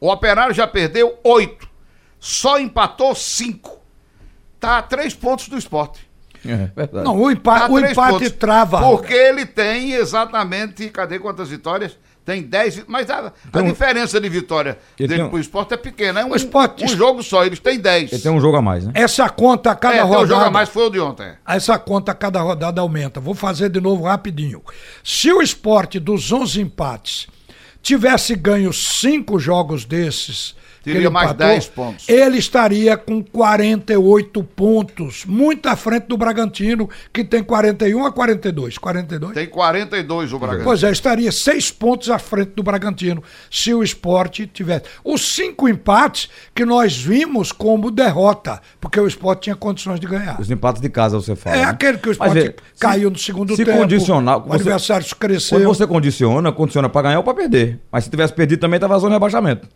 O 0.00 0.10
Operário 0.10 0.54
já 0.54 0.66
perdeu 0.66 1.18
oito. 1.24 1.68
Só 2.18 2.58
empatou 2.58 3.14
cinco. 3.14 3.80
Tá 4.58 4.78
a 4.78 4.82
três 4.82 5.14
pontos 5.14 5.48
do 5.48 5.58
esporte. 5.58 6.08
É 6.46 6.70
verdade. 6.74 7.04
Não, 7.04 7.20
o 7.20 7.36
Tá 7.36 7.68
o 7.70 7.78
empate 7.78 8.12
pontos. 8.12 8.30
trava. 8.32 8.80
Porque 8.80 9.12
ele 9.12 9.46
tem 9.46 9.92
exatamente, 9.92 10.88
cadê 10.90 11.18
quantas 11.18 11.48
vitórias? 11.48 11.98
Tem 12.24 12.42
10, 12.42 12.84
mas 12.86 13.10
a, 13.10 13.18
a 13.26 13.30
Tem 13.52 13.62
um- 13.62 13.66
diferença 13.66 14.18
de 14.18 14.28
vitória 14.30 14.78
Ele 14.98 15.06
dele 15.08 15.20
tem 15.22 15.30
pro 15.30 15.38
esporte 15.38 15.74
é 15.74 15.76
pequena. 15.76 16.20
É 16.20 16.24
um, 16.24 16.30
O 16.30 16.36
Sport- 16.36 16.80
um 16.82 16.88
jogo 16.88 17.22
só, 17.22 17.44
eles 17.44 17.58
têm 17.60 17.78
10. 17.78 18.12
Ele 18.12 18.22
tem 18.22 18.32
um 18.32 18.40
jogo 18.40 18.56
a 18.56 18.62
mais, 18.62 18.86
né? 18.86 18.92
Essa 18.94 19.28
conta 19.28 19.72
a 19.72 19.74
cada 19.74 19.94
é, 19.96 19.98
tem 19.98 20.06
um 20.06 20.08
rodada. 20.08 20.26
jogo 20.28 20.40
a 20.44 20.50
mais 20.50 20.68
foi 20.70 20.86
o 20.86 20.90
de 20.90 21.00
ontem. 21.00 21.32
Essa 21.46 21.78
conta 21.78 22.12
a 22.12 22.14
cada 22.14 22.40
rodada 22.40 22.80
aumenta. 22.80 23.20
Vou 23.20 23.34
fazer 23.34 23.68
de 23.68 23.78
novo 23.80 24.04
rapidinho. 24.04 24.62
Se 25.04 25.30
o 25.30 25.42
esporte 25.42 26.00
dos 26.00 26.32
11 26.32 26.62
empates 26.62 27.26
tivesse 27.82 28.34
ganho 28.34 28.72
cinco 28.72 29.38
jogos 29.38 29.84
desses, 29.84 30.54
Teria 30.84 31.00
ele 31.00 31.08
mais 31.08 31.30
empatou, 31.30 31.46
10 31.46 31.66
pontos. 31.68 32.08
Ele 32.08 32.38
estaria 32.38 32.96
com 32.96 33.22
48 33.22 34.42
pontos, 34.44 35.24
muito 35.26 35.68
à 35.68 35.76
frente 35.76 36.04
do 36.06 36.16
Bragantino, 36.16 36.88
que 37.12 37.24
tem 37.24 37.42
41 37.42 38.04
a 38.04 38.12
42. 38.12 38.78
42? 38.78 39.34
Tem 39.34 39.46
42 39.46 40.32
o 40.32 40.38
Bragantino. 40.38 40.64
Pois 40.64 40.82
é, 40.82 40.90
estaria 40.90 41.32
seis 41.32 41.70
pontos 41.70 42.10
à 42.10 42.18
frente 42.18 42.50
do 42.54 42.62
Bragantino 42.62 43.22
se 43.50 43.72
o 43.74 43.82
esporte 43.82 44.46
tivesse. 44.46 44.84
Os 45.02 45.34
cinco 45.34 45.68
empates 45.68 46.28
que 46.54 46.64
nós 46.64 46.96
vimos 46.96 47.50
como 47.52 47.90
derrota, 47.90 48.60
porque 48.80 49.00
o 49.00 49.06
esporte 49.06 49.44
tinha 49.44 49.56
condições 49.56 49.98
de 49.98 50.06
ganhar. 50.06 50.40
Os 50.40 50.50
empates 50.50 50.80
de 50.82 50.88
casa, 50.88 51.16
você 51.20 51.34
fala. 51.34 51.56
É 51.56 51.60
né? 51.60 51.64
aquele 51.64 51.98
que 51.98 52.08
o 52.08 52.16
Mas, 52.18 52.28
esporte 52.34 52.42
vê, 52.48 52.54
caiu 52.78 53.08
se- 53.08 53.12
no 53.12 53.18
segundo 53.18 53.56
se 53.56 53.64
tempo. 53.64 53.78
condicionar, 53.78 54.38
o 54.38 54.42
você- 54.42 54.54
adversário 54.56 55.06
cresceu. 55.18 55.58
Quando 55.58 55.66
você 55.66 55.86
condiciona, 55.86 56.52
condiciona 56.52 56.88
pra 56.88 57.02
ganhar 57.02 57.18
ou 57.18 57.24
pra 57.24 57.34
perder. 57.34 57.78
Mas 57.90 58.04
se 58.04 58.10
tivesse 58.10 58.32
perdido 58.32 58.60
também 58.60 58.78
tava 58.78 58.98
zona 58.98 59.10
de 59.10 59.14
rebaixamento. 59.14 59.66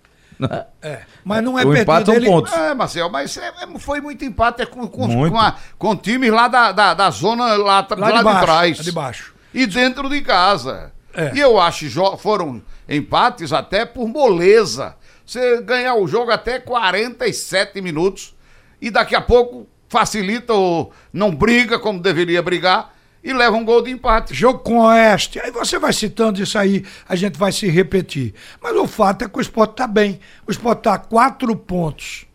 É, 0.80 1.00
mas 1.24 1.42
não 1.42 1.58
é 1.58 1.64
o 1.64 1.76
empate 1.76 2.06
são 2.06 2.14
ele... 2.14 2.26
pontos. 2.26 2.52
É, 2.52 2.74
Marcel, 2.74 3.10
mas 3.10 3.36
é, 3.36 3.48
é, 3.48 3.78
foi 3.78 4.00
muito 4.00 4.24
empate 4.24 4.62
é 4.62 4.66
com, 4.66 4.86
com, 4.86 5.08
muito. 5.08 5.32
com, 5.32 5.38
a, 5.38 5.56
com 5.76 5.96
times 5.96 6.30
lá 6.30 6.46
da, 6.46 6.72
da, 6.72 6.94
da 6.94 7.10
zona 7.10 7.56
lá, 7.56 7.86
lá, 7.90 8.08
lá 8.08 8.18
de, 8.18 8.22
baixo, 8.22 8.38
de, 8.38 8.44
trás. 8.44 8.76
De 8.78 8.92
baixo. 8.92 9.34
E 9.52 9.66
dentro 9.66 10.08
de 10.08 10.20
casa. 10.22 10.92
É. 11.12 11.32
E 11.34 11.40
eu 11.40 11.58
acho 11.60 11.86
que 11.86 12.18
foram 12.18 12.62
empates 12.88 13.52
até 13.52 13.84
por 13.84 14.06
moleza. 14.08 14.94
Você 15.26 15.60
ganhar 15.62 15.94
o 15.94 16.06
jogo 16.06 16.30
até 16.30 16.58
47 16.58 17.80
minutos 17.80 18.34
e 18.80 18.90
daqui 18.90 19.16
a 19.16 19.20
pouco 19.20 19.66
facilita 19.88 20.52
ou 20.52 20.92
não 21.12 21.34
briga 21.34 21.78
como 21.78 22.00
deveria 22.00 22.42
brigar 22.42 22.94
e 23.22 23.32
leva 23.32 23.56
um 23.56 23.64
gol 23.64 23.82
de 23.82 23.90
empate. 23.90 24.34
Jogo 24.34 24.60
com 24.60 24.78
o 24.78 24.86
Oeste. 24.86 25.40
Aí 25.40 25.50
você 25.50 25.78
vai 25.78 25.92
citando 25.92 26.42
isso 26.42 26.58
aí, 26.58 26.84
a 27.08 27.16
gente 27.16 27.38
vai 27.38 27.52
se 27.52 27.68
repetir. 27.68 28.34
Mas 28.62 28.76
o 28.76 28.86
fato 28.86 29.24
é 29.24 29.28
que 29.28 29.38
o 29.38 29.40
esporte 29.40 29.72
está 29.72 29.86
bem. 29.86 30.20
O 30.46 30.50
esporte 30.50 30.78
está 30.78 30.94
a 30.94 30.98
quatro 30.98 31.54
pontos 31.56 32.26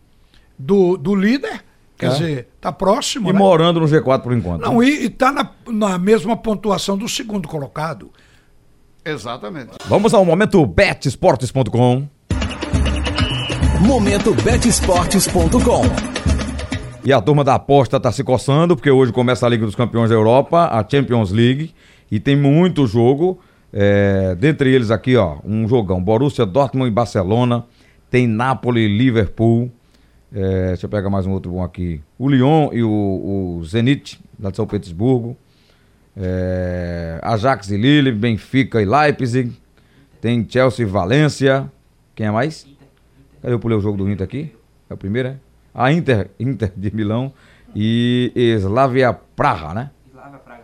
do, 0.57 0.97
do 0.97 1.15
líder. 1.15 1.63
Quer 1.97 2.07
é. 2.07 2.09
dizer, 2.09 2.47
está 2.55 2.71
próximo. 2.71 3.29
E 3.29 3.33
né? 3.33 3.39
morando 3.39 3.79
no 3.79 3.85
G4 3.85 4.21
por 4.21 4.33
enquanto. 4.33 4.61
Não, 4.61 4.79
né? 4.79 4.87
e 4.87 5.05
está 5.05 5.31
na, 5.31 5.49
na 5.67 5.97
mesma 5.97 6.35
pontuação 6.35 6.97
do 6.97 7.07
segundo 7.07 7.47
colocado. 7.47 8.11
Exatamente. 9.05 9.71
Vamos 9.85 10.13
ao 10.13 10.23
momento 10.23 10.65
betesportes.com. 10.65 12.07
Momento 13.81 14.33
betesportes.com. 14.33 16.22
E 17.05 17.11
a 17.11 17.19
turma 17.19 17.43
da 17.43 17.55
aposta 17.55 17.97
está 17.97 18.13
se 18.13 18.23
coçando, 18.23 18.77
porque 18.77 18.89
hoje 18.89 19.11
começa 19.11 19.45
a 19.45 19.49
Liga 19.49 19.65
dos 19.65 19.75
Campeões 19.75 20.09
da 20.09 20.15
Europa, 20.15 20.69
a 20.71 20.87
Champions 20.89 21.31
League, 21.31 21.75
e 22.09 22.17
tem 22.17 22.33
muito 22.33 22.87
jogo. 22.87 23.41
É, 23.73 24.33
dentre 24.35 24.73
eles 24.73 24.89
aqui, 24.89 25.17
ó, 25.17 25.39
um 25.43 25.67
jogão. 25.67 26.01
Borussia 26.01 26.45
Dortmund 26.45 26.87
e 26.87 26.93
Barcelona. 26.93 27.65
Tem 28.09 28.25
Napoli 28.25 28.85
e 28.85 28.97
Liverpool. 28.97 29.69
É, 30.33 30.67
deixa 30.67 30.85
eu 30.85 30.89
pegar 30.89 31.09
mais 31.09 31.25
um 31.25 31.31
outro 31.31 31.51
bom 31.51 31.61
aqui. 31.61 31.99
O 32.17 32.29
Lyon 32.29 32.69
e 32.71 32.81
o, 32.81 33.57
o 33.59 33.65
Zenit, 33.65 34.17
lá 34.39 34.49
de 34.49 34.55
São 34.55 34.65
Petersburgo. 34.65 35.35
É, 36.15 37.19
Ajax 37.21 37.69
e 37.69 37.75
Lille, 37.75 38.13
Benfica 38.13 38.81
e 38.81 38.85
Leipzig. 38.85 39.51
Tem 40.21 40.47
Chelsea 40.49 40.85
e 40.85 40.89
Valência. 40.89 41.69
Quem 42.15 42.27
é 42.27 42.31
mais? 42.31 42.65
Cadê 43.41 43.53
eu 43.53 43.59
pulei 43.59 43.77
o 43.77 43.81
jogo 43.81 43.97
do 43.97 44.09
Inter 44.09 44.23
aqui? 44.23 44.53
É 44.89 44.93
o 44.93 44.97
primeiro, 44.97 45.27
é? 45.27 45.52
A 45.73 45.91
Inter, 45.91 46.29
Inter 46.39 46.71
de 46.75 46.93
Milão 46.93 47.33
e 47.75 48.31
Slavia 48.59 49.13
Praga, 49.35 49.73
né? 49.73 49.91
Slavia 50.11 50.39
Praga. 50.39 50.63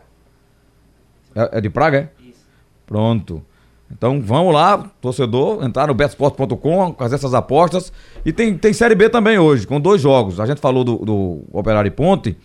É, 1.36 1.58
é, 1.58 1.62
de 1.62 1.70
Praga, 1.70 1.98
é? 1.98 2.24
Isso. 2.30 2.46
Pronto. 2.86 3.44
Então 3.92 4.22
vamos 4.22 4.54
lá, 4.54 4.78
torcedor, 5.02 5.64
entrar 5.64 5.88
no 5.88 5.96
betsport.com, 5.96 6.94
fazer 6.94 7.16
essas 7.16 7.34
apostas. 7.34 7.92
E 8.24 8.32
tem, 8.32 8.56
tem 8.56 8.72
Série 8.72 8.94
B 8.94 9.10
também 9.10 9.40
hoje, 9.40 9.66
com 9.66 9.82
dois 9.82 10.00
jogos. 10.00 10.40
A 10.40 10.46
gente 10.46 10.62
falou 10.62 10.84
do, 10.84 10.98
do 10.98 11.44
Operário 11.52 11.88
e 11.88 11.92
Ponte. 11.92 12.38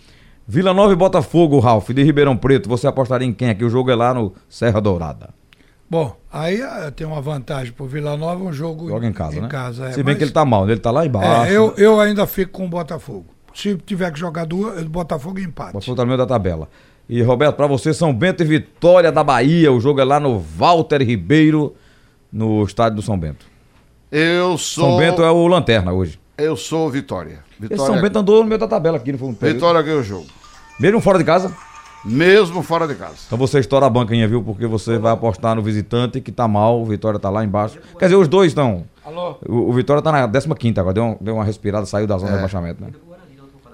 Vila 0.47 0.75
Nova 0.75 0.93
e 0.93 0.97
Botafogo, 0.97 1.59
Ralf, 1.59 1.89
de 1.91 2.03
Ribeirão 2.03 2.37
Preto. 2.37 2.69
Você 2.69 2.87
apostaria 2.87 3.27
em 3.27 3.33
quem 3.33 3.51
aqui? 3.51 3.65
O 3.65 3.71
jogo 3.71 3.91
é 3.91 3.95
lá 3.95 4.13
no 4.13 4.35
Serra 4.49 4.81
Dourada. 4.81 5.31
Bom, 5.89 6.17
aí 6.33 6.61
uh, 6.63 6.91
tem 6.91 7.07
uma 7.07 7.21
vantagem 7.21 7.73
pro 7.73 7.87
Vila 7.87 8.17
Nova, 8.17 8.43
um 8.43 8.53
jogo 8.53 8.89
Joga 8.89 9.07
em 9.07 9.13
casa, 9.13 9.37
em 9.37 9.43
né? 9.43 9.49
casa 9.49 9.87
é, 9.87 9.93
Se 9.93 10.03
bem 10.03 10.15
mas... 10.15 10.19
que 10.19 10.25
ele 10.25 10.33
tá 10.33 10.45
mal, 10.45 10.69
ele 10.69 10.81
tá 10.81 10.91
lá 10.91 11.05
embaixo. 11.05 11.51
É, 11.51 11.53
eu, 11.53 11.75
eu 11.77 12.01
ainda 12.01 12.27
fico 12.27 12.53
com 12.53 12.65
o 12.65 12.69
Botafogo. 12.69 13.27
Se 13.55 13.77
tiver 13.77 14.11
que 14.11 14.19
jogar 14.19 14.47
duas, 14.47 14.83
Botafogo 14.85 15.39
empate. 15.39 15.73
Botafogo 15.73 15.97
tá 15.97 16.03
no 16.03 16.09
meio 16.09 16.19
da 16.19 16.27
tabela. 16.27 16.69
E 17.09 17.23
Roberto, 17.23 17.55
para 17.55 17.67
você, 17.67 17.93
São 17.93 18.13
Bento 18.15 18.43
e 18.43 18.47
Vitória 18.47 19.13
da 19.13 19.23
Bahia. 19.23 19.71
O 19.71 19.79
jogo 19.79 20.01
é 20.01 20.05
lá 20.05 20.19
no 20.19 20.39
Walter 20.39 21.03
Ribeiro, 21.03 21.75
no 22.33 22.65
estádio 22.65 22.97
do 22.97 23.03
São 23.03 23.19
Bento. 23.19 23.47
Eu 24.11 24.57
sou. 24.57 24.89
São 24.89 24.99
Bento 24.99 25.23
é 25.23 25.31
o 25.31 25.47
Lanterna 25.47 25.93
hoje. 25.93 26.19
Eu 26.37 26.57
sou 26.57 26.91
Vitória. 26.91 27.45
Vitória... 27.61 27.75
Esse 27.75 27.87
São 27.87 28.01
Bento 28.01 28.19
andou 28.19 28.43
no 28.43 28.49
meio 28.49 28.59
da 28.59 28.67
tabela 28.67 28.97
aqui, 28.97 29.13
no 29.13 29.19
fundo. 29.19 29.37
Vitória 29.41 29.83
ganhou 29.83 30.01
o 30.01 30.05
jogo. 30.05 30.27
Mesmo 30.81 31.01
fora 31.01 31.19
de 31.19 31.25
casa? 31.25 31.55
Mesmo 32.05 32.63
fora 32.63 32.87
de 32.87 32.95
casa. 32.95 33.17
Então 33.27 33.39
você 33.39 33.59
estoura 33.59 33.87
a 33.87 33.91
banquinha, 33.91 34.29
viu? 34.29 34.43
Porque 34.43 34.67
você 34.67 34.99
vai 34.99 35.13
apostar 35.13 35.55
no 35.55 35.63
visitante 35.63 36.21
que 36.21 36.31
tá 36.31 36.47
mal, 36.47 36.83
o 36.83 36.85
Vitória 36.85 37.19
tá 37.19 37.31
lá 37.31 37.45
embaixo. 37.45 37.79
Quer 37.99 38.07
dizer, 38.07 38.17
os 38.17 38.29
dois 38.29 38.49
estão. 38.49 38.85
Alô? 39.05 39.37
O, 39.49 39.71
o 39.71 39.73
Vitória 39.73 40.03
tá 40.03 40.13
na 40.13 40.29
15 40.29 40.79
agora, 40.79 40.95
deu, 40.95 41.05
um, 41.05 41.17
deu 41.21 41.35
uma 41.35 41.45
respirada, 41.45 41.87
saiu 41.87 42.07
da 42.07 42.19
zona 42.19 42.29
é. 42.29 42.33
de 42.33 42.37
rebaixamento, 42.37 42.83
né? 42.83 42.91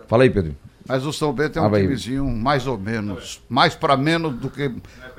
Fala 0.06 0.22
aí, 0.22 0.30
Pedro. 0.30 0.54
Mas 0.86 1.04
o 1.04 1.12
São 1.12 1.32
Bento 1.32 1.58
é 1.58 1.62
um 1.62 1.70
timezinho 1.70 2.26
mais 2.26 2.66
ou 2.66 2.78
menos, 2.78 3.40
mais 3.48 3.74
para 3.74 3.96
menos 3.96 4.34
do 4.34 4.50
que, 4.50 4.72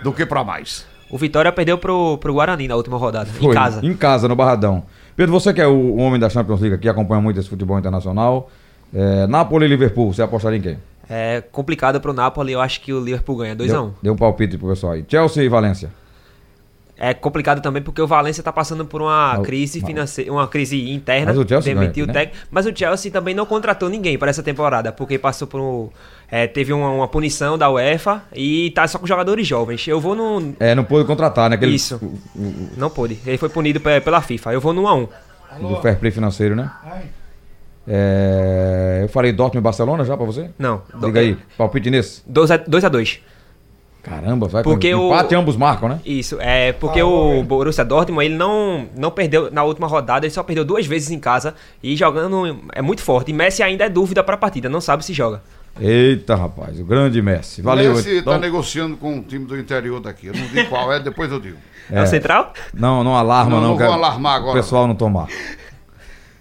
do 0.04 0.12
que 0.12 0.26
para 0.26 0.43
mais. 0.43 0.86
O 1.10 1.17
Vitória 1.17 1.52
perdeu 1.52 1.78
pro, 1.78 2.17
pro 2.17 2.34
Guarani 2.34 2.67
na 2.67 2.76
última 2.76 2.97
rodada, 2.97 3.26
Foi, 3.26 3.52
em 3.52 3.54
casa. 3.54 3.86
Em 3.86 3.93
casa, 3.93 4.28
no 4.28 4.36
Barradão. 4.36 4.84
Pedro, 5.15 5.32
você 5.32 5.54
que 5.54 5.62
é 5.62 5.67
o, 5.67 5.71
o 5.71 5.97
homem 5.97 6.19
da 6.19 6.30
Champions 6.30 6.62
League 6.62 6.76
aqui, 6.76 6.88
acompanha 6.88 7.21
muito 7.21 7.39
esse 7.39 7.50
futebol 7.50 7.78
internacional. 7.78 8.50
É, 8.93 9.28
Napoli 9.28 9.65
e 9.65 9.67
Liverpool, 9.67 10.13
você 10.13 10.21
apostaria 10.21 10.58
em 10.58 10.62
quem? 10.62 10.78
É 11.13 11.41
complicado 11.41 12.00
pro 12.00 12.13
Napoli, 12.13 12.54
eu 12.54 12.62
acho 12.62 12.80
que 12.80 12.93
o 12.93 13.04
Liverpool 13.04 13.36
ganha 13.36 13.54
2x1. 13.54 13.84
Um. 13.84 13.91
Deu 14.02 14.13
um 14.13 14.15
palpite 14.15 14.58
pro 14.58 14.69
pessoal 14.69 14.93
aí. 14.93 15.04
Chelsea 15.06 15.43
e 15.43 15.50
Valência. 15.50 15.91
É 16.97 17.13
complicado 17.13 17.62
também 17.62 17.82
porque 17.82 18.02
o 18.02 18.08
Valência 18.08 18.41
tá 18.41 18.54
passando 18.54 18.86
por 18.86 19.02
uma 19.02 19.34
mas, 19.34 19.45
crise 19.45 19.82
financeira, 19.82 20.32
uma 20.32 20.47
crise 20.47 20.89
interna. 20.89 21.34
Mas 21.34 21.38
o 21.38 21.45
Chelsea 21.45 21.76
demitiu 21.76 22.06
ganha, 22.06 22.12
o 22.12 22.13
técnico. 22.13 22.45
Né? 22.45 22.47
Mas 22.50 22.65
o 22.65 22.71
Chelsea 22.74 23.12
também 23.12 23.36
não 23.36 23.45
contratou 23.45 23.89
ninguém 23.89 24.17
para 24.17 24.30
essa 24.30 24.41
temporada, 24.41 24.93
porque 24.93 25.17
passou 25.17 25.50
por 25.50 25.60
um, 25.60 25.89
é, 26.30 26.47
teve 26.47 26.71
uma, 26.71 26.89
uma, 26.91 27.08
punição 27.10 27.58
da 27.58 27.69
UEFA 27.69 28.24
e 28.34 28.71
tá 28.71 28.88
só 28.88 28.97
com 28.97 29.06
jogadores 29.06 29.45
jovens. 29.45 29.86
Eu 29.86 30.00
vou 30.00 30.15
no. 30.15 30.54
É, 30.62 30.74
não 30.74 30.86
pôde 30.86 31.06
contratar, 31.06 31.50
né? 31.50 31.58
Aquele... 31.58 31.76
Isso. 31.76 32.00
Não 32.78 32.89
pôde. 32.89 33.19
Ele 33.26 33.38
foi 33.38 33.50
punido 33.50 33.82
pela 33.82 34.21
FIFA. 34.21 34.54
Eu 34.54 34.62
vou 34.62 34.71
no 34.71 34.84
1x1. 34.84 35.10
Do 35.60 35.82
fair 35.82 36.00
play 36.00 36.12
financeiro, 36.12 36.56
né? 36.56 36.71
Ai. 36.86 37.04
É, 37.87 38.99
eu 39.03 39.09
falei 39.09 39.31
Dortmund 39.31 39.57
e 39.57 39.61
Barcelona 39.61 40.05
já 40.05 40.15
pra 40.15 40.25
você? 40.25 40.49
Não. 40.57 40.81
Diga 40.99 41.19
aí, 41.19 41.37
palpite 41.57 41.89
nesse. 41.89 42.21
2x2. 42.29 42.89
Dois 42.89 43.19
Caramba, 44.03 44.47
vai 44.47 44.63
porque 44.63 44.91
com 44.91 45.07
empate 45.07 45.35
o... 45.35 45.39
ambos 45.39 45.55
marcam, 45.55 45.87
né? 45.87 45.99
Isso, 46.03 46.37
é 46.39 46.73
porque 46.73 46.99
ah, 46.99 47.05
o 47.05 47.43
Borussia 47.43 47.85
Dortmund 47.85 48.25
ele 48.25 48.35
não, 48.35 48.87
não 48.97 49.11
perdeu 49.11 49.51
na 49.51 49.63
última 49.63 49.85
rodada, 49.85 50.25
ele 50.25 50.33
só 50.33 50.41
perdeu 50.41 50.65
duas 50.65 50.87
vezes 50.87 51.11
em 51.11 51.19
casa 51.19 51.53
e 51.83 51.95
jogando 51.95 52.63
é 52.73 52.81
muito 52.81 53.03
forte. 53.03 53.29
E 53.29 53.33
Messi 53.33 53.61
ainda 53.61 53.85
é 53.85 53.89
dúvida 53.89 54.23
para 54.23 54.33
a 54.33 54.37
partida, 54.37 54.67
não 54.67 54.81
sabe 54.81 55.05
se 55.05 55.13
joga. 55.13 55.43
Eita, 55.79 56.35
rapaz, 56.35 56.79
o 56.79 56.83
grande 56.83 57.21
Messi. 57.21 57.61
Valeu. 57.61 57.93
Messi 57.93 58.17
está 58.17 58.39
negociando 58.39 58.97
com 58.97 59.13
um 59.13 59.21
time 59.21 59.45
do 59.45 59.57
interior 59.57 59.99
daqui. 59.99 60.27
Eu 60.27 60.33
não 60.33 60.47
digo 60.47 60.67
qual 60.67 60.91
é, 60.91 60.99
depois 60.99 61.31
eu 61.31 61.39
digo. 61.39 61.57
É, 61.89 61.99
é 61.99 62.01
o 62.01 62.07
Central? 62.07 62.53
Não, 62.73 63.03
não 63.03 63.15
alarma 63.15 63.61
não. 63.61 63.61
Não, 63.61 63.69
não 63.69 63.77
vou 63.77 63.93
alarmar 63.93 64.35
agora. 64.35 64.51
O 64.51 64.61
pessoal 64.61 64.87
não 64.87 64.95
tomar. 64.95 65.27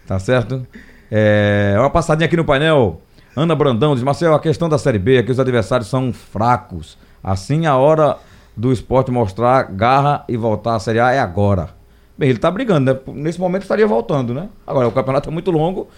Tá 0.07 0.19
certo? 0.19 0.67
É, 1.11 1.75
uma 1.79 1.91
passadinha 1.91 2.27
aqui 2.27 2.37
no 2.37 2.45
painel. 2.45 3.01
Ana 3.37 3.55
Brandão 3.55 3.95
diz, 3.95 4.03
Marcelo, 4.03 4.35
a 4.35 4.41
questão 4.41 4.69
da 4.69 4.79
Série 4.79 4.99
B 4.99 5.17
é 5.17 5.23
que 5.23 5.31
os 5.31 5.41
adversários 5.41 5.89
são 5.89 6.13
fracos. 6.13 6.99
Assim, 7.23 7.67
a 7.67 7.77
hora 7.77 8.17
do 8.57 8.73
esporte 8.73 9.11
mostrar 9.11 9.63
garra 9.65 10.25
e 10.29 10.37
voltar 10.37 10.75
à 10.75 10.79
Série 10.79 11.01
A 11.01 11.13
é 11.13 11.19
agora. 11.19 11.71
Bem, 12.17 12.29
ele 12.29 12.39
tá 12.39 12.51
brigando, 12.51 12.93
né? 12.93 13.01
Nesse 13.15 13.41
momento 13.41 13.63
estaria 13.63 13.87
voltando, 13.87 14.35
né? 14.35 14.49
Agora, 14.67 14.87
o 14.87 14.93
campeonato 14.93 15.31
é 15.31 15.33
muito 15.33 15.51
longo. 15.51 15.89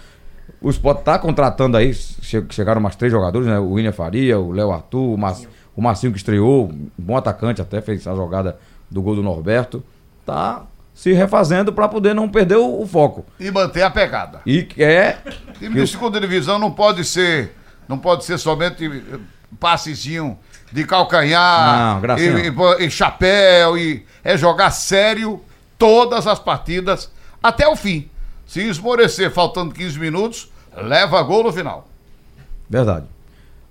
O 0.61 0.69
esporte 0.69 1.03
tá 1.03 1.19
contratando 1.19 1.75
aí, 1.75 1.93
chegaram 2.49 2.79
mais 2.79 2.95
três 2.95 3.11
jogadores, 3.11 3.47
né? 3.47 3.59
O 3.59 3.71
William 3.71 3.91
Faria, 3.91 4.39
o 4.39 4.51
Léo 4.51 4.71
Arthur, 4.71 5.13
o, 5.13 5.17
Mar... 5.17 5.35
o 5.75 5.81
Marcinho 5.81 6.13
que 6.13 6.17
estreou, 6.17 6.71
bom 6.97 7.17
atacante 7.17 7.61
até, 7.61 7.81
fez 7.81 8.07
a 8.07 8.15
jogada 8.15 8.57
do 8.89 9.01
gol 9.01 9.15
do 9.15 9.23
Norberto. 9.23 9.83
Tá 10.25 10.63
se 10.93 11.11
refazendo 11.13 11.73
para 11.73 11.87
poder 11.87 12.13
não 12.13 12.29
perder 12.29 12.57
o, 12.57 12.81
o, 12.81 12.87
foco. 12.87 13.25
E 13.39 13.49
manter 13.49 13.81
a 13.81 13.89
pegada. 13.89 14.41
E 14.45 14.67
é. 14.77 15.17
Time 15.57 15.81
de 15.81 15.87
segunda 15.87 16.19
divisão 16.19 16.59
não 16.59 16.71
pode 16.71 17.03
ser. 17.03 17.55
Não 17.87 17.97
pode 17.97 18.23
ser 18.23 18.37
somente 18.37 19.03
passezinho 19.59 20.37
de 20.71 20.85
calcanhar 20.85 22.01
não, 22.01 22.17
e, 22.17 22.81
e, 22.81 22.85
e 22.85 22.89
chapéu. 22.89 23.77
E, 23.77 24.05
é 24.23 24.37
jogar 24.37 24.71
sério 24.71 25.41
todas 25.77 26.27
as 26.27 26.39
partidas 26.39 27.11
até 27.41 27.67
o 27.67 27.75
fim. 27.75 28.09
Se 28.45 28.61
esmorecer 28.61 29.31
faltando 29.31 29.73
15 29.73 29.99
minutos, 29.99 30.51
leva 30.75 31.21
gol 31.23 31.43
no 31.43 31.51
final. 31.51 31.87
Verdade. 32.69 33.05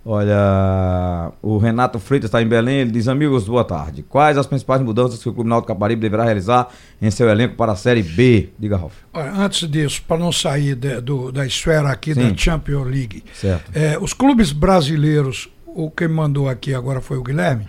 Olha, 0.05 1.31
o 1.41 1.59
Renato 1.59 2.01
Freitas 2.01 2.27
está 2.29 2.43
em 2.43 2.47
Belém, 2.47 2.79
ele 2.79 2.91
diz, 2.91 3.07
amigos, 3.07 3.45
boa 3.45 3.65
tarde. 3.65 4.03
Quais 4.03 4.37
as 4.37 4.47
principais 4.49 4.83
mudanças 4.83 5.23
que 5.23 5.29
o 5.29 5.33
Clube 5.33 5.49
Náutico 5.49 5.73
Caparibe 5.73 6.01
deverá 6.01 6.25
realizar 6.25 6.69
em 7.01 7.09
seu 7.09 7.29
elenco 7.29 7.55
para 7.55 7.71
a 7.71 7.77
Série 7.77 8.03
B? 8.03 8.49
Diga, 8.59 8.77
Ralf. 8.77 8.95
Antes 9.15 9.71
disso, 9.71 10.03
para 10.07 10.19
não 10.19 10.33
sair 10.33 10.75
de, 10.75 11.01
do, 11.01 11.31
da 11.31 11.47
esfera 11.47 11.89
aqui 11.89 12.15
Sim. 12.15 12.31
da 12.31 12.37
Champions 12.37 12.85
League, 12.85 13.23
certo. 13.33 13.71
É, 13.73 13.97
os 13.97 14.13
clubes 14.13 14.51
brasileiros, 14.51 15.49
o 15.65 15.89
que 15.89 16.09
mandou 16.09 16.49
aqui 16.49 16.75
agora 16.75 17.01
foi 17.01 17.17
o 17.17 17.23
Guilherme, 17.23 17.69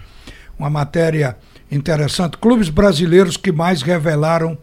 uma 0.58 0.72
matéria 0.72 1.38
interessante, 1.72 2.38
clubes 2.40 2.70
brasileiros 2.70 3.38
que 3.38 3.52
mais 3.52 3.84
revelaram 3.84 4.58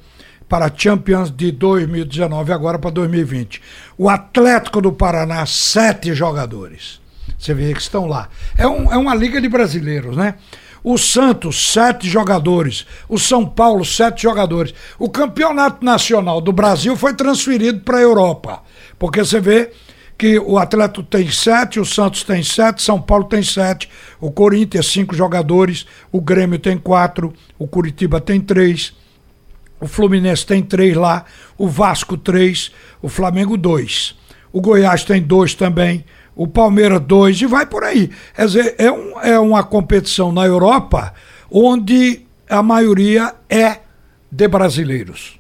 para 0.49 0.67
a 0.67 0.73
Champions 0.75 1.31
de 1.31 1.53
2019 1.53 2.53
agora 2.53 2.81
para 2.81 2.91
2020. 2.91 3.63
O 3.97 4.09
Atlético 4.09 4.81
do 4.81 4.91
Paraná, 4.91 5.47
sete 5.47 6.13
jogadores. 6.13 7.01
Você 7.39 7.55
vê 7.55 7.73
que 7.73 7.81
estão 7.81 8.07
lá. 8.07 8.29
É, 8.57 8.67
um, 8.67 8.93
é 8.93 8.97
uma 8.97 9.15
liga 9.15 9.41
de 9.41 9.49
brasileiros, 9.49 10.17
né? 10.17 10.35
O 10.83 10.97
Santos, 10.97 11.73
sete 11.73 12.09
jogadores. 12.09 12.87
O 13.09 13.19
São 13.19 13.47
Paulo, 13.47 13.85
sete 13.85 14.23
jogadores. 14.23 14.75
O 14.99 15.09
campeonato 15.09 15.85
nacional 15.85 16.41
do 16.41 16.53
Brasil 16.53 16.97
foi 16.97 17.15
transferido 17.15 17.81
para 17.81 17.99
a 17.99 18.03
Europa. 18.03 18.63
Porque 18.99 19.21
você 19.21 19.41
vê 19.41 19.71
que 20.21 20.39
o 20.39 20.59
Atlético 20.59 21.03
tem 21.03 21.31
sete, 21.31 21.81
o 21.81 21.85
Santos 21.85 22.23
tem 22.25 22.43
sete, 22.43 22.83
São 22.83 23.01
Paulo 23.01 23.25
tem 23.25 23.43
sete, 23.43 23.89
o 24.21 24.31
Corinthians 24.31 24.89
cinco 24.89 25.15
jogadores, 25.15 25.87
o 26.13 26.21
Grêmio 26.21 26.59
tem 26.59 26.77
quatro, 26.77 27.33
o 27.59 27.67
Curitiba 27.67 28.21
tem 28.21 28.39
três, 28.39 28.93
o 29.81 29.87
Fluminense 29.87 30.45
tem 30.45 30.63
três 30.63 30.95
lá, 30.95 31.25
o 31.57 31.67
Vasco 31.67 32.19
três, 32.19 32.71
o 33.01 33.09
Flamengo 33.09 33.57
dois, 33.57 34.15
o 34.53 34.61
Goiás 34.61 35.05
tem 35.05 35.23
dois 35.23 35.55
também, 35.55 36.05
o 36.43 36.49
Palmeiras 36.49 37.01
dois 37.03 37.41
e 37.43 37.47
vai 37.47 37.67
por 37.67 37.85
aí. 37.85 38.11
Quer 38.35 38.47
dizer, 38.47 38.75
é, 38.79 38.91
um, 38.91 39.21
é 39.21 39.39
uma 39.39 39.63
competição 39.63 40.33
na 40.33 40.47
Europa 40.47 41.13
onde 41.51 42.23
a 42.49 42.63
maioria 42.63 43.35
é 43.49 43.79
de 44.33 44.49
brasileiros, 44.49 45.39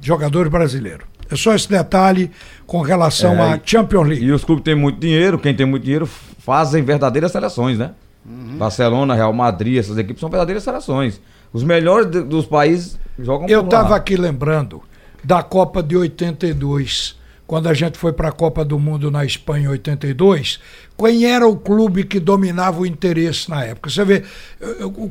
jogadores 0.00 0.50
brasileiros. 0.50 1.06
É 1.30 1.36
só 1.36 1.54
esse 1.54 1.68
detalhe 1.68 2.30
com 2.66 2.80
relação 2.80 3.34
É, 3.34 3.52
à 3.52 3.60
Champions 3.64 4.08
League. 4.08 4.24
E 4.24 4.32
os 4.32 4.42
clubes 4.42 4.64
têm 4.64 4.74
muito 4.74 4.98
dinheiro, 4.98 5.38
quem 5.38 5.54
tem 5.54 5.64
muito 5.64 5.84
dinheiro 5.84 6.04
fazem 6.38 6.82
verdadeiras 6.82 7.30
seleções, 7.30 7.78
né? 7.78 7.92
Uhum. 8.26 8.56
Barcelona, 8.58 9.14
Real 9.14 9.32
Madrid, 9.32 9.78
essas 9.78 9.96
equipes 9.98 10.18
são 10.20 10.28
verdadeiras 10.28 10.64
seleções. 10.64 11.20
Os 11.52 11.62
melhores 11.62 12.10
de- 12.10 12.22
dos 12.22 12.44
países 12.46 12.98
jogam 13.18 13.48
Eu 13.48 13.60
estava 13.62 13.94
aqui 13.94 14.16
lembrando 14.16 14.82
da 15.22 15.42
Copa 15.44 15.80
de 15.82 15.96
82, 15.96 17.16
quando 17.50 17.68
a 17.68 17.74
gente 17.74 17.98
foi 17.98 18.12
para 18.12 18.28
a 18.28 18.32
Copa 18.32 18.64
do 18.64 18.78
Mundo 18.78 19.10
na 19.10 19.24
Espanha 19.24 19.64
em 19.64 19.68
82. 19.70 20.60
Quem 20.96 21.24
era 21.24 21.48
o 21.48 21.56
clube 21.56 22.04
que 22.04 22.20
dominava 22.20 22.78
o 22.78 22.86
interesse 22.86 23.50
na 23.50 23.64
época? 23.64 23.90
Você 23.90 24.04
vê 24.04 24.22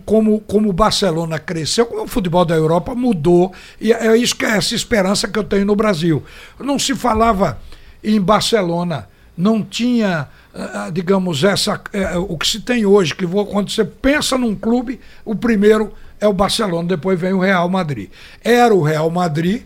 como, 0.06 0.40
como 0.40 0.70
o 0.70 0.72
Barcelona 0.72 1.38
cresceu, 1.38 1.86
como 1.86 2.04
o 2.04 2.08
futebol 2.08 2.46
da 2.46 2.56
Europa 2.56 2.96
mudou, 2.96 3.52
e 3.78 3.92
é 3.92 4.16
isso 4.16 4.38
que 4.38 4.46
é 4.46 4.56
essa 4.56 4.74
esperança 4.74 5.28
que 5.28 5.38
eu 5.38 5.44
tenho 5.44 5.66
no 5.66 5.76
Brasil. 5.76 6.24
Não 6.58 6.80
se 6.80 6.96
falava 6.96 7.60
em 8.02 8.22
Barcelona, 8.22 9.10
não 9.36 9.62
tinha, 9.62 10.30
ah, 10.56 10.86
ah, 10.86 10.90
digamos, 10.90 11.44
essa, 11.44 11.82
eh, 11.92 12.18
o 12.20 12.38
que 12.38 12.48
se 12.48 12.62
tem 12.62 12.86
hoje, 12.86 13.14
que 13.14 13.28
quando 13.28 13.70
você 13.70 13.84
pensa 13.84 14.38
num 14.38 14.56
clube, 14.56 15.02
o 15.26 15.36
primeiro 15.36 15.92
é 16.22 16.28
o 16.30 16.32
Barcelona, 16.32 16.88
depois 16.88 17.20
vem 17.20 17.34
o 17.34 17.40
Real 17.40 17.68
Madrid. 17.68 18.10
Era 18.42 18.74
o 18.74 18.82
Real 18.82 19.10
Madrid, 19.10 19.64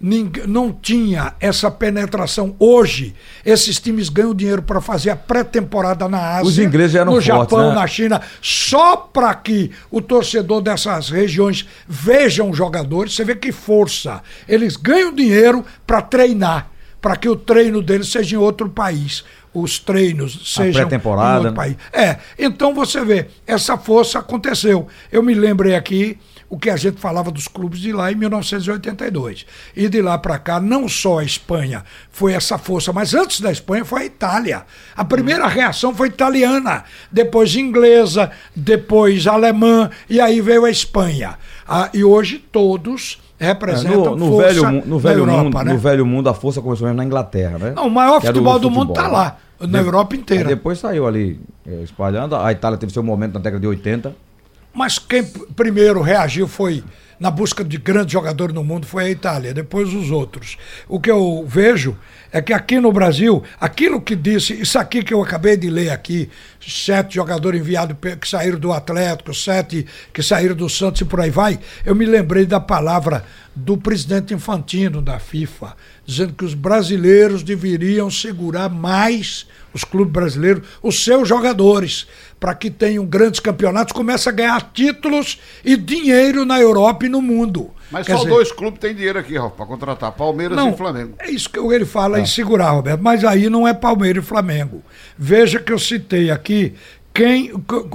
não 0.00 0.72
tinha 0.72 1.34
essa 1.40 1.70
penetração. 1.70 2.54
Hoje, 2.58 3.14
esses 3.44 3.80
times 3.80 4.08
ganham 4.08 4.34
dinheiro 4.34 4.62
para 4.62 4.80
fazer 4.80 5.10
a 5.10 5.16
pré-temporada 5.16 6.08
na 6.08 6.36
Ásia, 6.36 6.44
Os 6.44 6.58
ingleses 6.58 6.94
eram 6.96 7.14
no 7.14 7.22
fortes, 7.22 7.26
Japão, 7.26 7.68
né? 7.70 7.74
na 7.74 7.86
China, 7.86 8.20
só 8.40 8.96
para 8.96 9.34
que 9.34 9.70
o 9.90 10.00
torcedor 10.00 10.60
dessas 10.60 11.08
regiões 11.08 11.66
vejam 11.88 12.50
os 12.50 12.56
jogadores. 12.56 13.14
Você 13.14 13.24
vê 13.24 13.34
que 13.34 13.52
força. 13.52 14.22
Eles 14.48 14.76
ganham 14.76 15.14
dinheiro 15.14 15.64
para 15.86 16.02
treinar, 16.02 16.68
para 17.00 17.16
que 17.16 17.28
o 17.28 17.36
treino 17.36 17.82
deles 17.82 18.08
seja 18.08 18.36
em 18.36 18.38
outro 18.38 18.68
país. 18.68 19.24
Os 19.52 19.78
treinos 19.78 20.52
sejam 20.52 20.82
outro 21.36 21.50
né? 21.50 21.56
país. 21.56 21.76
É, 21.92 22.16
então 22.36 22.74
você 22.74 23.04
vê, 23.04 23.28
essa 23.46 23.78
força 23.78 24.18
aconteceu. 24.18 24.88
Eu 25.12 25.22
me 25.22 25.32
lembrei 25.32 25.76
aqui 25.76 26.18
o 26.48 26.58
que 26.58 26.70
a 26.70 26.76
gente 26.76 27.00
falava 27.00 27.30
dos 27.30 27.48
clubes 27.48 27.80
de 27.80 27.92
lá 27.92 28.10
em 28.12 28.14
1982. 28.14 29.46
E 29.76 29.88
de 29.88 30.02
lá 30.02 30.16
para 30.18 30.38
cá, 30.38 30.60
não 30.60 30.88
só 30.88 31.18
a 31.18 31.24
Espanha 31.24 31.84
foi 32.10 32.32
essa 32.32 32.58
força, 32.58 32.92
mas 32.92 33.14
antes 33.14 33.40
da 33.40 33.50
Espanha 33.50 33.84
foi 33.84 34.02
a 34.02 34.04
Itália. 34.06 34.64
A 34.96 35.04
primeira 35.04 35.46
reação 35.46 35.94
foi 35.94 36.08
italiana, 36.08 36.84
depois 37.10 37.54
inglesa, 37.56 38.30
depois 38.54 39.26
alemã, 39.26 39.90
e 40.08 40.20
aí 40.20 40.40
veio 40.40 40.64
a 40.64 40.70
Espanha. 40.70 41.38
Ah, 41.66 41.88
e 41.94 42.04
hoje 42.04 42.38
todos 42.38 43.18
É, 43.40 43.46
representam 43.46 44.14
no, 44.14 44.16
no 44.16 44.26
força 44.32 44.48
velho, 44.70 44.86
no 44.86 44.98
velho 44.98 45.18
Europa, 45.20 45.42
mundo, 45.42 45.64
né? 45.64 45.72
no 45.72 45.78
velho 45.78 46.06
mundo 46.06 46.28
a 46.28 46.34
força 46.34 46.60
começou 46.60 46.86
mesmo 46.86 46.98
na 46.98 47.04
Inglaterra, 47.04 47.58
né? 47.58 47.72
Não, 47.74 47.88
o 47.88 47.90
maior 47.90 48.20
Que 48.20 48.26
era 48.26 48.34
futebol 48.34 48.58
do 48.58 48.70
mundo 48.70 48.92
tá 48.92 49.04
né? 49.04 49.08
lá, 49.08 49.36
na 49.60 49.78
Europa 49.80 50.14
inteira. 50.14 50.44
Aí 50.44 50.54
depois 50.54 50.78
saiu 50.78 51.06
ali 51.06 51.40
é, 51.66 51.82
espalhando. 51.82 52.36
A 52.36 52.52
Itália 52.52 52.78
teve 52.78 52.92
seu 52.92 53.02
momento 53.02 53.34
na 53.34 53.40
década 53.40 53.60
de 53.60 53.66
80. 53.66 54.14
Mas 54.74 54.98
quem 54.98 55.22
primeiro 55.22 56.02
reagiu 56.02 56.48
foi 56.48 56.82
na 57.18 57.30
busca 57.30 57.64
de 57.64 57.76
grandes 57.78 58.12
jogadores 58.12 58.54
no 58.54 58.64
mundo 58.64 58.86
foi 58.86 59.04
a 59.04 59.10
Itália, 59.10 59.54
depois 59.54 59.92
os 59.92 60.10
outros. 60.10 60.56
O 60.88 61.00
que 61.00 61.10
eu 61.10 61.44
vejo 61.46 61.96
é 62.32 62.42
que 62.42 62.52
aqui 62.52 62.80
no 62.80 62.92
Brasil, 62.92 63.42
aquilo 63.60 64.00
que 64.00 64.16
disse, 64.16 64.60
isso 64.60 64.78
aqui 64.78 65.02
que 65.02 65.14
eu 65.14 65.22
acabei 65.22 65.56
de 65.56 65.70
ler 65.70 65.90
aqui, 65.90 66.28
sete 66.60 67.14
jogadores 67.14 67.60
enviados 67.60 67.96
que 68.20 68.28
saíram 68.28 68.58
do 68.58 68.72
Atlético, 68.72 69.32
sete 69.32 69.86
que 70.12 70.22
saíram 70.22 70.56
do 70.56 70.68
Santos 70.68 71.00
e 71.00 71.04
por 71.04 71.20
aí 71.20 71.30
vai, 71.30 71.60
eu 71.86 71.94
me 71.94 72.04
lembrei 72.04 72.44
da 72.44 72.58
palavra 72.58 73.24
do 73.54 73.76
presidente 73.76 74.34
Infantino 74.34 75.00
da 75.00 75.20
FIFA, 75.20 75.76
dizendo 76.04 76.32
que 76.32 76.44
os 76.44 76.54
brasileiros 76.54 77.44
deveriam 77.44 78.10
segurar 78.10 78.68
mais 78.68 79.46
os 79.72 79.84
clubes 79.84 80.12
brasileiros, 80.12 80.66
os 80.82 81.04
seus 81.04 81.28
jogadores, 81.28 82.06
para 82.38 82.54
que 82.54 82.70
tenham 82.70 83.06
grandes 83.06 83.40
campeonatos, 83.40 83.92
comece 83.92 84.28
a 84.28 84.32
ganhar 84.32 84.70
títulos 84.72 85.40
e 85.64 85.76
dinheiro 85.76 86.44
na 86.44 86.60
Europa 86.60 87.03
no 87.08 87.22
mundo. 87.22 87.70
Mas 87.90 88.06
Quer 88.06 88.12
só 88.12 88.18
dizer, 88.18 88.30
dois 88.30 88.52
clubes 88.52 88.80
têm 88.80 88.94
dinheiro 88.94 89.18
aqui, 89.18 89.36
Ralf, 89.36 89.54
para 89.54 89.66
contratar: 89.66 90.12
Palmeiras 90.12 90.56
não, 90.56 90.70
e 90.70 90.76
Flamengo. 90.76 91.14
É 91.18 91.30
isso 91.30 91.48
que 91.48 91.58
ele 91.58 91.84
fala 91.84 92.20
em 92.20 92.26
segurar, 92.26 92.70
Roberto. 92.70 93.00
Mas 93.00 93.24
aí 93.24 93.48
não 93.48 93.66
é 93.66 93.74
Palmeiras 93.74 94.24
e 94.24 94.26
Flamengo. 94.26 94.82
Veja 95.16 95.58
que 95.58 95.72
eu 95.72 95.78
citei 95.78 96.30
aqui 96.30 96.74
quem 97.14 97.52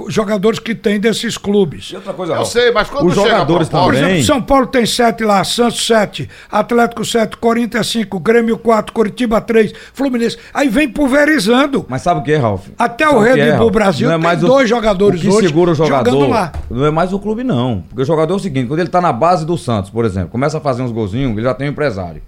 jogadores 0.08 0.58
que 0.58 0.74
tem 0.74 0.98
desses 0.98 1.36
clubes. 1.36 1.90
E 1.92 1.96
outra 1.96 2.14
coisa, 2.14 2.32
Eu 2.32 2.36
Ralf, 2.36 2.48
sei, 2.48 2.70
mas 2.72 2.88
quando 2.88 3.06
os 3.08 3.12
a 3.12 3.22
jogadores 3.22 3.68
proposta- 3.68 3.78
Por 3.84 3.92
exemplo, 3.94 4.08
também. 4.08 4.24
São 4.24 4.40
Paulo 4.40 4.66
tem 4.66 4.86
sete 4.86 5.22
lá, 5.24 5.44
Santos 5.44 5.86
sete, 5.86 6.26
Atlético 6.50 7.04
sete, 7.04 7.36
Corinthians 7.36 7.86
cinco, 7.86 8.18
Grêmio 8.18 8.56
quatro, 8.56 8.94
Curitiba 8.94 9.38
três, 9.42 9.74
Fluminense. 9.92 10.38
Aí 10.54 10.68
vem 10.70 10.88
pulverizando. 10.88 11.84
Mas 11.86 12.00
sabe 12.00 12.20
o 12.20 12.22
que 12.22 12.32
é, 12.32 12.38
Ralf? 12.38 12.68
Até 12.78 13.04
Sabe 13.04 13.16
o 13.16 13.20
Red 13.20 13.40
é, 13.40 13.50
Bull 13.52 13.58
Ralf? 13.66 13.72
Brasil 13.74 14.08
Não 14.08 14.14
é 14.14 14.18
tem 14.18 14.24
mais 14.26 14.42
o- 14.42 14.46
dois 14.46 14.68
jogadores 14.68 15.20
o 15.20 15.22
que 15.22 15.28
hoje 15.28 15.48
segura 15.48 15.72
o 15.72 15.74
jogador 15.74 16.10
jogando 16.10 16.30
lá. 16.30 16.52
Não 16.70 16.86
é 16.86 16.90
mais 16.90 17.12
o 17.12 17.18
clube, 17.18 17.44
não. 17.44 17.84
Porque 17.90 18.00
o 18.00 18.06
jogador 18.06 18.32
é 18.32 18.36
o 18.36 18.40
seguinte: 18.40 18.68
quando 18.68 18.80
ele 18.80 18.88
tá 18.88 19.02
na 19.02 19.12
base 19.12 19.44
do 19.44 19.58
Santos, 19.58 19.90
por 19.90 20.06
exemplo, 20.06 20.30
começa 20.30 20.56
a 20.56 20.60
fazer 20.62 20.80
uns 20.82 20.92
golzinhos, 20.92 21.30
ele 21.32 21.42
já 21.42 21.52
tem 21.52 21.68
um 21.68 21.72
empresário. 21.72 22.22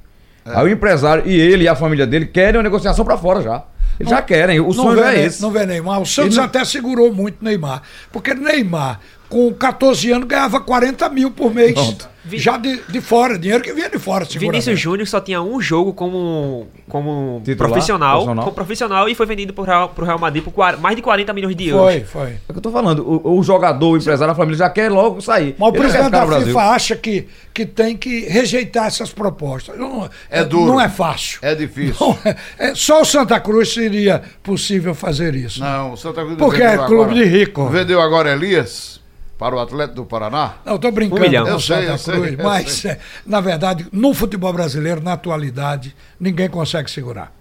É. 0.44 0.58
Aí 0.58 0.66
o 0.66 0.68
empresário 0.68 1.22
e 1.26 1.34
ele 1.40 1.64
e 1.64 1.68
a 1.68 1.74
família 1.74 2.06
dele 2.06 2.26
querem 2.26 2.58
uma 2.58 2.62
negociação 2.62 3.02
pra 3.02 3.16
fora 3.16 3.40
já. 3.40 3.62
Eles 4.00 4.10
já 4.10 4.22
querem. 4.22 4.58
O 4.60 4.66
Não 4.66 4.72
sonho 4.72 5.02
vê, 5.02 5.16
é 5.16 5.24
esse. 5.26 5.40
não 5.42 5.50
vê 5.50 5.64
Neymar. 5.66 6.00
O 6.00 6.06
Santos 6.06 6.36
não- 6.36 6.44
até 6.44 6.64
segurou 6.64 7.12
muito 7.12 7.44
Neymar. 7.44 7.82
Porque 8.10 8.34
Neymar, 8.34 9.00
com 9.28 9.52
14 9.54 10.10
anos, 10.10 10.26
ganhava 10.26 10.60
40 10.60 11.08
mil 11.08 11.30
por 11.30 11.54
mês. 11.54 11.72
Pronto. 11.74 12.08
Já 12.34 12.56
de, 12.56 12.80
de 12.88 13.00
fora, 13.00 13.36
dinheiro 13.38 13.62
que 13.64 13.72
vinha 13.72 13.90
de 13.90 13.98
fora, 13.98 14.24
Vinícius. 14.24 14.78
Júnior 14.78 15.06
só 15.08 15.20
tinha 15.20 15.42
um 15.42 15.60
jogo 15.60 15.92
como, 15.92 16.68
como 16.88 17.40
Titular? 17.44 17.70
profissional, 17.70 18.10
Profissional? 18.12 18.44
como 18.44 18.54
profissional 18.54 19.08
e 19.08 19.14
foi 19.14 19.26
vendido 19.26 19.52
pro 19.52 19.64
Real, 19.64 19.88
pro 19.88 20.04
Real 20.06 20.18
Madrid 20.18 20.42
por 20.44 20.52
mais 20.78 20.94
de 20.94 21.02
40 21.02 21.32
milhões 21.32 21.56
de 21.56 21.68
euros. 21.68 21.84
Foi, 21.84 22.00
foi. 22.04 22.30
É 22.30 22.38
o 22.48 22.52
que 22.52 22.58
eu 22.58 22.62
tô 22.62 22.70
falando. 22.70 23.00
O, 23.04 23.38
o 23.38 23.42
jogador, 23.42 23.90
o 23.90 23.96
empresário, 23.96 24.30
a 24.32 24.34
família 24.36 24.58
já 24.58 24.70
quer 24.70 24.90
logo 24.90 25.20
sair. 25.20 25.56
Mas 25.58 25.68
o 25.68 25.72
Ele 25.72 25.78
presidente 25.78 26.10
da. 26.10 26.40
FIFA 26.40 26.60
acha 26.70 26.96
que, 26.96 27.26
que 27.52 27.66
tem 27.66 27.96
que 27.96 28.20
rejeitar 28.26 28.86
essas 28.86 29.12
propostas. 29.12 29.76
Não, 29.76 30.08
É 30.30 30.44
duro. 30.44 30.66
Não 30.66 30.80
é 30.80 30.88
fácil. 30.88 31.40
É 31.42 31.54
difícil. 31.56 31.96
Não 32.00 32.18
é- 32.24 32.36
é- 32.58 32.74
só 32.74 33.02
o 33.02 33.04
Santa 33.04 33.40
Cruz 33.40 33.72
seria 33.74 34.22
possível 34.42 34.94
fazer 34.94 35.34
isso. 35.34 35.58
Não, 35.60 35.92
o 35.94 35.96
Santa 35.96 36.22
Cruz 36.22 36.36
Porque 36.38 36.62
é 36.62 36.76
clube 36.76 36.94
agora- 37.02 37.14
de 37.14 37.24
rico. 37.24 37.68
Vendeu 37.68 38.00
agora 38.00 38.32
Elias 38.32 39.01
para 39.42 39.56
o 39.56 39.58
Atlético 39.58 39.96
do 39.96 40.04
Paraná. 40.04 40.52
Não, 40.64 40.78
tô 40.78 40.88
brincando 40.92 41.20
Um 41.20 41.24
milhão. 41.24 41.48
Eu 41.48 41.58
sei, 41.58 41.88
eu 41.88 41.98
sei, 41.98 42.14
Cruz, 42.14 42.38
eu 42.38 42.44
mas, 42.44 42.70
sei. 42.70 42.92
é, 42.92 42.98
na 43.26 43.40
verdade, 43.40 43.88
no 43.90 44.14
futebol 44.14 44.52
brasileiro, 44.52 45.02
na 45.02 45.14
atualidade, 45.14 45.96
ninguém 46.20 46.48
consegue 46.48 46.88
segurar. 46.88 47.32